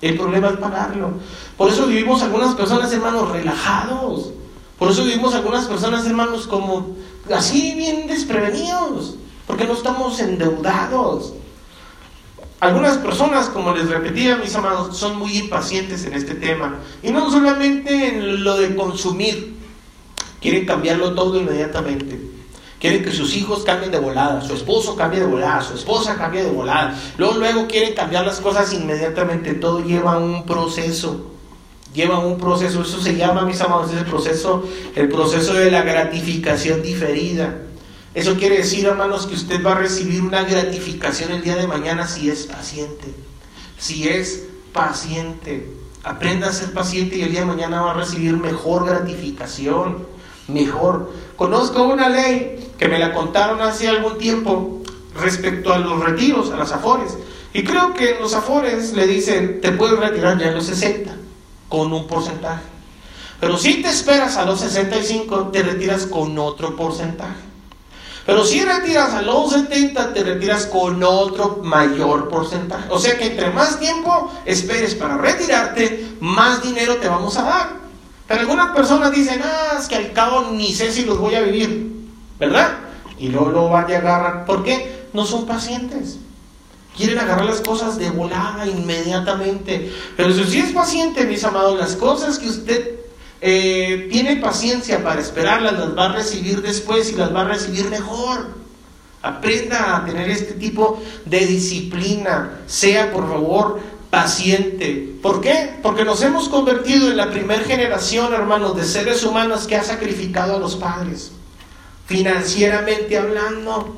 El 0.00 0.16
problema 0.16 0.48
es 0.48 0.56
pagarlo. 0.56 1.12
Por 1.56 1.70
eso 1.70 1.86
vivimos 1.86 2.20
algunas 2.22 2.56
personas, 2.56 2.92
hermanos, 2.92 3.30
relajados. 3.30 4.32
Por 4.76 4.90
eso 4.90 5.04
vivimos 5.04 5.36
algunas 5.36 5.66
personas, 5.66 6.04
hermanos, 6.04 6.48
como 6.48 6.96
así 7.32 7.76
bien 7.76 8.08
desprevenidos. 8.08 9.14
Porque 9.46 9.66
no 9.68 9.74
estamos 9.74 10.18
endeudados. 10.18 11.32
Algunas 12.64 12.96
personas, 12.96 13.50
como 13.50 13.74
les 13.74 13.88
repetía, 13.88 14.36
mis 14.36 14.54
amados, 14.54 14.96
son 14.96 15.18
muy 15.18 15.36
impacientes 15.36 16.04
en 16.06 16.14
este 16.14 16.34
tema. 16.34 16.78
Y 17.02 17.10
no 17.10 17.30
solamente 17.30 18.08
en 18.08 18.42
lo 18.42 18.56
de 18.56 18.74
consumir. 18.74 19.54
Quieren 20.40 20.66
cambiarlo 20.66 21.14
todo 21.14 21.38
inmediatamente. 21.38 22.20
Quieren 22.78 23.02
que 23.02 23.12
sus 23.12 23.34
hijos 23.34 23.64
cambien 23.64 23.90
de 23.90 23.98
volada, 23.98 24.42
su 24.42 24.52
esposo 24.52 24.94
cambie 24.94 25.20
de 25.20 25.26
volada, 25.26 25.62
su 25.62 25.74
esposa 25.74 26.16
cambie 26.16 26.42
de 26.42 26.50
volada. 26.50 26.94
Luego, 27.16 27.38
luego 27.38 27.66
quieren 27.66 27.94
cambiar 27.94 28.26
las 28.26 28.40
cosas 28.40 28.72
inmediatamente. 28.72 29.54
Todo 29.54 29.82
lleva 29.82 30.18
un 30.18 30.44
proceso. 30.44 31.32
Lleva 31.94 32.18
un 32.18 32.38
proceso. 32.38 32.82
Eso 32.82 33.00
se 33.00 33.16
llama, 33.16 33.42
mis 33.42 33.60
amados, 33.60 33.92
ese 33.92 34.04
proceso, 34.04 34.64
el 34.94 35.08
proceso 35.08 35.54
de 35.54 35.70
la 35.70 35.82
gratificación 35.82 36.82
diferida. 36.82 37.63
Eso 38.14 38.36
quiere 38.36 38.58
decir, 38.58 38.86
hermanos, 38.86 39.26
que 39.26 39.34
usted 39.34 39.64
va 39.64 39.72
a 39.72 39.78
recibir 39.78 40.22
una 40.22 40.44
gratificación 40.44 41.32
el 41.32 41.42
día 41.42 41.56
de 41.56 41.66
mañana 41.66 42.06
si 42.06 42.30
es 42.30 42.44
paciente. 42.44 43.12
Si 43.76 44.08
es 44.08 44.44
paciente. 44.72 45.68
Aprenda 46.04 46.48
a 46.48 46.52
ser 46.52 46.72
paciente 46.72 47.16
y 47.16 47.22
el 47.22 47.32
día 47.32 47.40
de 47.40 47.46
mañana 47.46 47.82
va 47.82 47.90
a 47.90 47.94
recibir 47.94 48.36
mejor 48.36 48.86
gratificación. 48.86 50.06
Mejor. 50.46 51.12
Conozco 51.34 51.82
una 51.82 52.08
ley 52.08 52.72
que 52.78 52.86
me 52.86 53.00
la 53.00 53.12
contaron 53.12 53.60
hace 53.60 53.88
algún 53.88 54.16
tiempo 54.16 54.82
respecto 55.20 55.72
a 55.72 55.78
los 55.78 55.98
retiros, 56.04 56.52
a 56.52 56.56
las 56.56 56.70
afores. 56.70 57.18
Y 57.52 57.64
creo 57.64 57.94
que 57.94 58.18
los 58.20 58.34
afores 58.34 58.92
le 58.92 59.08
dicen, 59.08 59.60
te 59.60 59.72
puedes 59.72 59.98
retirar 59.98 60.38
ya 60.38 60.50
a 60.50 60.52
los 60.52 60.66
60, 60.66 61.16
con 61.68 61.92
un 61.92 62.06
porcentaje. 62.06 62.62
Pero 63.40 63.56
si 63.58 63.82
te 63.82 63.88
esperas 63.88 64.36
a 64.36 64.44
los 64.44 64.60
65, 64.60 65.48
te 65.48 65.62
retiras 65.62 66.06
con 66.06 66.38
otro 66.38 66.76
porcentaje. 66.76 67.53
Pero 68.26 68.44
si 68.44 68.64
retiras 68.64 69.12
a 69.12 69.22
los 69.22 69.52
70, 69.52 70.14
te 70.14 70.22
retiras 70.22 70.66
con 70.66 71.02
otro 71.02 71.60
mayor 71.62 72.28
porcentaje. 72.28 72.86
O 72.90 72.98
sea 72.98 73.18
que 73.18 73.26
entre 73.26 73.50
más 73.50 73.78
tiempo 73.78 74.32
esperes 74.46 74.94
para 74.94 75.18
retirarte, 75.18 76.16
más 76.20 76.62
dinero 76.62 76.96
te 76.96 77.08
vamos 77.08 77.36
a 77.36 77.42
dar. 77.42 77.68
Pero 78.26 78.40
algunas 78.40 78.74
personas 78.74 79.12
dicen, 79.12 79.42
ah, 79.44 79.76
es 79.78 79.86
que 79.86 79.96
al 79.96 80.12
cabo 80.12 80.50
ni 80.52 80.72
sé 80.72 80.90
si 80.90 81.04
los 81.04 81.18
voy 81.18 81.34
a 81.34 81.42
vivir. 81.42 81.94
¿verdad? 82.38 82.78
Y 83.18 83.28
luego 83.28 83.50
lo 83.50 83.68
van 83.68 83.90
a 83.90 83.96
agarrar. 83.96 84.44
¿Por 84.44 84.64
qué? 84.64 85.06
No 85.12 85.24
son 85.24 85.46
pacientes. 85.46 86.18
Quieren 86.96 87.18
agarrar 87.18 87.46
las 87.46 87.60
cosas 87.60 87.98
de 87.98 88.10
volada 88.10 88.66
inmediatamente. 88.66 89.92
Pero 90.16 90.32
si 90.32 90.42
usted 90.42 90.64
es 90.66 90.72
paciente, 90.72 91.24
mis 91.24 91.44
amados, 91.44 91.78
las 91.78 91.96
cosas 91.96 92.38
que 92.38 92.48
usted 92.48 93.00
eh, 93.46 94.08
tiene 94.10 94.36
paciencia 94.36 95.04
para 95.04 95.20
esperarlas, 95.20 95.74
las 95.74 95.94
va 95.94 96.06
a 96.06 96.12
recibir 96.14 96.62
después 96.62 97.12
y 97.12 97.16
las 97.16 97.34
va 97.34 97.42
a 97.42 97.48
recibir 97.48 97.90
mejor. 97.90 98.48
Aprenda 99.20 99.98
a 99.98 100.06
tener 100.06 100.30
este 100.30 100.54
tipo 100.54 101.02
de 101.26 101.44
disciplina. 101.44 102.62
Sea, 102.66 103.12
por 103.12 103.28
favor, 103.28 103.80
paciente. 104.08 105.16
¿Por 105.20 105.42
qué? 105.42 105.74
Porque 105.82 106.06
nos 106.06 106.22
hemos 106.22 106.48
convertido 106.48 107.10
en 107.10 107.18
la 107.18 107.30
primera 107.30 107.62
generación, 107.64 108.32
hermanos, 108.32 108.76
de 108.76 108.84
seres 108.84 109.22
humanos 109.24 109.66
que 109.66 109.76
ha 109.76 109.84
sacrificado 109.84 110.56
a 110.56 110.58
los 110.58 110.76
padres 110.76 111.32
financieramente 112.06 113.18
hablando. 113.18 113.94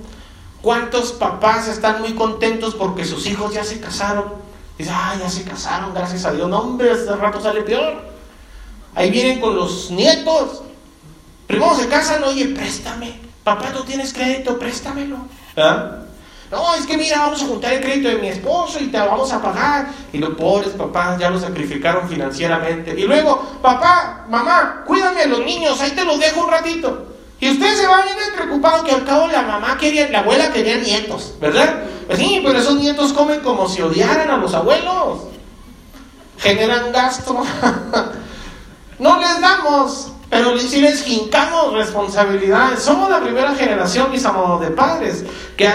¿Cuántos 0.60 1.12
papás 1.12 1.68
están 1.68 2.00
muy 2.00 2.14
contentos 2.14 2.74
porque 2.74 3.04
sus 3.04 3.24
hijos 3.28 3.54
ya 3.54 3.62
se 3.62 3.78
casaron? 3.78 4.24
Dicen, 4.76 4.94
ah, 4.96 5.14
ya 5.20 5.30
se 5.30 5.44
casaron, 5.44 5.94
gracias 5.94 6.24
a 6.24 6.32
Dios. 6.32 6.48
No, 6.48 6.58
hombre, 6.58 6.90
este 6.90 7.14
rato 7.14 7.40
sale 7.40 7.62
peor. 7.62 8.15
Ahí 8.96 9.10
vienen 9.10 9.40
con 9.40 9.54
los 9.54 9.90
nietos. 9.90 10.62
Primero 11.46 11.76
se 11.76 11.86
casan, 11.86 12.24
oye, 12.24 12.46
préstame. 12.46 13.20
Papá, 13.44 13.70
tú 13.72 13.84
tienes 13.84 14.12
crédito, 14.12 14.58
préstamelo. 14.58 15.18
¿Ah? 15.54 15.98
No, 16.50 16.74
es 16.74 16.86
que 16.86 16.96
mira, 16.96 17.18
vamos 17.18 17.42
a 17.42 17.46
juntar 17.46 17.74
el 17.74 17.82
crédito 17.82 18.08
de 18.08 18.16
mi 18.16 18.28
esposo 18.28 18.80
y 18.80 18.86
te 18.86 18.98
lo 18.98 19.06
vamos 19.06 19.30
a 19.32 19.42
pagar. 19.42 19.88
Y 20.14 20.18
los 20.18 20.30
pobres 20.30 20.70
papás 20.70 21.18
ya 21.18 21.28
lo 21.28 21.38
sacrificaron 21.38 22.08
financieramente. 22.08 22.98
Y 22.98 23.02
luego, 23.02 23.58
papá, 23.60 24.24
mamá, 24.30 24.82
cuídame 24.86 25.22
a 25.22 25.26
los 25.26 25.40
niños, 25.40 25.78
ahí 25.80 25.90
te 25.90 26.04
los 26.04 26.18
dejo 26.18 26.44
un 26.44 26.50
ratito. 26.50 27.06
Y 27.38 27.50
usted 27.50 27.76
se 27.76 27.86
va 27.86 28.02
bien 28.02 28.16
preocupado 28.34 28.82
que 28.82 28.92
al 28.92 29.04
cabo 29.04 29.26
la 29.26 29.42
mamá 29.42 29.76
quería, 29.76 30.08
la 30.08 30.20
abuela 30.20 30.50
quería 30.50 30.78
nietos, 30.78 31.34
¿verdad? 31.38 31.82
Pues 32.06 32.18
sí, 32.18 32.40
pero 32.42 32.58
esos 32.58 32.76
nietos 32.76 33.12
comen 33.12 33.40
como 33.40 33.68
si 33.68 33.82
odiaran 33.82 34.30
a 34.30 34.38
los 34.38 34.54
abuelos. 34.54 35.18
Generan 36.38 36.92
gasto. 36.92 37.44
no 38.98 39.18
les 39.18 39.40
damos, 39.40 40.12
pero 40.28 40.58
si 40.58 40.80
les 40.80 41.02
jincamos 41.02 41.72
responsabilidades. 41.72 42.82
Somos 42.82 43.08
la 43.08 43.20
primera 43.20 43.54
generación, 43.54 44.10
mis 44.10 44.24
amados, 44.24 44.60
de 44.60 44.70
padres, 44.70 45.24
que, 45.56 45.68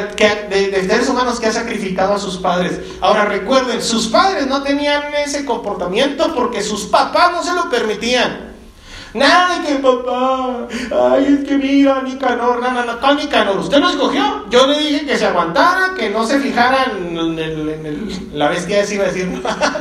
de, 0.49 0.69
de 0.69 0.87
seres 0.87 1.07
humanos 1.09 1.39
que 1.39 1.47
ha 1.47 1.53
sacrificado 1.53 2.13
a 2.13 2.19
sus 2.19 2.37
padres. 2.37 2.79
Ahora 2.99 3.25
recuerden, 3.25 3.81
sus 3.81 4.07
padres 4.07 4.47
no 4.47 4.61
tenían 4.63 5.13
ese 5.13 5.45
comportamiento 5.45 6.33
porque 6.35 6.61
sus 6.61 6.85
papás 6.85 7.31
no 7.31 7.43
se 7.43 7.53
lo 7.53 7.69
permitían. 7.69 8.50
Nada 9.13 9.59
de 9.59 9.67
que 9.67 9.75
papá, 9.75 10.67
ay, 11.11 11.37
es 11.39 11.47
que 11.47 11.57
mira, 11.57 12.01
Nicanor, 12.01 12.61
no, 12.61 12.71
no, 12.71 12.85
no, 12.85 12.99
¿cuál 12.99 13.17
Nicanor? 13.17 13.57
¿Usted 13.57 13.79
lo 13.79 13.89
escogió? 13.89 14.45
Yo 14.49 14.67
le 14.67 14.79
dije 14.79 15.05
que 15.05 15.17
se 15.17 15.25
aguantara, 15.25 15.93
que 15.97 16.09
no 16.09 16.25
se 16.25 16.39
fijara 16.39 16.93
en, 16.95 18.31
la 18.33 18.47
bestia, 18.47 18.83
así 18.83 18.95
iba 18.95 19.03
a 19.03 19.07
decir. 19.07 19.29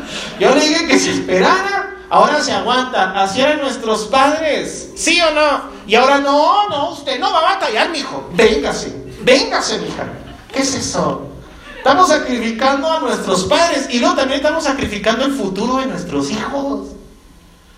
Yo 0.41 0.53
le 0.53 0.61
dije 0.61 0.87
que 0.89 0.99
se 0.99 1.13
esperara, 1.13 1.97
ahora 2.11 2.41
se 2.43 2.53
aguanta. 2.53 3.13
Así 3.23 3.41
eran 3.41 3.61
nuestros 3.61 4.07
padres, 4.07 4.91
¿sí 4.97 5.21
o 5.21 5.31
no? 5.33 5.81
Y 5.87 5.95
ahora 5.95 6.19
no, 6.19 6.69
no, 6.69 6.91
usted 6.91 7.21
no 7.21 7.33
va 7.33 7.39
a 7.39 7.55
batallar, 7.55 7.91
mijo. 7.91 8.31
Véngase, 8.33 8.93
véngase, 9.23 9.79
mija. 9.79 10.09
¿Qué 10.53 10.63
es 10.63 10.75
eso? 10.75 11.29
Estamos 11.77 12.09
sacrificando 12.09 12.91
a 12.91 12.99
nuestros 12.99 13.45
padres 13.45 13.87
y 13.91 14.01
luego 14.01 14.17
también 14.17 14.41
estamos 14.41 14.65
sacrificando 14.65 15.25
el 15.25 15.33
futuro 15.33 15.77
de 15.77 15.87
nuestros 15.87 16.31
hijos. 16.31 16.89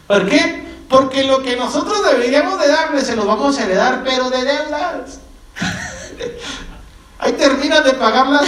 ¿Por 0.07 0.28
qué? 0.28 0.72
Porque 0.93 1.24
lo 1.24 1.43
que 1.43 1.57
nosotros 1.57 2.05
deberíamos 2.05 2.61
de 2.61 2.68
darle 2.68 3.01
se 3.01 3.16
lo 3.16 3.24
vamos 3.24 3.59
a 3.59 3.64
heredar, 3.64 4.03
pero 4.05 4.28
de 4.28 4.45
deudas. 4.45 5.20
Ahí 7.18 7.32
terminas 7.32 7.82
de 7.82 7.95
pagarlas. 7.95 8.45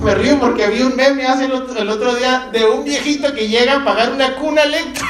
Me 0.00 0.14
río 0.14 0.40
porque 0.40 0.68
vi 0.68 0.80
un 0.80 0.96
meme 0.96 1.26
hace 1.26 1.44
el 1.44 1.52
otro, 1.90 2.14
día 2.14 2.48
de 2.50 2.64
un 2.64 2.84
viejito 2.84 3.34
que 3.34 3.46
llega 3.46 3.76
a 3.76 3.84
pagar 3.84 4.12
una 4.12 4.36
cuna 4.36 4.62
electra. 4.62 5.06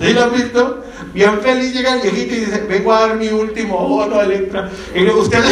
¿Sí 0.00 0.12
lo 0.14 0.24
has 0.24 0.32
visto? 0.32 0.84
Bien 1.12 1.38
feliz 1.40 1.74
llega 1.74 1.94
el 1.94 2.00
viejito 2.00 2.34
y 2.34 2.38
dice, 2.38 2.60
vengo 2.62 2.94
a 2.94 3.00
dar 3.00 3.16
mi 3.16 3.28
último 3.28 3.86
bono 3.88 4.22
Electra. 4.22 4.70
Y 4.94 5.00
luego 5.00 5.20
usted, 5.20 5.42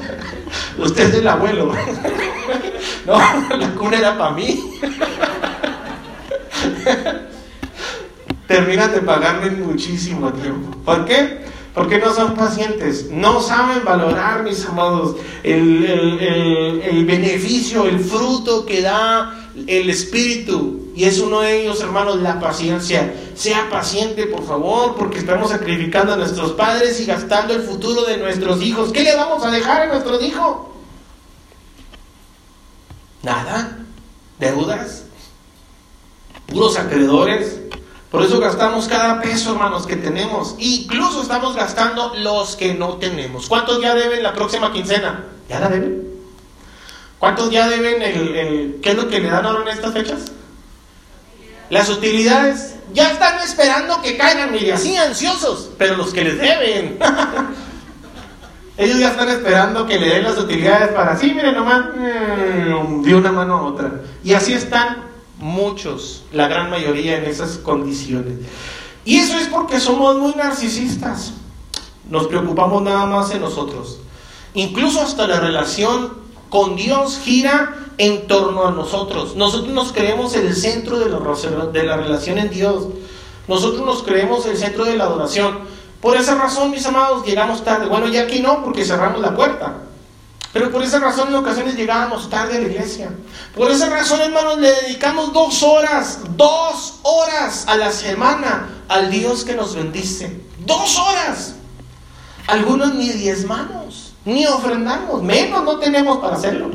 usted 0.78 1.08
es 1.08 1.14
el 1.16 1.28
abuelo. 1.28 1.74
no, 3.06 3.18
la 3.56 3.68
cuna 3.74 3.98
era 3.98 4.16
para 4.16 4.30
mí 4.30 4.80
terminan 8.46 8.92
de 8.92 9.00
pagarme 9.00 9.50
muchísimo 9.50 10.32
tiempo. 10.32 10.76
¿Por 10.84 11.04
qué? 11.04 11.44
Porque 11.74 11.98
no 11.98 12.14
son 12.14 12.34
pacientes, 12.34 13.10
no 13.10 13.42
saben 13.42 13.84
valorar, 13.84 14.42
mis 14.42 14.64
amados, 14.64 15.16
el, 15.42 15.84
el, 15.84 17.04
beneficio, 17.04 17.86
el 17.86 18.00
fruto 18.00 18.64
que 18.64 18.80
da 18.80 19.50
el 19.66 19.90
Espíritu. 19.90 20.90
Y 20.96 21.04
es 21.04 21.18
uno 21.18 21.40
de 21.42 21.60
ellos, 21.60 21.82
hermanos, 21.82 22.22
la 22.22 22.40
paciencia. 22.40 23.14
Sea 23.34 23.68
paciente, 23.68 24.26
por 24.26 24.42
favor, 24.46 24.94
porque 24.96 25.18
estamos 25.18 25.50
sacrificando 25.50 26.14
a 26.14 26.16
nuestros 26.16 26.52
padres 26.52 26.98
y 26.98 27.04
gastando 27.04 27.52
el 27.52 27.60
futuro 27.60 28.04
de 28.04 28.16
nuestros 28.16 28.62
hijos. 28.62 28.90
¿Qué 28.90 29.02
le 29.02 29.14
vamos 29.14 29.44
a 29.44 29.50
dejar 29.50 29.82
a 29.82 29.86
nuestros 29.88 30.22
hijos? 30.22 30.56
Nada. 33.22 33.76
¿Deudas? 34.38 35.04
¿Puros 36.46 36.78
acreedores? 36.78 37.60
Por 38.16 38.24
eso 38.24 38.40
gastamos 38.40 38.88
cada 38.88 39.20
peso, 39.20 39.52
hermanos, 39.52 39.86
que 39.86 39.94
tenemos. 39.94 40.54
Incluso 40.56 41.20
estamos 41.20 41.54
gastando 41.54 42.14
los 42.16 42.56
que 42.56 42.72
no 42.72 42.94
tenemos. 42.94 43.46
¿Cuántos 43.46 43.82
ya 43.82 43.94
deben 43.94 44.22
la 44.22 44.32
próxima 44.32 44.72
quincena? 44.72 45.26
¿Ya 45.50 45.60
la 45.60 45.68
deben? 45.68 46.02
¿Cuántos 47.18 47.50
ya 47.50 47.68
deben 47.68 48.00
el, 48.00 48.34
el, 48.34 48.80
¿Qué 48.82 48.92
es 48.92 48.96
lo 48.96 49.08
que 49.08 49.20
le 49.20 49.28
dan 49.28 49.44
ahora 49.44 49.64
en 49.64 49.68
estas 49.68 49.92
fechas? 49.92 50.32
Las 51.68 51.90
utilidades. 51.90 52.76
Ya 52.94 53.10
están 53.10 53.38
esperando 53.40 54.00
que 54.00 54.16
caigan, 54.16 54.50
mire, 54.50 54.72
así 54.72 54.96
ansiosos, 54.96 55.72
pero 55.76 55.98
los 55.98 56.14
que 56.14 56.24
les 56.24 56.38
deben. 56.38 56.98
Ellos 58.78 58.98
ya 58.98 59.10
están 59.10 59.28
esperando 59.28 59.86
que 59.86 59.98
le 59.98 60.08
den 60.08 60.24
las 60.24 60.38
utilidades 60.38 60.88
para 60.92 61.12
así, 61.12 61.34
miren 61.34 61.54
nomás, 61.54 61.84
mm, 61.94 63.02
de 63.02 63.14
una 63.14 63.30
mano 63.30 63.56
a 63.58 63.62
otra. 63.64 63.92
Y 64.24 64.32
así 64.32 64.54
están 64.54 65.05
muchos, 65.38 66.22
la 66.32 66.48
gran 66.48 66.70
mayoría 66.70 67.16
en 67.18 67.24
esas 67.24 67.58
condiciones. 67.58 68.38
Y 69.04 69.18
eso 69.18 69.36
es 69.38 69.46
porque 69.48 69.80
somos 69.80 70.16
muy 70.16 70.34
narcisistas. 70.34 71.32
Nos 72.08 72.26
preocupamos 72.26 72.82
nada 72.82 73.06
más 73.06 73.30
en 73.30 73.40
nosotros. 73.40 73.98
Incluso 74.54 75.00
hasta 75.00 75.26
la 75.26 75.40
relación 75.40 76.14
con 76.48 76.76
Dios 76.76 77.20
gira 77.22 77.74
en 77.98 78.26
torno 78.26 78.66
a 78.66 78.70
nosotros. 78.70 79.36
Nosotros 79.36 79.72
nos 79.72 79.92
creemos 79.92 80.34
el 80.34 80.54
centro 80.54 80.98
de 80.98 81.08
la, 81.08 81.18
de 81.66 81.82
la 81.84 81.96
relación 81.96 82.38
en 82.38 82.50
Dios. 82.50 82.86
Nosotros 83.48 83.84
nos 83.84 84.02
creemos 84.02 84.46
el 84.46 84.56
centro 84.56 84.84
de 84.84 84.96
la 84.96 85.04
adoración. 85.04 85.58
Por 86.00 86.16
esa 86.16 86.34
razón, 86.34 86.70
mis 86.70 86.86
amados, 86.86 87.24
llegamos 87.24 87.64
tarde. 87.64 87.86
Bueno, 87.86 88.08
ya 88.08 88.22
aquí 88.22 88.40
no, 88.40 88.62
porque 88.64 88.84
cerramos 88.84 89.20
la 89.20 89.34
puerta. 89.34 89.85
Pero 90.56 90.70
por 90.70 90.82
esa 90.82 90.98
razón 91.00 91.28
en 91.28 91.34
ocasiones 91.34 91.76
llegábamos 91.76 92.30
tarde 92.30 92.56
a 92.56 92.60
la 92.60 92.66
iglesia. 92.66 93.10
Por 93.54 93.70
esa 93.70 93.90
razón, 93.90 94.22
hermanos, 94.22 94.56
le 94.56 94.72
dedicamos 94.72 95.34
dos 95.34 95.62
horas, 95.62 96.20
dos 96.34 97.00
horas 97.02 97.66
a 97.68 97.76
la 97.76 97.92
semana 97.92 98.66
al 98.88 99.10
Dios 99.10 99.44
que 99.44 99.54
nos 99.54 99.74
bendice. 99.74 100.40
Dos 100.64 100.96
horas. 100.96 101.56
Algunos 102.46 102.94
ni 102.94 103.10
diezmamos, 103.10 104.14
ni 104.24 104.46
ofrendamos, 104.46 105.22
menos 105.22 105.62
no 105.62 105.78
tenemos 105.78 106.16
para 106.20 106.36
hacerlo. 106.36 106.70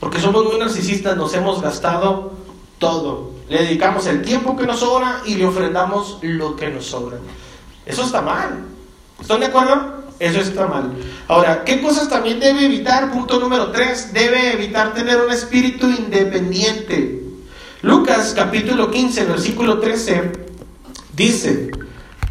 Porque 0.00 0.22
somos 0.22 0.42
muy 0.42 0.58
narcisistas, 0.58 1.18
nos 1.18 1.34
hemos 1.34 1.60
gastado 1.60 2.32
todo. 2.78 3.32
Le 3.50 3.58
dedicamos 3.58 4.06
el 4.06 4.22
tiempo 4.22 4.56
que 4.56 4.66
nos 4.66 4.80
sobra 4.80 5.20
y 5.26 5.34
le 5.34 5.44
ofrendamos 5.44 6.16
lo 6.22 6.56
que 6.56 6.70
nos 6.70 6.86
sobra. 6.86 7.18
Eso 7.84 8.04
está 8.04 8.22
mal. 8.22 8.64
¿Están 9.20 9.40
de 9.40 9.46
acuerdo? 9.46 10.03
Eso 10.18 10.40
está 10.40 10.66
mal. 10.66 10.92
Ahora, 11.28 11.64
¿qué 11.64 11.80
cosas 11.80 12.08
también 12.08 12.40
debe 12.40 12.64
evitar? 12.66 13.10
Punto 13.10 13.40
número 13.40 13.72
3. 13.72 14.12
Debe 14.12 14.52
evitar 14.52 14.94
tener 14.94 15.20
un 15.20 15.30
espíritu 15.30 15.88
independiente. 15.88 17.24
Lucas 17.84 18.32
capítulo 18.34 18.90
15, 18.90 19.26
versículo 19.26 19.78
13, 19.78 20.32
dice, 21.14 21.70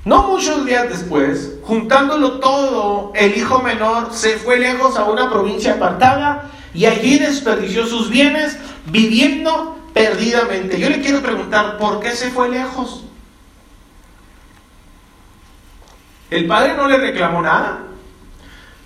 no 0.03 0.23
muchos 0.23 0.65
días 0.65 0.89
después, 0.89 1.57
juntándolo 1.61 2.39
todo, 2.39 3.11
el 3.13 3.37
hijo 3.37 3.61
menor 3.61 4.07
se 4.13 4.37
fue 4.37 4.57
lejos 4.57 4.97
a 4.97 5.03
una 5.03 5.29
provincia 5.29 5.73
apartada 5.73 6.49
y 6.73 6.85
allí 6.87 7.19
desperdició 7.19 7.85
sus 7.85 8.09
bienes 8.09 8.57
viviendo 8.87 9.77
perdidamente. 9.93 10.79
Yo 10.79 10.89
le 10.89 11.01
quiero 11.01 11.21
preguntar, 11.21 11.77
¿por 11.77 11.99
qué 11.99 12.09
se 12.15 12.31
fue 12.31 12.49
lejos? 12.49 13.03
El 16.33 16.47
padre 16.47 16.73
no 16.73 16.87
le 16.87 16.97
reclamó 16.97 17.43
nada. 17.43 17.77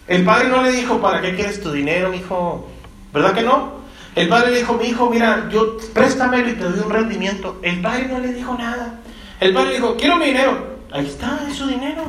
El 0.05 0.25
padre 0.25 0.49
no 0.49 0.61
le 0.61 0.69
dijo, 0.69 0.99
¿para 0.99 1.21
qué 1.21 1.33
quieres 1.33 1.61
tu 1.61 1.71
dinero, 1.71 2.13
hijo? 2.13 2.67
¿Verdad 3.13 3.33
que 3.33 3.41
no? 3.41 3.71
El 4.15 4.27
padre 4.27 4.51
le 4.51 4.57
dijo, 4.57 4.73
mi 4.73 4.87
hijo, 4.87 5.09
mira, 5.09 5.47
yo 5.49 5.77
préstamelo 5.93 6.49
y 6.49 6.55
te 6.55 6.65
doy 6.65 6.79
un 6.79 6.89
rendimiento. 6.89 7.57
El 7.61 7.81
padre 7.81 8.09
no 8.11 8.19
le 8.19 8.33
dijo 8.33 8.53
nada. 8.57 8.99
El 9.39 9.53
padre 9.53 9.75
dijo, 9.75 9.95
quiero 9.95 10.17
mi 10.17 10.25
dinero. 10.25 10.77
Ahí 10.91 11.05
está, 11.05 11.39
es 11.49 11.55
su 11.55 11.67
dinero. 11.67 12.03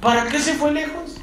¿Para 0.00 0.26
qué 0.26 0.38
se 0.38 0.54
fue 0.54 0.70
lejos? 0.70 1.16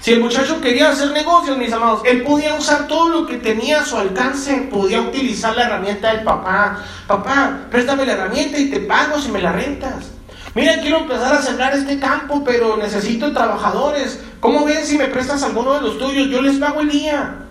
Si 0.00 0.12
el 0.12 0.20
muchacho 0.20 0.58
quería 0.62 0.88
hacer 0.88 1.10
negocios, 1.10 1.58
mis 1.58 1.72
amados, 1.72 2.00
él 2.06 2.22
podía 2.22 2.54
usar 2.54 2.86
todo 2.86 3.10
lo 3.10 3.26
que 3.26 3.36
tenía 3.36 3.82
a 3.82 3.84
su 3.84 3.98
alcance, 3.98 4.68
podía 4.70 5.02
utilizar 5.02 5.54
la 5.54 5.66
herramienta 5.66 6.14
del 6.14 6.24
papá. 6.24 6.82
Papá, 7.06 7.66
préstame 7.70 8.06
la 8.06 8.12
herramienta 8.14 8.58
y 8.58 8.70
te 8.70 8.80
pago 8.80 9.20
si 9.20 9.30
me 9.30 9.42
la 9.42 9.52
rentas. 9.52 10.12
Mira, 10.58 10.80
quiero 10.80 10.98
empezar 10.98 11.32
a 11.36 11.40
sembrar 11.40 11.72
este 11.72 12.00
campo, 12.00 12.42
pero 12.44 12.76
necesito 12.76 13.32
trabajadores. 13.32 14.18
¿Cómo 14.40 14.64
ves 14.64 14.88
si 14.88 14.98
me 14.98 15.06
prestas 15.06 15.44
alguno 15.44 15.74
de 15.74 15.82
los 15.82 15.98
tuyos? 15.98 16.26
Yo 16.26 16.42
les 16.42 16.56
pago 16.56 16.80
el 16.80 16.90
día. 16.90 17.46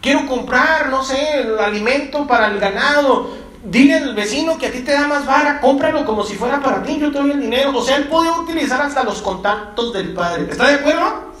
Quiero 0.00 0.26
comprar, 0.26 0.88
no 0.88 1.04
sé, 1.04 1.18
el 1.40 1.58
alimento 1.58 2.26
para 2.26 2.46
el 2.46 2.58
ganado. 2.58 3.36
Dile 3.62 3.96
al 3.96 4.14
vecino 4.14 4.56
que 4.56 4.68
a 4.68 4.72
ti 4.72 4.80
te 4.80 4.92
da 4.92 5.06
más 5.06 5.26
vara, 5.26 5.60
cómpralo 5.60 6.06
como 6.06 6.24
si 6.24 6.34
fuera 6.34 6.62
para 6.62 6.82
ti, 6.82 6.98
yo 6.98 7.12
te 7.12 7.18
doy 7.18 7.32
el 7.32 7.42
dinero. 7.42 7.76
O 7.76 7.84
sea, 7.84 7.96
él 7.96 8.04
podía 8.04 8.32
utilizar 8.32 8.80
hasta 8.80 9.04
los 9.04 9.20
contactos 9.20 9.92
del 9.92 10.14
padre. 10.14 10.46
¿Está 10.50 10.68
de 10.68 10.76
acuerdo? 10.76 11.32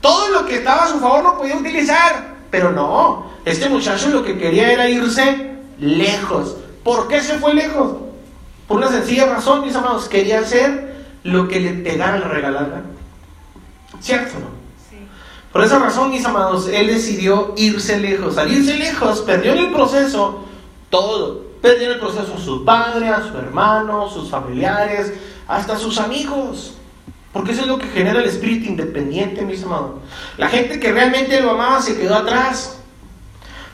Todo 0.00 0.28
lo 0.28 0.46
que 0.46 0.58
estaba 0.58 0.84
a 0.84 0.88
su 0.88 1.00
favor 1.00 1.24
lo 1.24 1.36
podía 1.36 1.56
utilizar. 1.56 2.36
Pero 2.52 2.70
no, 2.70 3.26
este 3.44 3.68
muchacho 3.68 4.08
lo 4.08 4.22
que 4.22 4.38
quería 4.38 4.70
era 4.70 4.88
irse 4.88 5.56
lejos. 5.80 6.58
¿Por 6.84 7.08
qué 7.08 7.20
se 7.20 7.38
fue 7.40 7.54
lejos? 7.54 8.03
Por 8.66 8.78
una 8.78 8.88
sencilla 8.88 9.26
razón, 9.26 9.62
mis 9.62 9.74
amados, 9.74 10.08
quería 10.08 10.40
hacer 10.40 10.94
lo 11.22 11.48
que 11.48 11.60
le 11.60 11.72
pegara 11.74 12.18
la 12.18 12.28
regalada. 12.28 12.82
¿Cierto 14.00 14.38
no? 14.38 14.64
Por 15.54 15.62
esa 15.62 15.78
razón, 15.78 16.10
mis 16.10 16.24
amados, 16.24 16.66
él 16.66 16.88
decidió 16.88 17.54
irse 17.56 18.00
lejos. 18.00 18.38
Al 18.38 18.50
irse 18.50 18.76
lejos, 18.76 19.20
perdió 19.20 19.52
en 19.52 19.58
el 19.58 19.72
proceso 19.72 20.44
todo. 20.90 21.44
Perdió 21.62 21.86
en 21.86 21.92
el 21.92 22.00
proceso 22.00 22.34
a 22.34 22.40
su 22.40 22.64
padre, 22.64 23.08
a 23.08 23.22
su 23.22 23.38
hermano, 23.38 24.10
sus 24.10 24.28
familiares, 24.28 25.12
hasta 25.46 25.78
sus 25.78 25.98
amigos. 25.98 26.74
Porque 27.32 27.52
eso 27.52 27.60
es 27.60 27.68
lo 27.68 27.78
que 27.78 27.86
genera 27.86 28.18
el 28.18 28.28
espíritu 28.28 28.68
independiente, 28.68 29.42
mis 29.42 29.62
amados. 29.62 29.92
La 30.38 30.48
gente 30.48 30.80
que 30.80 30.90
realmente 30.90 31.40
lo 31.40 31.52
amaba 31.52 31.80
se 31.80 31.96
quedó 31.96 32.16
atrás. 32.16 32.78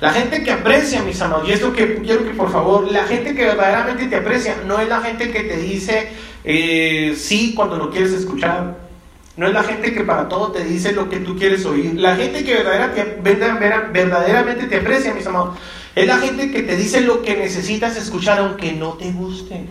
La 0.01 0.13
gente 0.13 0.43
que 0.43 0.51
aprecia, 0.51 1.03
mis 1.03 1.21
amados, 1.21 1.49
y 1.49 1.53
esto 1.53 1.73
que 1.73 1.97
quiero 1.97 2.25
que 2.25 2.31
por 2.31 2.51
favor, 2.51 2.91
la 2.91 3.05
gente 3.05 3.35
que 3.35 3.45
verdaderamente 3.45 4.07
te 4.07 4.17
aprecia, 4.17 4.57
no 4.67 4.81
es 4.81 4.89
la 4.89 5.03
gente 5.03 5.31
que 5.31 5.43
te 5.43 5.59
dice 5.59 6.09
eh, 6.43 7.15
sí 7.19 7.53
cuando 7.55 7.77
lo 7.77 7.91
quieres 7.91 8.13
escuchar. 8.13 8.89
No 9.37 9.47
es 9.47 9.53
la 9.53 9.63
gente 9.63 9.93
que 9.93 10.03
para 10.03 10.29
todo 10.29 10.53
te 10.53 10.65
dice 10.65 10.93
lo 10.93 11.09
que 11.09 11.21
tú 11.21 11.37
quieres 11.37 11.65
oír. 11.67 11.95
La 11.95 12.17
gente 12.17 12.45
que 12.45 12.55
verdaderamente 12.55 14.67
te 14.67 14.77
aprecia, 14.77 15.15
mis 15.15 15.27
amados, 15.27 15.59
es 15.95 16.07
la 16.07 16.19
gente 16.19 16.51
que 16.51 16.63
te 16.63 16.77
dice 16.77 17.03
lo 17.03 17.23
que 17.23 17.37
necesitas 17.37 17.97
escuchar 17.97 18.39
aunque 18.39 18.73
no 18.73 18.95
te 18.95 19.13
guste. 19.13 19.67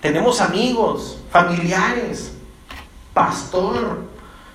Tenemos 0.00 0.40
amigos, 0.40 1.18
familiares, 1.30 2.32
pastor, 3.14 4.11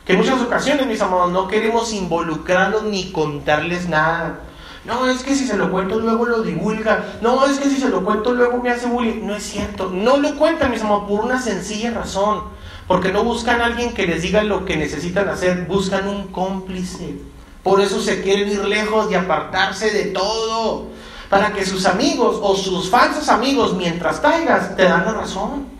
que 0.08 0.14
en 0.14 0.20
muchas 0.20 0.42
ocasiones, 0.42 0.88
mis 0.88 1.02
amados, 1.02 1.32
no 1.32 1.50
queremos 1.50 1.92
involucrarnos 1.92 2.84
ni 2.84 3.12
contarles 3.12 3.90
nada. 3.90 4.40
No, 4.86 5.06
es 5.06 5.22
que 5.22 5.36
si 5.36 5.46
se 5.46 5.58
lo 5.58 5.70
cuento 5.70 6.00
luego 6.00 6.26
lo 6.26 6.44
divulga. 6.44 7.18
No, 7.22 7.46
es 7.46 7.60
que 7.60 7.70
si 7.70 7.76
se 7.76 7.90
lo 7.90 8.06
cuento 8.06 8.34
luego 8.34 8.64
me 8.64 8.70
hace 8.70 8.88
bullying. 8.88 9.28
No 9.28 9.36
es 9.36 9.44
cierto. 9.44 9.92
No 9.94 10.16
lo 10.16 10.38
cuentan, 10.38 10.72
mis 10.72 10.82
amados, 10.82 11.10
por 11.10 11.26
una 11.26 11.42
sencilla 11.42 11.92
razón. 11.92 12.44
Porque 12.88 13.12
no 13.12 13.26
buscan 13.26 13.60
a 13.60 13.66
alguien 13.66 13.94
que 13.94 14.08
les 14.08 14.22
diga 14.22 14.44
lo 14.44 14.64
que 14.64 14.78
necesitan 14.78 15.28
hacer. 15.28 15.66
Buscan 15.66 16.08
un 16.08 16.28
cómplice. 16.28 17.18
Por 17.62 17.82
eso 17.82 18.00
se 18.00 18.22
quieren 18.22 18.50
ir 18.50 18.64
lejos 18.64 19.12
y 19.12 19.16
apartarse 19.16 19.92
de 19.92 20.06
todo 20.06 20.88
para 21.30 21.52
que 21.52 21.66
sus 21.66 21.86
amigos 21.86 22.38
o 22.42 22.56
sus 22.56 22.90
falsos 22.90 23.28
amigos, 23.28 23.76
mientras 23.76 24.22
caigas, 24.22 24.78
te 24.78 24.84
dan 24.84 25.06
la 25.06 25.12
razón. 25.12 25.77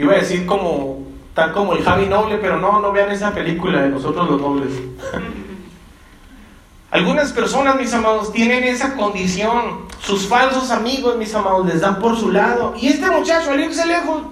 Iba 0.00 0.14
a 0.14 0.16
decir 0.16 0.46
como, 0.46 1.04
tal 1.34 1.52
como 1.52 1.74
el 1.74 1.84
Javi 1.84 2.06
Noble, 2.06 2.38
pero 2.38 2.58
no, 2.58 2.80
no 2.80 2.90
vean 2.90 3.10
esa 3.10 3.34
película 3.34 3.82
de 3.82 3.90
nosotros 3.90 4.30
los 4.30 4.40
nobles. 4.40 4.72
Algunas 6.90 7.32
personas, 7.32 7.76
mis 7.76 7.92
amados, 7.92 8.32
tienen 8.32 8.64
esa 8.64 8.96
condición. 8.96 9.90
Sus 10.00 10.26
falsos 10.26 10.70
amigos, 10.70 11.16
mis 11.16 11.34
amados, 11.34 11.66
les 11.66 11.82
dan 11.82 11.98
por 11.98 12.18
su 12.18 12.32
lado. 12.32 12.74
Y 12.80 12.88
este 12.88 13.10
muchacho, 13.10 13.50
al 13.50 13.60
irse 13.60 13.86
lejos, 13.86 14.22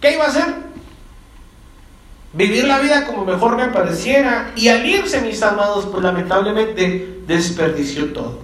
¿qué 0.00 0.14
iba 0.14 0.24
a 0.24 0.28
hacer? 0.28 0.66
vivir 2.32 2.64
la 2.64 2.78
vida 2.80 3.06
como 3.06 3.24
mejor 3.24 3.56
me 3.56 3.68
pareciera 3.68 4.52
y 4.56 4.68
al 4.68 4.84
irse, 4.84 5.22
mis 5.22 5.42
amados, 5.42 5.86
pues 5.86 6.02
lamentablemente 6.02 7.20
desperdició 7.26 8.12
todo. 8.12 8.38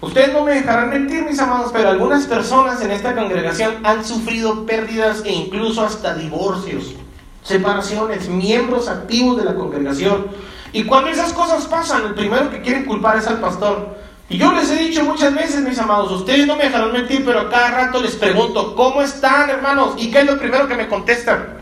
Ustedes 0.00 0.32
no 0.32 0.44
me 0.44 0.52
dejarán 0.52 0.90
mentir, 0.90 1.24
mis 1.24 1.38
amados, 1.38 1.70
pero 1.72 1.88
algunas 1.88 2.26
personas 2.26 2.80
en 2.82 2.90
esta 2.90 3.14
congregación 3.14 3.78
han 3.84 4.04
sufrido 4.04 4.66
pérdidas 4.66 5.22
e 5.24 5.32
incluso 5.32 5.82
hasta 5.84 6.14
divorcios, 6.14 6.94
separaciones, 7.42 8.28
miembros 8.28 8.88
activos 8.88 9.38
de 9.38 9.44
la 9.44 9.54
congregación. 9.54 10.26
Y 10.72 10.84
cuando 10.84 11.10
esas 11.10 11.32
cosas 11.32 11.64
pasan, 11.66 12.04
el 12.04 12.14
primero 12.14 12.50
que 12.50 12.60
quieren 12.60 12.84
culpar 12.84 13.16
es 13.16 13.26
al 13.26 13.40
pastor. 13.40 13.96
Y 14.28 14.38
yo 14.38 14.52
les 14.52 14.70
he 14.70 14.76
dicho 14.76 15.04
muchas 15.04 15.34
veces, 15.34 15.62
mis 15.62 15.78
amados, 15.78 16.12
ustedes 16.12 16.46
no 16.46 16.56
me 16.56 16.64
dejarán 16.64 16.92
mentir, 16.92 17.24
pero 17.24 17.48
cada 17.48 17.70
rato 17.70 18.02
les 18.02 18.16
pregunto, 18.16 18.74
¿cómo 18.74 19.00
están, 19.00 19.48
hermanos? 19.48 19.94
¿Y 19.96 20.10
qué 20.10 20.20
es 20.20 20.26
lo 20.26 20.38
primero 20.38 20.68
que 20.68 20.74
me 20.74 20.88
contestan? 20.88 21.56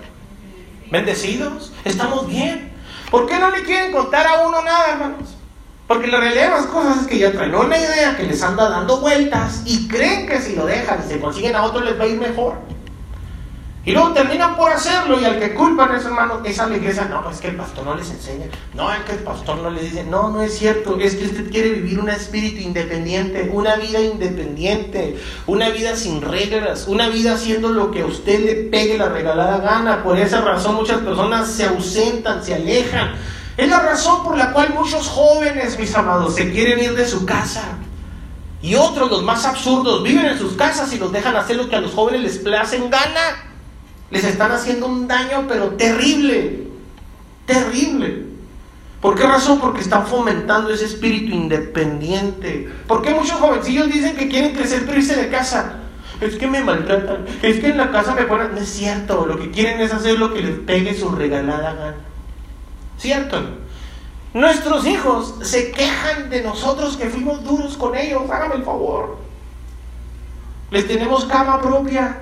bendecidos, 0.94 1.72
estamos 1.84 2.28
bien. 2.28 2.72
¿Por 3.10 3.26
qué 3.26 3.38
no 3.38 3.50
le 3.50 3.62
quieren 3.62 3.92
contar 3.92 4.26
a 4.26 4.46
uno 4.46 4.62
nada, 4.62 4.92
hermanos? 4.92 5.33
Porque 5.86 6.06
la 6.06 6.18
realidad 6.18 6.44
de 6.44 6.50
las 6.50 6.66
cosas 6.66 7.02
es 7.02 7.06
que 7.06 7.18
ya 7.18 7.32
traen 7.32 7.54
una 7.54 7.76
idea 7.76 8.16
que 8.16 8.22
les 8.22 8.42
anda 8.42 8.70
dando 8.70 9.00
vueltas 9.00 9.62
y 9.66 9.86
creen 9.86 10.26
que 10.26 10.40
si 10.40 10.56
lo 10.56 10.64
dejan 10.64 11.02
y 11.04 11.12
se 11.12 11.20
consiguen 11.20 11.56
a 11.56 11.64
otro 11.64 11.82
les 11.84 11.98
va 11.98 12.04
a 12.04 12.06
ir 12.06 12.18
mejor. 12.18 12.54
Y 13.86 13.92
luego 13.92 14.12
terminan 14.12 14.56
por 14.56 14.72
hacerlo 14.72 15.20
y 15.20 15.26
al 15.26 15.38
que 15.38 15.52
culpan 15.52 15.94
es 15.94 16.06
hermano, 16.06 16.40
es 16.42 16.58
a 16.58 16.66
la 16.66 16.78
iglesia, 16.78 17.04
no, 17.04 17.30
es 17.30 17.38
que 17.38 17.48
el 17.48 17.56
pastor 17.56 17.84
no 17.84 17.94
les 17.94 18.08
enseña, 18.08 18.46
no, 18.72 18.90
es 18.90 19.00
que 19.00 19.12
el 19.12 19.18
pastor 19.18 19.58
no 19.58 19.68
les 19.68 19.82
dice, 19.82 20.04
no, 20.04 20.30
no 20.30 20.40
es 20.42 20.56
cierto, 20.56 20.98
es 20.98 21.16
que 21.16 21.26
usted 21.26 21.50
quiere 21.50 21.68
vivir 21.72 22.00
un 22.00 22.08
espíritu 22.08 22.62
independiente, 22.62 23.50
una 23.52 23.76
vida 23.76 24.00
independiente, 24.00 25.18
una 25.46 25.68
vida 25.68 25.96
sin 25.96 26.22
reglas, 26.22 26.88
una 26.88 27.10
vida 27.10 27.34
haciendo 27.34 27.68
lo 27.68 27.90
que 27.90 28.00
a 28.00 28.06
usted 28.06 28.42
le 28.42 28.54
pegue 28.70 28.96
la 28.96 29.10
regalada 29.10 29.58
gana. 29.58 30.02
Por 30.02 30.18
esa 30.18 30.40
razón 30.40 30.76
muchas 30.76 31.00
personas 31.00 31.50
se 31.50 31.66
ausentan, 31.66 32.42
se 32.42 32.54
alejan. 32.54 33.16
Es 33.56 33.68
la 33.68 33.80
razón 33.80 34.24
por 34.24 34.36
la 34.36 34.52
cual 34.52 34.74
muchos 34.74 35.08
jóvenes, 35.08 35.78
mis 35.78 35.94
amados, 35.94 36.34
se 36.34 36.50
quieren 36.52 36.80
ir 36.80 36.94
de 36.94 37.06
su 37.06 37.24
casa. 37.24 37.78
Y 38.62 38.74
otros, 38.74 39.10
los 39.10 39.22
más 39.22 39.44
absurdos, 39.44 40.02
viven 40.02 40.26
en 40.26 40.38
sus 40.38 40.54
casas 40.54 40.92
y 40.92 40.98
los 40.98 41.12
dejan 41.12 41.36
hacer 41.36 41.56
lo 41.56 41.68
que 41.68 41.76
a 41.76 41.80
los 41.80 41.92
jóvenes 41.92 42.22
les 42.22 42.38
placen 42.38 42.90
gana 42.90 43.54
les 44.14 44.24
están 44.24 44.52
haciendo 44.52 44.86
un 44.86 45.08
daño, 45.08 45.44
pero 45.48 45.70
terrible, 45.70 46.68
terrible. 47.46 48.26
¿Por 49.00 49.16
qué 49.16 49.24
razón? 49.24 49.58
Porque 49.60 49.80
están 49.80 50.06
fomentando 50.06 50.70
ese 50.70 50.84
espíritu 50.86 51.34
independiente. 51.34 52.70
¿Por 52.86 53.02
qué 53.02 53.10
muchos 53.10 53.38
jovencillos 53.40 53.92
dicen 53.92 54.16
que 54.16 54.28
quieren 54.28 54.54
crecer 54.54 54.84
pero 54.86 54.98
irse 54.98 55.16
de 55.16 55.28
casa? 55.28 55.80
Es 56.20 56.36
que 56.36 56.46
me 56.46 56.62
maltratan, 56.62 57.26
es 57.42 57.58
que 57.58 57.70
en 57.70 57.76
la 57.76 57.90
casa 57.90 58.14
me 58.14 58.22
ponen... 58.22 58.54
No 58.54 58.60
es 58.60 58.68
cierto, 58.68 59.26
lo 59.26 59.36
que 59.36 59.50
quieren 59.50 59.80
es 59.80 59.92
hacer 59.92 60.18
lo 60.18 60.32
que 60.32 60.42
les 60.42 60.58
pegue 60.60 60.94
su 60.94 61.10
regalada 61.10 61.74
gana. 61.74 62.13
¿Cierto? 62.98 63.40
Nuestros 64.32 64.86
hijos 64.86 65.34
se 65.42 65.70
quejan 65.70 66.28
de 66.28 66.42
nosotros 66.42 66.96
que 66.96 67.08
fuimos 67.08 67.44
duros 67.44 67.76
con 67.76 67.96
ellos, 67.96 68.22
hágame 68.30 68.56
el 68.56 68.64
favor. 68.64 69.16
Les 70.70 70.88
tenemos 70.88 71.24
cama 71.26 71.60
propia, 71.60 72.18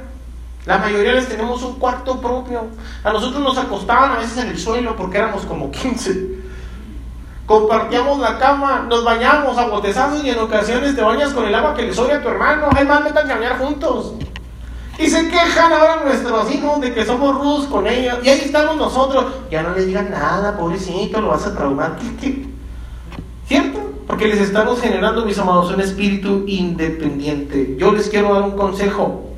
la 0.66 0.78
mayoría 0.78 1.14
les 1.14 1.28
tenemos 1.28 1.62
un 1.62 1.78
cuarto 1.78 2.20
propio. 2.20 2.66
A 3.02 3.12
nosotros 3.12 3.42
nos 3.42 3.56
acostaban 3.56 4.12
a 4.12 4.18
veces 4.18 4.36
en 4.38 4.48
el 4.48 4.58
suelo 4.58 4.94
porque 4.94 5.18
éramos 5.18 5.46
como 5.46 5.70
15. 5.70 6.42
Compartíamos 7.46 8.20
la 8.20 8.38
cama, 8.38 8.86
nos 8.88 9.04
bañábamos 9.04 9.58
a 9.58 9.66
botezazos 9.66 10.22
y 10.22 10.30
en 10.30 10.38
ocasiones 10.38 10.94
te 10.94 11.02
bañas 11.02 11.32
con 11.32 11.46
el 11.46 11.54
agua 11.54 11.74
que 11.74 11.82
le 11.82 11.94
sobra 11.94 12.16
a 12.16 12.22
tu 12.22 12.28
hermano. 12.28 12.68
Es 12.78 12.86
más, 12.86 13.02
metan 13.02 13.26
bañar 13.26 13.58
juntos. 13.58 14.14
Y 14.98 15.08
se 15.08 15.28
quejan 15.28 15.72
ahora 15.72 16.02
nuestros 16.04 16.52
hijos 16.52 16.80
de 16.80 16.92
que 16.92 17.04
somos 17.04 17.34
rudos 17.38 17.66
con 17.66 17.86
ellos. 17.86 18.18
Y 18.22 18.28
ahí 18.28 18.40
estamos 18.44 18.76
nosotros. 18.76 19.24
Ya 19.50 19.62
no 19.62 19.74
les 19.74 19.86
digan 19.86 20.10
nada, 20.10 20.56
pobrecito, 20.56 21.20
lo 21.20 21.28
vas 21.28 21.46
a 21.46 21.54
traumar. 21.56 21.96
¿Cierto? 23.46 23.92
Porque 24.06 24.28
les 24.28 24.40
estamos 24.40 24.80
generando, 24.80 25.24
mis 25.24 25.38
amados, 25.38 25.72
un 25.72 25.80
espíritu 25.80 26.44
independiente. 26.46 27.76
Yo 27.78 27.92
les 27.92 28.08
quiero 28.08 28.34
dar 28.34 28.42
un 28.42 28.56
consejo. 28.56 29.30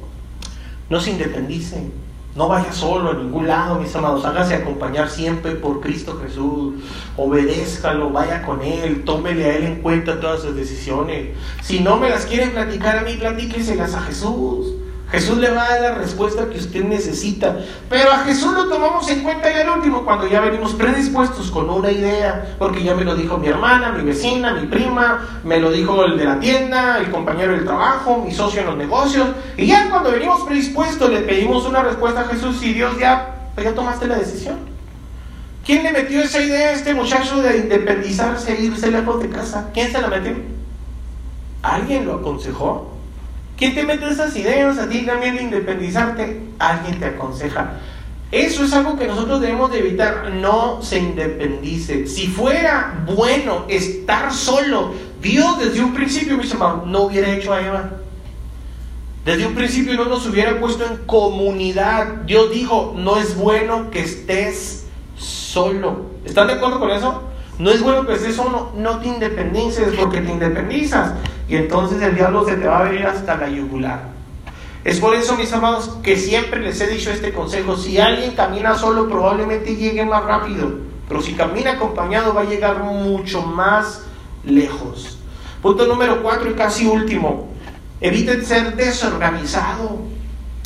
No 0.91 1.01
se 1.01 1.13
independice. 1.13 1.91
No 2.35 2.49
vaya 2.49 2.73
solo 2.73 3.11
a 3.11 3.15
ningún 3.15 3.47
lado, 3.47 3.79
mis 3.79 3.95
amados. 3.95 4.25
Hágase 4.25 4.55
acompañar 4.55 5.09
siempre 5.09 5.53
por 5.53 5.81
Cristo 5.81 6.21
Jesús. 6.21 6.75
Obedézcalo, 7.17 8.11
vaya 8.11 8.43
con 8.43 8.61
Él. 8.61 9.05
Tómele 9.05 9.45
a 9.45 9.57
Él 9.57 9.65
en 9.65 9.77
cuenta 9.83 10.19
todas 10.19 10.43
sus 10.43 10.57
decisiones. 10.57 11.29
Si 11.63 11.79
no 11.79 11.97
me 11.97 12.11
las 12.11 12.27
quieren 12.27 12.51
platicar 12.51 12.99
a 12.99 13.03
mí, 13.03 13.15
platíqueselas 13.15 13.95
a 13.95 14.03
Jesús. 14.03 14.75
Jesús 15.15 15.39
le 15.39 15.49
va 15.49 15.63
a 15.63 15.69
dar 15.69 15.81
la 15.81 15.95
respuesta 15.95 16.49
que 16.51 16.59
usted 16.59 16.83
necesita. 16.83 17.57
Pero 17.89 18.11
a 18.11 18.19
Jesús 18.25 18.53
lo 18.53 18.69
tomamos 18.69 19.09
en 19.09 19.23
cuenta 19.23 19.49
ya 19.49 19.63
el 19.63 19.69
último, 19.69 20.05
cuando 20.05 20.27
ya 20.27 20.41
venimos 20.41 20.73
predispuestos 20.73 21.53
con 21.53 21.71
una 21.71 21.89
idea, 21.93 22.57
porque 22.59 22.83
ya 22.83 22.97
me 22.97 23.05
lo 23.05 23.15
dijo 23.15 23.39
mi 23.39 23.47
hermana, 23.47 23.93
mi 23.93 24.03
vecina, 24.03 24.55
mi 24.55 24.67
prima, 24.67 25.41
me 25.45 25.61
lo 25.61 25.71
dijo 25.71 26.05
el 26.05 26.19
de 26.19 26.25
la 26.25 26.41
tienda, 26.41 26.99
el 26.99 27.13
compañero 27.13 27.53
del 27.53 27.65
trabajo, 27.65 28.25
mi 28.25 28.35
socio 28.35 28.63
en 28.63 28.67
los 28.67 28.77
negocios. 28.77 29.29
Y 29.57 29.67
ya 29.67 29.89
cuando 29.89 30.11
venimos 30.11 30.43
predispuestos 30.43 31.09
le 31.09 31.21
pedimos 31.21 31.65
una 31.65 31.85
respuesta 31.85 32.23
a 32.23 32.25
Jesús 32.25 32.61
y 32.65 32.73
Dios 32.73 32.99
ya, 32.99 33.53
ya 33.57 33.73
tomaste 33.73 34.09
la 34.09 34.17
decisión. 34.17 34.59
¿Quién 35.65 35.85
le 35.85 35.93
metió 35.93 36.23
esa 36.23 36.43
idea 36.43 36.71
a 36.71 36.73
este 36.73 36.93
muchacho 36.93 37.41
de 37.41 37.59
independizarse 37.59 38.53
e 38.53 38.63
irse 38.63 38.91
lejos 38.91 39.23
de 39.23 39.31
casa? 39.31 39.71
¿Quién 39.73 39.93
se 39.93 40.01
la 40.01 40.09
metió? 40.09 40.35
¿Alguien 41.63 42.05
lo 42.05 42.17
aconsejó? 42.17 42.94
¿Quién 43.57 43.75
te 43.75 43.85
mete 43.85 44.09
esas 44.09 44.37
ideas 44.37 44.79
a 44.79 44.89
ti 44.89 45.03
también 45.07 45.37
de 45.37 45.43
independizarte? 45.43 46.41
Alguien 46.59 46.99
te 46.99 47.07
aconseja. 47.07 47.75
Eso 48.33 48.65
es 48.65 48.73
algo 48.73 48.99
que 48.99 49.07
nosotros 49.07 49.41
debemos 49.41 49.71
de 49.71 49.79
evitar. 49.79 50.33
No 50.33 50.83
se 50.83 50.99
independice. 50.99 52.09
Si 52.09 52.27
fuera 52.27 53.05
bueno 53.07 53.65
estar 53.69 54.33
solo, 54.33 54.93
Dios 55.23 55.59
desde 55.61 55.85
un 55.85 55.95
principio, 55.95 56.37
mis 56.37 56.51
hermanos, 56.51 56.87
no 56.87 57.03
hubiera 57.03 57.31
hecho 57.31 57.53
a 57.53 57.61
Eva. 57.61 57.91
Desde 59.25 59.47
un 59.47 59.55
principio 59.55 59.95
no 59.95 60.07
nos 60.07 60.27
hubiera 60.27 60.59
puesto 60.59 60.85
en 60.85 60.97
comunidad. 61.07 62.07
Dios 62.27 62.51
dijo, 62.51 62.93
no 62.97 63.19
es 63.19 63.37
bueno 63.37 63.91
que 63.91 64.01
estés 64.01 64.87
solo. 65.17 66.07
¿Están 66.25 66.49
de 66.49 66.55
acuerdo 66.55 66.81
con 66.81 66.91
eso? 66.91 67.23
No 67.59 67.71
es 67.71 67.83
bueno 67.83 68.07
que 68.07 68.15
estés 68.15 68.35
solo, 68.35 68.73
no 68.77 68.99
te 68.99 69.09
independices 69.09 69.95
porque 69.99 70.21
te 70.21 70.33
independizas 70.33 71.13
y 71.49 71.57
entonces 71.57 72.03
el 72.03 72.15
diablo 72.15 72.45
se 72.45 72.57
te 72.57 72.67
va 72.67 72.81
a 72.81 72.85
venir 72.85 73.07
hasta 73.07 73.37
la 73.37 73.49
yugular. 73.49 74.15
Es 74.85 75.01
por 75.01 75.15
eso, 75.15 75.37
mis 75.37 75.53
amados, 75.53 75.99
que 76.03 76.17
siempre 76.17 76.61
les 76.61 76.81
he 76.81 76.87
dicho 76.87 77.11
este 77.11 77.33
consejo. 77.33 77.77
Si 77.77 77.99
alguien 77.99 78.33
camina 78.33 78.77
solo, 78.77 79.09
probablemente 79.09 79.77
llegue 79.77 80.05
más 80.05 80.25
rápido. 80.25 80.73
Pero 81.09 81.23
si 81.23 81.35
camina 81.35 81.73
acompañado, 81.73 82.35
va 82.35 82.43
a 82.43 82.45
llegar 82.45 82.83
mucho 82.83 83.43
más 83.43 84.03
lejos. 84.45 85.19
Punto 85.63 85.87
número 85.87 86.23
cuatro 86.23 86.51
y 86.51 86.55
casi 86.55 86.87
último. 86.87 87.49
Evite 88.01 88.45
ser 88.45 88.77
desorganizado. 88.77 90.03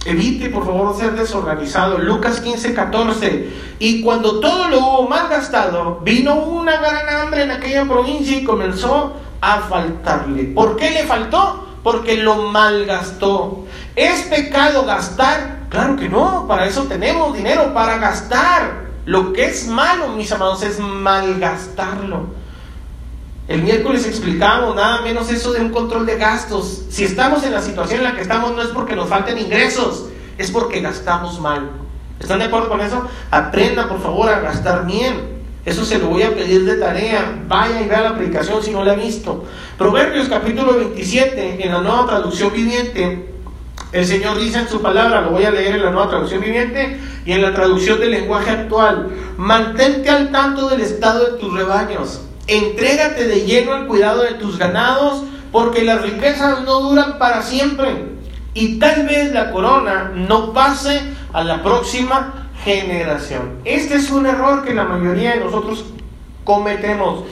Evite, 0.08 0.48
por 0.48 0.64
favor, 0.64 0.96
ser 0.96 1.12
desorganizado. 1.12 1.98
Lucas 1.98 2.40
15, 2.40 2.72
14. 2.72 3.50
Y 3.78 4.00
cuando 4.00 4.40
todo 4.40 4.68
lo 4.68 4.78
hubo 4.78 5.08
malgastado, 5.08 6.00
vino 6.02 6.34
una 6.36 6.78
gran 6.78 7.08
hambre 7.08 7.42
en 7.42 7.50
aquella 7.50 7.84
provincia 7.84 8.38
y 8.38 8.44
comenzó 8.44 9.14
a 9.40 9.60
faltarle. 9.60 10.44
¿Por 10.44 10.76
qué 10.76 10.90
le 10.90 11.04
faltó? 11.04 11.66
Porque 11.82 12.16
lo 12.16 12.36
malgastó. 12.48 13.66
¿Es 13.94 14.22
pecado 14.22 14.86
gastar? 14.86 15.66
Claro 15.68 15.96
que 15.96 16.08
no, 16.08 16.46
para 16.48 16.66
eso 16.66 16.84
tenemos 16.84 17.36
dinero, 17.36 17.74
para 17.74 17.98
gastar. 17.98 18.88
Lo 19.04 19.32
que 19.32 19.44
es 19.44 19.66
malo, 19.68 20.08
mis 20.08 20.32
amados, 20.32 20.62
es 20.62 20.78
malgastarlo. 20.80 22.37
El 23.48 23.62
miércoles 23.62 24.06
explicamos 24.06 24.76
nada 24.76 25.00
menos 25.00 25.30
eso 25.30 25.54
de 25.54 25.62
un 25.62 25.70
control 25.70 26.04
de 26.04 26.18
gastos. 26.18 26.82
Si 26.90 27.04
estamos 27.04 27.42
en 27.44 27.52
la 27.52 27.62
situación 27.62 28.00
en 28.00 28.04
la 28.04 28.14
que 28.14 28.20
estamos, 28.20 28.54
no 28.54 28.60
es 28.60 28.68
porque 28.68 28.94
nos 28.94 29.08
falten 29.08 29.38
ingresos, 29.38 30.04
es 30.36 30.50
porque 30.50 30.82
gastamos 30.82 31.40
mal. 31.40 31.70
¿Están 32.20 32.40
de 32.40 32.44
acuerdo 32.44 32.68
con 32.68 32.82
eso? 32.82 33.08
Aprenda, 33.30 33.88
por 33.88 34.02
favor, 34.02 34.28
a 34.28 34.40
gastar 34.40 34.84
bien. 34.84 35.38
Eso 35.64 35.86
se 35.86 35.98
lo 35.98 36.08
voy 36.08 36.24
a 36.24 36.34
pedir 36.34 36.66
de 36.66 36.74
tarea. 36.74 37.42
Vaya 37.48 37.80
y 37.80 37.88
vea 37.88 38.02
la 38.02 38.16
predicación 38.16 38.62
si 38.62 38.70
no 38.70 38.84
la 38.84 38.92
ha 38.92 38.96
visto. 38.96 39.46
Proverbios 39.78 40.28
capítulo 40.28 40.74
27, 40.76 41.64
en 41.64 41.72
la 41.72 41.80
nueva 41.80 42.06
traducción 42.06 42.52
viviente, 42.52 43.32
el 43.92 44.04
Señor 44.04 44.38
dice 44.38 44.58
en 44.58 44.68
su 44.68 44.82
palabra, 44.82 45.22
lo 45.22 45.30
voy 45.30 45.44
a 45.44 45.50
leer 45.50 45.76
en 45.76 45.84
la 45.84 45.90
nueva 45.90 46.10
traducción 46.10 46.42
viviente 46.42 47.00
y 47.24 47.32
en 47.32 47.40
la 47.40 47.54
traducción 47.54 47.98
del 47.98 48.10
lenguaje 48.10 48.50
actual, 48.50 49.08
mantente 49.38 50.10
al 50.10 50.30
tanto 50.30 50.68
del 50.68 50.82
estado 50.82 51.24
de 51.24 51.38
tus 51.38 51.54
rebaños, 51.54 52.20
entrégate 52.48 53.26
de 53.26 53.42
lleno 53.42 53.74
al 53.74 53.86
cuidado 53.86 54.22
de 54.22 54.34
tus 54.34 54.58
ganados, 54.58 55.22
porque 55.52 55.84
las 55.84 56.02
riquezas 56.02 56.62
no 56.62 56.80
duran 56.80 57.18
para 57.18 57.42
siempre 57.42 58.18
y 58.54 58.78
tal 58.78 59.06
vez 59.06 59.32
la 59.32 59.52
corona 59.52 60.10
no 60.14 60.52
pase 60.52 61.00
a 61.32 61.44
la 61.44 61.62
próxima 61.62 62.50
generación. 62.64 63.60
Este 63.64 63.94
es 63.94 64.10
un 64.10 64.26
error 64.26 64.64
que 64.64 64.74
la 64.74 64.84
mayoría 64.84 65.34
de 65.34 65.44
nosotros 65.44 65.84
cometemos. 66.44 67.24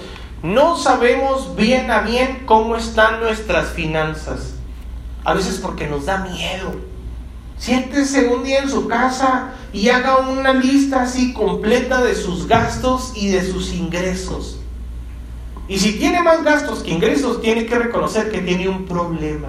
No 0.42 0.76
sabemos 0.76 1.56
bien 1.56 1.90
a 1.90 2.02
bien 2.02 2.44
cómo 2.46 2.76
están 2.76 3.20
nuestras 3.20 3.70
finanzas. 3.70 4.54
A 5.24 5.34
veces 5.34 5.58
porque 5.60 5.88
nos 5.88 6.06
da 6.06 6.18
miedo. 6.18 6.72
Siéntese 7.58 8.28
un 8.28 8.44
día 8.44 8.60
en 8.60 8.70
su 8.70 8.86
casa 8.86 9.54
y 9.72 9.88
haga 9.88 10.18
una 10.18 10.52
lista 10.52 11.02
así 11.02 11.32
completa 11.32 12.02
de 12.02 12.14
sus 12.14 12.46
gastos 12.46 13.12
y 13.16 13.30
de 13.30 13.44
sus 13.44 13.72
ingresos. 13.72 14.55
Y 15.68 15.78
si 15.78 15.98
tiene 15.98 16.22
más 16.22 16.44
gastos 16.44 16.82
que 16.82 16.90
ingresos, 16.90 17.42
tiene 17.42 17.66
que 17.66 17.76
reconocer 17.76 18.30
que 18.30 18.38
tiene 18.38 18.68
un 18.68 18.86
problema. 18.86 19.48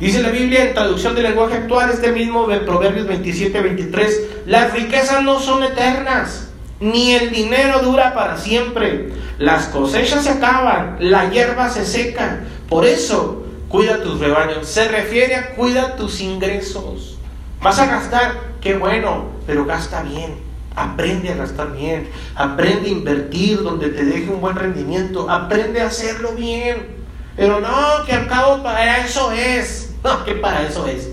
Dice 0.00 0.22
la 0.22 0.30
Biblia 0.30 0.64
en 0.64 0.74
traducción 0.74 1.14
del 1.14 1.24
lenguaje 1.24 1.54
actual, 1.54 1.90
este 1.90 2.12
mismo 2.12 2.46
de 2.46 2.58
Proverbios 2.58 3.06
27, 3.06 3.60
23, 3.60 4.20
las 4.46 4.72
riquezas 4.72 5.22
no 5.22 5.40
son 5.40 5.62
eternas, 5.64 6.50
ni 6.80 7.14
el 7.14 7.30
dinero 7.30 7.80
dura 7.80 8.14
para 8.14 8.36
siempre. 8.36 9.12
Las 9.38 9.66
cosechas 9.66 10.24
se 10.24 10.30
acaban, 10.30 10.96
la 11.00 11.30
hierba 11.30 11.70
se 11.70 11.86
seca. 11.86 12.44
Por 12.68 12.84
eso, 12.84 13.44
cuida 13.68 14.02
tus 14.02 14.20
rebaños. 14.20 14.66
Se 14.66 14.88
refiere 14.88 15.34
a 15.34 15.54
cuida 15.54 15.96
tus 15.96 16.20
ingresos. 16.20 17.18
Vas 17.62 17.78
a 17.78 17.86
gastar, 17.86 18.34
qué 18.60 18.76
bueno, 18.76 19.26
pero 19.46 19.64
gasta 19.64 20.02
bien. 20.02 20.45
Aprende 20.76 21.30
a 21.30 21.36
gastar 21.36 21.72
bien. 21.72 22.08
Aprende 22.34 22.88
a 22.88 22.92
invertir 22.92 23.62
donde 23.62 23.88
te 23.88 24.04
deje 24.04 24.30
un 24.30 24.40
buen 24.40 24.54
rendimiento. 24.54 25.28
Aprende 25.28 25.80
a 25.80 25.86
hacerlo 25.86 26.32
bien. 26.32 26.96
Pero 27.34 27.60
no, 27.60 28.04
que 28.06 28.12
al 28.12 28.28
cabo 28.28 28.62
para 28.62 29.04
eso 29.04 29.32
es. 29.32 29.82
No, 30.06 30.24
que 30.24 30.34
para 30.34 30.62
eso 30.64 30.86
es. 30.86 31.08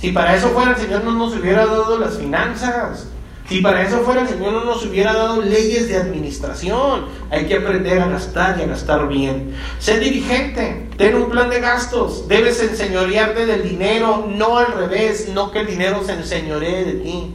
Si 0.00 0.10
para 0.10 0.34
eso 0.34 0.48
fuera 0.48 0.72
el 0.72 0.76
Señor 0.78 1.04
no 1.04 1.12
nos 1.12 1.36
hubiera 1.36 1.64
dado 1.64 1.96
las 1.96 2.18
finanzas. 2.18 3.06
Si 3.48 3.60
para 3.60 3.82
eso 3.82 4.00
fuera 4.00 4.22
el 4.22 4.28
Señor 4.28 4.52
no 4.52 4.64
nos 4.64 4.84
hubiera 4.84 5.12
dado 5.12 5.42
leyes 5.42 5.86
de 5.88 5.96
administración. 5.96 7.06
Hay 7.30 7.46
que 7.46 7.56
aprender 7.58 8.00
a 8.00 8.06
gastar 8.06 8.58
y 8.58 8.62
a 8.62 8.66
gastar 8.66 9.06
bien. 9.06 9.54
Sé 9.78 10.00
dirigente, 10.00 10.88
ten 10.96 11.14
un 11.14 11.30
plan 11.30 11.50
de 11.50 11.60
gastos. 11.60 12.26
Debes 12.26 12.60
enseñorearte 12.62 13.46
del 13.46 13.62
dinero, 13.62 14.26
no 14.28 14.56
al 14.56 14.72
revés, 14.72 15.28
no 15.28 15.52
que 15.52 15.60
el 15.60 15.66
dinero 15.66 16.02
se 16.04 16.14
enseñoree 16.14 16.84
de 16.84 16.92
ti. 16.94 17.34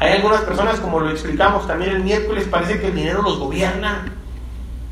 Hay 0.00 0.12
algunas 0.12 0.40
personas, 0.40 0.80
como 0.80 0.98
lo 0.98 1.10
explicamos 1.10 1.66
también 1.66 1.90
el 1.90 2.02
miércoles, 2.02 2.48
parece 2.50 2.80
que 2.80 2.86
el 2.86 2.94
dinero 2.94 3.20
los 3.20 3.38
gobierna. 3.38 4.10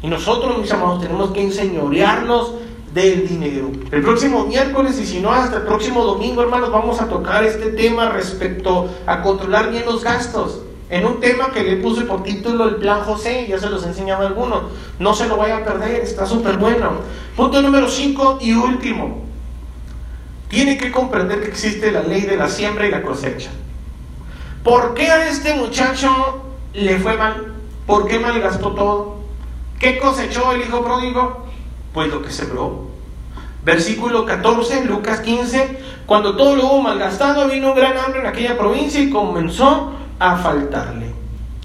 Y 0.03 0.07
nosotros, 0.07 0.59
mis 0.59 0.71
amados, 0.71 1.01
tenemos 1.01 1.31
que 1.31 1.43
enseñorearnos 1.43 2.53
del 2.93 3.27
dinero. 3.27 3.71
El 3.91 4.03
próximo 4.03 4.45
miércoles 4.45 4.99
y 5.01 5.07
si 5.07 5.21
no 5.21 5.33
hasta 5.33 5.57
el 5.57 5.63
próximo 5.63 6.05
domingo, 6.05 6.43
hermanos, 6.43 6.71
vamos 6.71 7.01
a 7.01 7.09
tocar 7.09 7.43
este 7.45 7.71
tema 7.71 8.11
respecto 8.11 8.91
a 9.07 9.23
controlar 9.23 9.71
bien 9.71 9.87
los 9.87 10.05
gastos. 10.05 10.61
En 10.91 11.07
un 11.07 11.21
tema 11.21 11.53
que 11.53 11.65
le 11.65 11.77
puse 11.77 12.03
por 12.03 12.23
título 12.23 12.69
el 12.69 12.77
plan 12.77 13.01
José, 13.01 13.47
ya 13.49 13.59
se 13.59 13.71
los 13.71 13.85
he 13.85 13.89
enseñado 13.89 14.25
a 14.25 14.27
algunos. 14.27 14.65
No 14.99 15.15
se 15.15 15.27
lo 15.27 15.39
vaya 15.39 15.57
a 15.57 15.65
perder, 15.65 16.03
está 16.03 16.27
súper 16.27 16.59
bueno. 16.59 16.93
Punto 17.35 17.63
número 17.63 17.89
5 17.89 18.41
y 18.43 18.53
último. 18.53 19.23
Tiene 20.49 20.77
que 20.77 20.93
comprender 20.93 21.41
que 21.41 21.49
existe 21.49 21.93
la 21.93 22.03
ley 22.03 22.23
de 22.23 22.37
la 22.37 22.49
siembra 22.51 22.87
y 22.87 22.91
la 22.91 23.01
cosecha. 23.01 23.51
¿Por 24.65 24.95
qué 24.95 25.11
a 25.11 25.29
este 25.29 25.55
muchacho 25.55 26.43
le 26.75 26.99
fue 26.99 27.17
mal? 27.17 27.55
¿Por 27.87 28.07
qué 28.07 28.19
malgastó 28.19 28.73
todo? 28.73 29.19
¿Qué 29.79 29.99
cosechó 29.99 30.53
el 30.53 30.63
hijo 30.63 30.83
pródigo? 30.83 31.49
pues 31.93 32.09
lo 32.11 32.23
que 32.23 32.31
sembró. 32.31 32.87
Versículo 33.65 34.25
14, 34.25 34.85
Lucas 34.85 35.21
15, 35.21 35.79
cuando 36.07 36.37
todo 36.37 36.57
lo 36.57 36.67
hubo 36.67 36.83
malgastado, 36.83 37.49
vino 37.49 37.73
un 37.73 37.77
gran 37.77 37.99
hambre 37.99 38.21
en 38.21 38.27
aquella 38.27 38.57
provincia 38.57 39.01
y 39.01 39.11
comenzó 39.11 39.95
a 40.19 40.37
faltarle. 40.37 41.13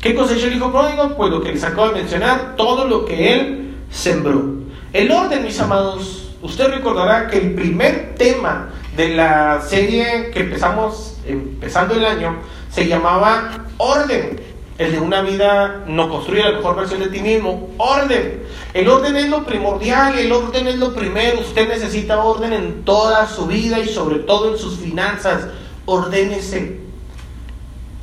¿Qué 0.02 0.16
cosechó 0.16 0.48
el 0.48 0.56
hijo 0.56 0.72
pródigo? 0.72 1.16
Pues 1.16 1.30
lo 1.30 1.42
que 1.42 1.54
les 1.54 1.64
acabo 1.64 1.90
de 1.90 2.02
mencionar, 2.02 2.56
todo 2.58 2.88
lo 2.88 3.06
que 3.06 3.34
él 3.34 3.76
sembró. 3.90 4.44
El 4.92 5.12
orden, 5.12 5.44
mis 5.44 5.60
amados, 5.60 6.36
usted 6.42 6.68
recordará 6.68 7.28
que 7.28 7.38
el 7.38 7.54
primer 7.54 8.16
tema 8.16 8.70
de 8.98 9.16
la 9.16 9.62
serie 9.62 10.32
que 10.32 10.42
empezamos 10.42 11.18
empezando 11.26 11.94
el 11.94 12.06
año 12.06 12.38
se 12.74 12.88
llamaba 12.88 13.66
orden 13.78 14.54
el 14.78 14.92
de 14.92 15.00
una 15.00 15.22
vida 15.22 15.84
no 15.88 16.10
construye 16.10 16.42
la 16.42 16.54
mejor 16.54 16.76
versión 16.76 17.00
de 17.02 17.08
ti 17.08 17.22
mismo. 17.22 17.70
Orden. 17.78 18.44
El 18.74 18.88
orden 18.90 19.16
es 19.16 19.30
lo 19.30 19.46
primordial, 19.46 20.18
el 20.18 20.32
orden 20.32 20.68
es 20.68 20.78
lo 20.78 20.94
primero. 20.96 21.42
Usted 21.42 21.68
necesita 21.68 22.24
orden 22.24 22.54
en 22.54 22.84
toda 22.84 23.28
su 23.28 23.46
vida 23.46 23.80
y 23.80 23.88
sobre 23.88 24.20
todo 24.20 24.52
en 24.52 24.58
sus 24.58 24.80
finanzas. 24.80 25.48
Ordénese. 25.86 26.82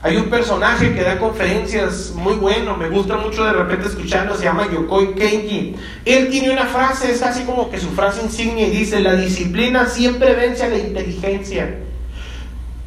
Hay 0.03 0.17
un 0.17 0.31
personaje 0.31 0.95
que 0.95 1.03
da 1.03 1.19
conferencias 1.19 2.13
muy 2.15 2.35
bueno, 2.35 2.75
me 2.75 2.89
gusta 2.89 3.19
mucho 3.19 3.45
de 3.45 3.53
repente 3.53 3.89
escucharlo, 3.89 4.35
se 4.35 4.45
llama 4.45 4.67
Yokoi 4.73 5.15
Kenji. 5.15 5.77
Él 6.07 6.31
tiene 6.31 6.51
una 6.51 6.65
frase, 6.65 7.13
es 7.13 7.21
así 7.23 7.45
como 7.45 7.71
que 7.71 7.79
su 7.79 7.89
frase 7.89 8.23
insignia 8.23 8.67
y 8.67 8.71
dice, 8.71 9.01
la 9.01 9.15
disciplina 9.15 9.87
siempre 9.87 10.33
vence 10.35 10.63
a 10.63 10.69
la 10.69 10.79
inteligencia. 10.79 11.81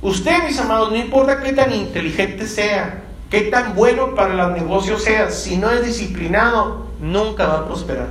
Usted, 0.03 0.43
mis 0.43 0.59
amados, 0.59 0.91
no 0.91 0.97
importa 0.97 1.39
qué 1.39 1.53
tan 1.53 1.73
inteligente 1.73 2.45
sea, 2.45 3.03
qué 3.29 3.43
tan 3.43 3.73
bueno 3.73 4.13
para 4.15 4.33
los 4.33 4.51
negocios 4.51 5.01
sea, 5.01 5.31
si 5.31 5.55
no 5.55 5.71
es 5.71 5.85
disciplinado, 5.85 6.87
nunca 6.99 7.47
va 7.47 7.59
a 7.59 7.65
prosperar. 7.65 8.09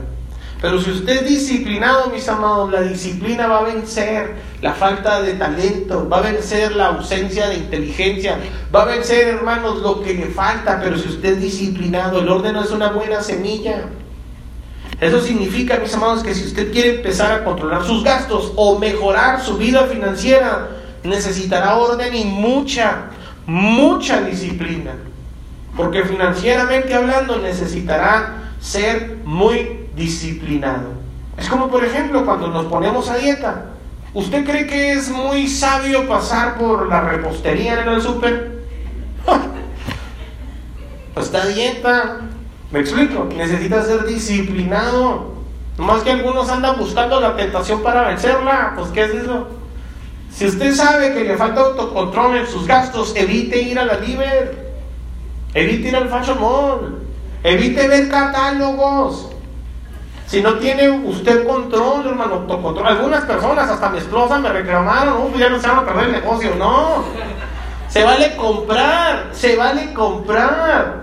Pero 0.62 0.80
si 0.80 0.90
usted 0.90 1.22
es 1.22 1.28
disciplinado, 1.28 2.08
mis 2.08 2.26
amados, 2.30 2.72
la 2.72 2.80
disciplina 2.80 3.46
va 3.46 3.58
a 3.58 3.62
vencer 3.64 4.36
la 4.62 4.72
falta 4.72 5.20
de 5.20 5.34
talento, 5.34 6.08
va 6.08 6.20
a 6.20 6.22
vencer 6.22 6.74
la 6.76 6.86
ausencia 6.86 7.50
de 7.50 7.56
inteligencia, 7.56 8.38
va 8.74 8.84
a 8.84 8.86
vencer, 8.86 9.28
hermanos, 9.28 9.82
lo 9.82 10.02
que 10.02 10.14
le 10.14 10.26
falta. 10.26 10.80
Pero 10.82 10.96
si 10.96 11.08
usted 11.08 11.34
es 11.34 11.42
disciplinado, 11.42 12.20
el 12.20 12.28
orden 12.30 12.56
es 12.56 12.70
una 12.70 12.90
buena 12.90 13.20
semilla. 13.20 13.84
Eso 14.98 15.20
significa, 15.20 15.76
mis 15.76 15.92
amados, 15.92 16.22
que 16.22 16.34
si 16.34 16.46
usted 16.46 16.72
quiere 16.72 16.94
empezar 16.94 17.32
a 17.32 17.44
controlar 17.44 17.84
sus 17.84 18.02
gastos 18.02 18.52
o 18.56 18.78
mejorar 18.78 19.42
su 19.42 19.58
vida 19.58 19.84
financiera, 19.88 20.78
necesitará 21.04 21.76
orden 21.76 22.14
y 22.14 22.24
mucha, 22.24 23.10
mucha 23.46 24.20
disciplina. 24.22 24.92
Porque 25.76 26.04
financieramente 26.04 26.94
hablando 26.94 27.38
necesitará 27.38 28.52
ser 28.60 29.18
muy 29.24 29.88
disciplinado. 29.96 30.90
Es 31.36 31.48
como 31.48 31.68
por 31.68 31.84
ejemplo 31.84 32.24
cuando 32.24 32.48
nos 32.48 32.66
ponemos 32.66 33.08
a 33.08 33.16
dieta. 33.16 33.66
¿Usted 34.14 34.44
cree 34.44 34.66
que 34.66 34.92
es 34.92 35.08
muy 35.08 35.48
sabio 35.48 36.06
pasar 36.06 36.58
por 36.58 36.86
la 36.86 37.00
repostería 37.00 37.82
en 37.82 37.88
el 37.88 38.02
súper? 38.02 38.62
está 41.16 41.46
dieta. 41.46 42.20
¿Me 42.70 42.80
explico? 42.80 43.28
Necesita 43.34 43.82
ser 43.82 44.04
disciplinado. 44.04 45.32
Más 45.78 46.02
que 46.02 46.10
algunos 46.10 46.50
andan 46.50 46.78
buscando 46.78 47.20
la 47.20 47.34
tentación 47.34 47.82
para 47.82 48.08
vencerla. 48.08 48.74
Pues 48.76 48.90
¿qué 48.90 49.04
es 49.04 49.14
eso? 49.14 49.48
Si 50.34 50.46
usted 50.46 50.74
sabe 50.74 51.12
que 51.12 51.24
le 51.24 51.36
falta 51.36 51.60
autocontrol 51.60 52.36
en 52.36 52.46
sus 52.46 52.66
gastos, 52.66 53.12
evite 53.14 53.60
ir 53.60 53.78
a 53.78 53.84
la 53.84 53.98
libre. 53.98 54.72
Evite 55.54 55.88
ir 55.88 55.96
al 55.96 56.08
fashion 56.08 56.40
mall. 56.40 57.02
Evite 57.44 57.86
ver 57.86 58.08
catálogos. 58.08 59.28
Si 60.26 60.40
no 60.40 60.54
tiene 60.54 60.88
usted 60.88 61.46
control, 61.46 62.06
hermano, 62.06 62.36
autocontrol. 62.36 62.86
Algunas 62.86 63.24
personas, 63.24 63.68
hasta 63.68 63.90
mi 63.90 63.98
esposa, 63.98 64.38
me 64.38 64.48
reclamaron, 64.48 65.34
ya 65.34 65.50
no 65.50 65.60
se 65.60 65.68
van 65.68 65.80
a 65.80 65.84
perder 65.84 66.06
el 66.06 66.12
negocio. 66.12 66.54
No. 66.56 67.04
Se 67.88 68.02
vale 68.02 68.34
comprar, 68.36 69.28
se 69.32 69.56
vale 69.56 69.92
comprar. 69.92 71.02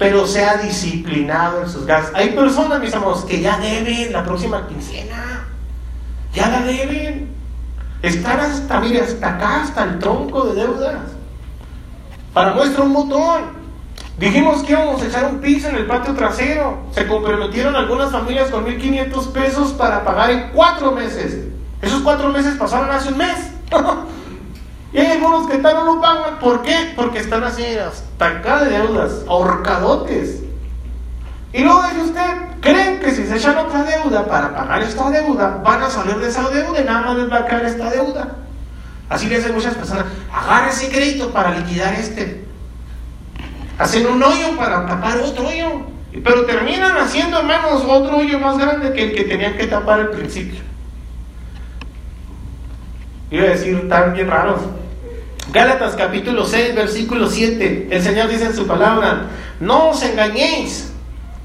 Pero 0.00 0.26
sea 0.26 0.56
disciplinado 0.56 1.62
en 1.62 1.68
sus 1.68 1.86
gastos. 1.86 2.16
Hay 2.16 2.30
personas, 2.30 2.80
mis 2.80 2.92
amigos, 2.92 3.24
que 3.24 3.40
ya 3.40 3.56
deben 3.58 4.12
la 4.12 4.24
próxima 4.24 4.66
quincena. 4.66 5.46
Ya 6.34 6.48
la 6.48 6.62
deben. 6.62 7.35
Están 8.02 8.40
hasta, 8.40 8.80
mire, 8.80 9.00
hasta 9.00 9.36
acá, 9.36 9.62
hasta 9.62 9.84
el 9.84 9.98
tronco 9.98 10.46
de 10.46 10.54
deudas. 10.54 10.96
Para 12.32 12.52
muestra 12.54 12.84
un 12.84 12.92
botón. 12.92 13.66
Dijimos 14.18 14.62
que 14.62 14.72
íbamos 14.72 15.02
a 15.02 15.06
echar 15.06 15.24
un 15.26 15.40
piso 15.40 15.68
en 15.68 15.76
el 15.76 15.86
patio 15.86 16.14
trasero. 16.14 16.78
Se 16.92 17.06
comprometieron 17.06 17.76
algunas 17.76 18.10
familias 18.10 18.50
con 18.50 18.64
1.500 18.64 19.32
pesos 19.32 19.72
para 19.72 20.04
pagar 20.04 20.30
en 20.30 20.50
cuatro 20.54 20.92
meses. 20.92 21.46
Esos 21.82 22.02
cuatro 22.02 22.30
meses 22.30 22.54
pasaron 22.56 22.90
hace 22.90 23.10
un 23.10 23.18
mes. 23.18 23.36
y 24.92 24.98
hay 24.98 25.12
algunos 25.12 25.46
que 25.46 25.58
tal 25.58 25.74
no 25.74 25.94
lo 25.94 26.00
pagan. 26.00 26.38
¿Por 26.38 26.62
qué? 26.62 26.92
Porque 26.96 27.18
están 27.18 27.44
así 27.44 27.64
hasta 27.64 28.26
acá 28.26 28.64
de 28.64 28.70
deudas, 28.70 29.24
ahorcadotes. 29.28 30.45
Y 31.56 31.62
luego 31.62 31.82
dice 31.84 32.02
usted, 32.02 32.60
¿creen 32.60 33.00
que 33.00 33.10
si 33.12 33.26
se 33.26 33.34
echan 33.34 33.56
otra 33.56 33.82
deuda 33.82 34.26
para 34.26 34.54
pagar 34.54 34.82
esta 34.82 35.08
deuda, 35.08 35.62
van 35.64 35.82
a 35.82 35.88
salir 35.88 36.16
de 36.16 36.28
esa 36.28 36.50
deuda 36.50 36.82
y 36.82 36.84
nada 36.84 37.00
más 37.00 37.16
les 37.16 37.32
va 37.32 37.38
a 37.38 37.46
caer 37.46 37.64
esta 37.64 37.88
deuda? 37.88 38.36
Así 39.08 39.26
le 39.26 39.38
dicen 39.38 39.54
muchas 39.54 39.74
personas, 39.74 40.04
agarre 40.30 40.68
ese 40.68 40.90
crédito 40.90 41.30
para 41.30 41.56
liquidar 41.56 41.94
este. 41.94 42.44
Hacen 43.78 44.06
un 44.06 44.22
hoyo 44.22 44.54
para 44.54 44.84
tapar 44.84 45.16
otro 45.16 45.46
hoyo. 45.46 45.86
Pero 46.22 46.44
terminan 46.44 46.94
haciendo, 46.98 47.38
hermanos, 47.38 47.84
otro 47.88 48.18
hoyo 48.18 48.38
más 48.38 48.58
grande 48.58 48.92
que 48.92 49.04
el 49.04 49.14
que 49.14 49.24
tenían 49.24 49.56
que 49.56 49.66
tapar 49.66 50.00
al 50.00 50.10
principio. 50.10 50.60
Iba 53.30 53.44
a 53.44 53.48
decir 53.48 53.88
tan 53.88 54.12
bien 54.12 54.28
raros. 54.28 54.60
Gálatas 55.54 55.94
capítulo 55.94 56.44
6, 56.44 56.74
versículo 56.74 57.30
7. 57.30 57.88
El 57.90 58.02
Señor 58.02 58.28
dice 58.28 58.44
en 58.44 58.54
su 58.54 58.66
palabra, 58.66 59.28
no 59.58 59.88
os 59.88 60.02
engañéis. 60.02 60.92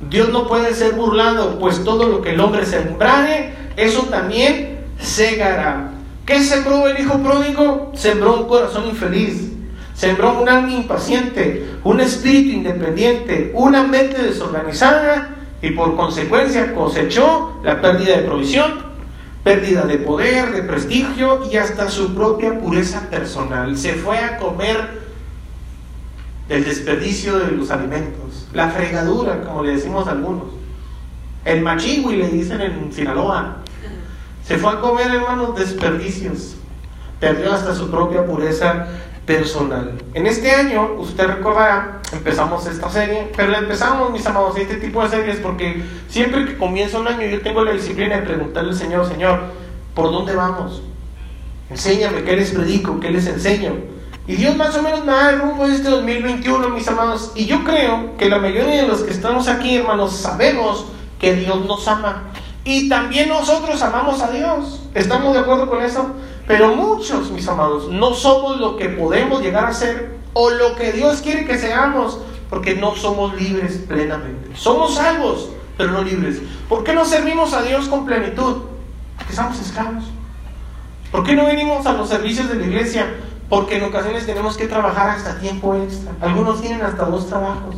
Dios 0.09 0.29
no 0.29 0.47
puede 0.47 0.73
ser 0.73 0.93
burlado, 0.93 1.59
pues 1.59 1.83
todo 1.83 2.07
lo 2.07 2.21
que 2.21 2.31
el 2.31 2.39
hombre 2.39 2.65
sembrare, 2.65 3.53
eso 3.77 4.03
también 4.03 4.79
segará. 4.99 5.91
¿Qué 6.25 6.41
sembró 6.41 6.87
el 6.87 6.99
hijo 6.99 7.19
pródigo? 7.19 7.91
Sembró 7.95 8.35
un 8.35 8.47
corazón 8.47 8.87
infeliz. 8.87 9.51
Sembró 9.93 10.41
un 10.41 10.49
alma 10.49 10.71
impaciente, 10.71 11.75
un 11.83 11.99
espíritu 11.99 12.57
independiente, 12.57 13.51
una 13.53 13.83
mente 13.83 14.21
desorganizada 14.21 15.35
y 15.61 15.71
por 15.71 15.95
consecuencia 15.95 16.73
cosechó 16.73 17.59
la 17.63 17.81
pérdida 17.81 18.17
de 18.17 18.23
provisión, 18.23 18.79
pérdida 19.43 19.85
de 19.85 19.99
poder, 19.99 20.53
de 20.53 20.63
prestigio 20.63 21.47
y 21.51 21.57
hasta 21.57 21.89
su 21.89 22.15
propia 22.15 22.59
pureza 22.59 23.09
personal. 23.09 23.77
Se 23.77 23.93
fue 23.93 24.17
a 24.17 24.37
comer 24.37 25.01
el 26.49 26.63
desperdicio 26.63 27.37
de 27.37 27.51
los 27.51 27.69
alimentos, 27.69 28.30
la 28.53 28.69
fregadura, 28.69 29.41
como 29.43 29.63
le 29.63 29.73
decimos 29.73 30.07
algunos, 30.07 30.45
el 31.45 31.61
machigui 31.61 32.17
le 32.17 32.27
dicen 32.27 32.61
en 32.61 32.93
Sinaloa. 32.93 33.57
Se 34.45 34.57
fue 34.57 34.71
a 34.71 34.79
comer, 34.79 35.07
hermanos, 35.07 35.55
desperdicios. 35.55 36.55
Perdió 37.19 37.53
hasta 37.53 37.73
su 37.73 37.89
propia 37.89 38.25
pureza 38.25 38.87
personal. 39.25 39.93
En 40.13 40.25
este 40.27 40.51
año, 40.51 40.93
usted 40.97 41.27
recordará, 41.27 42.01
empezamos 42.11 42.65
esta 42.65 42.89
serie, 42.89 43.31
pero 43.35 43.49
la 43.49 43.59
empezamos, 43.59 44.11
mis 44.11 44.25
amados, 44.25 44.57
este 44.57 44.75
tipo 44.77 45.01
de 45.03 45.09
series 45.09 45.37
porque 45.37 45.83
siempre 46.09 46.45
que 46.45 46.57
comienza 46.57 46.99
un 46.99 47.07
año 47.07 47.25
yo 47.27 47.41
tengo 47.41 47.63
la 47.63 47.71
disciplina 47.71 48.17
de 48.17 48.23
preguntarle 48.23 48.71
al 48.71 48.75
Señor, 48.75 49.07
Señor, 49.07 49.39
¿por 49.93 50.11
dónde 50.11 50.35
vamos? 50.35 50.81
Enséñame 51.69 52.23
qué 52.23 52.35
les 52.35 52.51
predico, 52.51 52.99
qué 52.99 53.11
les 53.11 53.27
enseño. 53.27 53.73
Y 54.31 54.37
Dios 54.37 54.55
más 54.55 54.73
o 54.77 54.81
menos 54.81 55.03
me 55.03 55.11
da 55.11 55.33
rumbo 55.33 55.67
de 55.67 55.75
este 55.75 55.89
2021, 55.89 56.69
mis 56.69 56.87
amados. 56.87 57.33
Y 57.35 57.47
yo 57.47 57.65
creo 57.65 58.15
que 58.15 58.29
la 58.29 58.39
mayoría 58.39 58.83
de 58.83 58.87
los 58.87 59.01
que 59.01 59.11
estamos 59.11 59.49
aquí, 59.49 59.75
hermanos, 59.75 60.13
sabemos 60.13 60.85
que 61.19 61.35
Dios 61.35 61.65
nos 61.65 61.85
ama. 61.89 62.31
Y 62.63 62.87
también 62.87 63.27
nosotros 63.27 63.81
amamos 63.81 64.21
a 64.21 64.31
Dios. 64.31 64.83
¿Estamos 64.93 65.33
de 65.33 65.41
acuerdo 65.41 65.69
con 65.69 65.83
eso? 65.83 66.11
Pero 66.47 66.73
muchos, 66.77 67.29
mis 67.31 67.45
amados, 67.45 67.89
no 67.89 68.13
somos 68.13 68.57
lo 68.57 68.77
que 68.77 68.87
podemos 68.87 69.41
llegar 69.41 69.65
a 69.65 69.73
ser 69.73 70.15
o 70.31 70.49
lo 70.49 70.77
que 70.77 70.93
Dios 70.93 71.19
quiere 71.19 71.43
que 71.43 71.57
seamos, 71.57 72.17
porque 72.49 72.75
no 72.75 72.95
somos 72.95 73.35
libres 73.35 73.79
plenamente. 73.85 74.55
Somos 74.55 74.95
salvos, 74.95 75.49
pero 75.75 75.91
no 75.91 76.03
libres. 76.03 76.37
¿Por 76.69 76.85
qué 76.85 76.93
no 76.93 77.03
servimos 77.03 77.51
a 77.51 77.63
Dios 77.63 77.89
con 77.89 78.05
plenitud? 78.05 78.61
Porque 79.17 79.33
somos 79.33 79.59
esclavos. 79.59 80.05
¿Por 81.11 81.25
qué 81.25 81.35
no 81.35 81.45
venimos 81.45 81.85
a 81.85 81.91
los 81.91 82.07
servicios 82.07 82.47
de 82.47 82.55
la 82.55 82.65
iglesia? 82.65 83.07
Porque 83.51 83.75
en 83.75 83.83
ocasiones 83.83 84.25
tenemos 84.25 84.55
que 84.55 84.65
trabajar 84.65 85.09
hasta 85.09 85.37
tiempo 85.37 85.75
extra. 85.75 86.13
Algunos 86.21 86.61
tienen 86.61 86.81
hasta 86.83 87.03
dos 87.03 87.27
trabajos. 87.27 87.75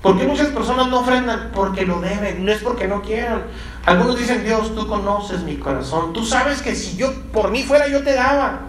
¿Por 0.00 0.18
qué 0.18 0.26
muchas 0.26 0.46
personas 0.46 0.88
no 0.88 1.00
ofrendan? 1.00 1.50
Porque 1.54 1.84
lo 1.84 2.00
deben, 2.00 2.42
no 2.42 2.50
es 2.50 2.62
porque 2.62 2.88
no 2.88 3.02
quieran. 3.02 3.42
Algunos 3.84 4.16
dicen, 4.16 4.42
Dios, 4.42 4.74
tú 4.74 4.86
conoces 4.86 5.42
mi 5.42 5.56
corazón. 5.56 6.14
Tú 6.14 6.24
sabes 6.24 6.62
que 6.62 6.74
si 6.74 6.96
yo 6.96 7.12
por 7.30 7.50
mí 7.50 7.62
fuera 7.62 7.88
yo 7.88 8.02
te 8.02 8.14
daba. 8.14 8.60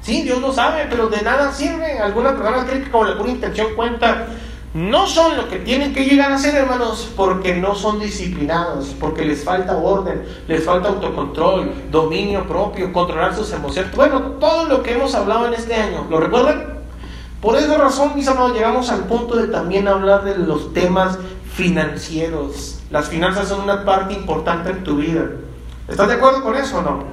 Sí, 0.00 0.22
Dios 0.22 0.40
lo 0.40 0.52
sabe, 0.52 0.88
pero 0.90 1.06
de 1.06 1.22
nada 1.22 1.52
sirve. 1.52 2.00
Algunas 2.00 2.32
personas 2.32 2.64
creen 2.64 2.82
que 2.82 2.90
con 2.90 3.16
pura 3.16 3.30
intención 3.30 3.76
cuenta 3.76 4.26
no 4.74 5.06
son 5.06 5.36
lo 5.36 5.48
que 5.48 5.60
tienen 5.60 5.94
que 5.94 6.04
llegar 6.04 6.32
a 6.32 6.38
ser, 6.38 6.56
hermanos, 6.56 7.08
porque 7.16 7.54
no 7.54 7.76
son 7.76 8.00
disciplinados, 8.00 8.94
porque 8.98 9.24
les 9.24 9.44
falta 9.44 9.76
orden, 9.76 10.24
les 10.48 10.64
falta 10.64 10.88
autocontrol, 10.88 11.72
dominio 11.92 12.46
propio, 12.48 12.92
controlar 12.92 13.36
sus 13.36 13.52
emociones. 13.52 13.94
Bueno, 13.94 14.20
todo 14.40 14.64
lo 14.64 14.82
que 14.82 14.94
hemos 14.94 15.14
hablado 15.14 15.46
en 15.46 15.54
este 15.54 15.76
año, 15.76 16.06
¿lo 16.10 16.18
recuerdan? 16.18 16.74
Por 17.40 17.56
esa 17.56 17.78
razón, 17.78 18.16
mis 18.16 18.26
amados, 18.26 18.52
llegamos 18.52 18.90
al 18.90 19.04
punto 19.04 19.36
de 19.36 19.46
también 19.46 19.86
hablar 19.86 20.24
de 20.24 20.38
los 20.38 20.72
temas 20.72 21.18
financieros. 21.52 22.80
Las 22.90 23.08
finanzas 23.08 23.48
son 23.48 23.60
una 23.60 23.84
parte 23.84 24.14
importante 24.14 24.70
en 24.70 24.82
tu 24.82 24.96
vida. 24.96 25.26
¿Estás 25.86 26.08
de 26.08 26.14
acuerdo 26.14 26.42
con 26.42 26.56
eso 26.56 26.78
o 26.78 26.82
no? 26.82 27.04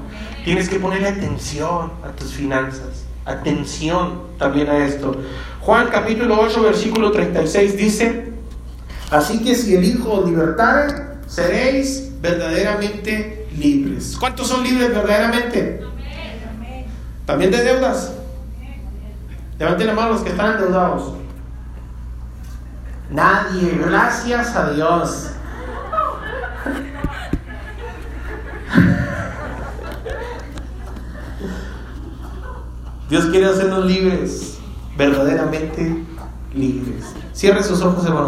Tienes 0.44 0.68
que 0.68 0.80
ponerle 0.80 1.10
atención 1.10 1.92
a 2.04 2.12
tus 2.16 2.32
finanzas, 2.32 3.06
atención 3.26 4.22
también 4.40 4.68
a 4.68 4.84
esto. 4.84 5.16
Juan 5.62 5.90
capítulo 5.92 6.40
8, 6.40 6.64
versículo 6.64 7.12
36 7.12 7.78
dice, 7.78 8.34
así 9.12 9.44
que 9.44 9.54
si 9.54 9.76
el 9.76 9.84
Hijo 9.84 10.12
os 10.12 10.28
libertare, 10.28 11.20
seréis 11.28 12.20
verdaderamente 12.20 13.48
libres. 13.56 14.18
¿Cuántos 14.20 14.48
son 14.48 14.64
libres 14.64 14.90
verdaderamente? 14.90 15.82
¿También 17.28 17.52
de 17.52 17.64
deudas? 17.64 18.12
Levanten 19.60 19.86
la 19.86 19.94
mano 19.94 20.14
los 20.14 20.22
que 20.22 20.32
están 20.32 20.54
endeudados. 20.54 21.14
Nadie, 23.12 23.80
gracias 23.86 24.56
a 24.56 24.72
Dios. 24.72 25.28
Dios 33.10 33.26
quiere 33.26 33.46
hacernos 33.46 33.86
libres 33.86 34.51
verdaderamente 34.98 36.04
libres. 36.54 37.16
Cierre 37.34 37.64
sus 37.64 37.82
ojos, 37.82 38.06
hermano. 38.06 38.20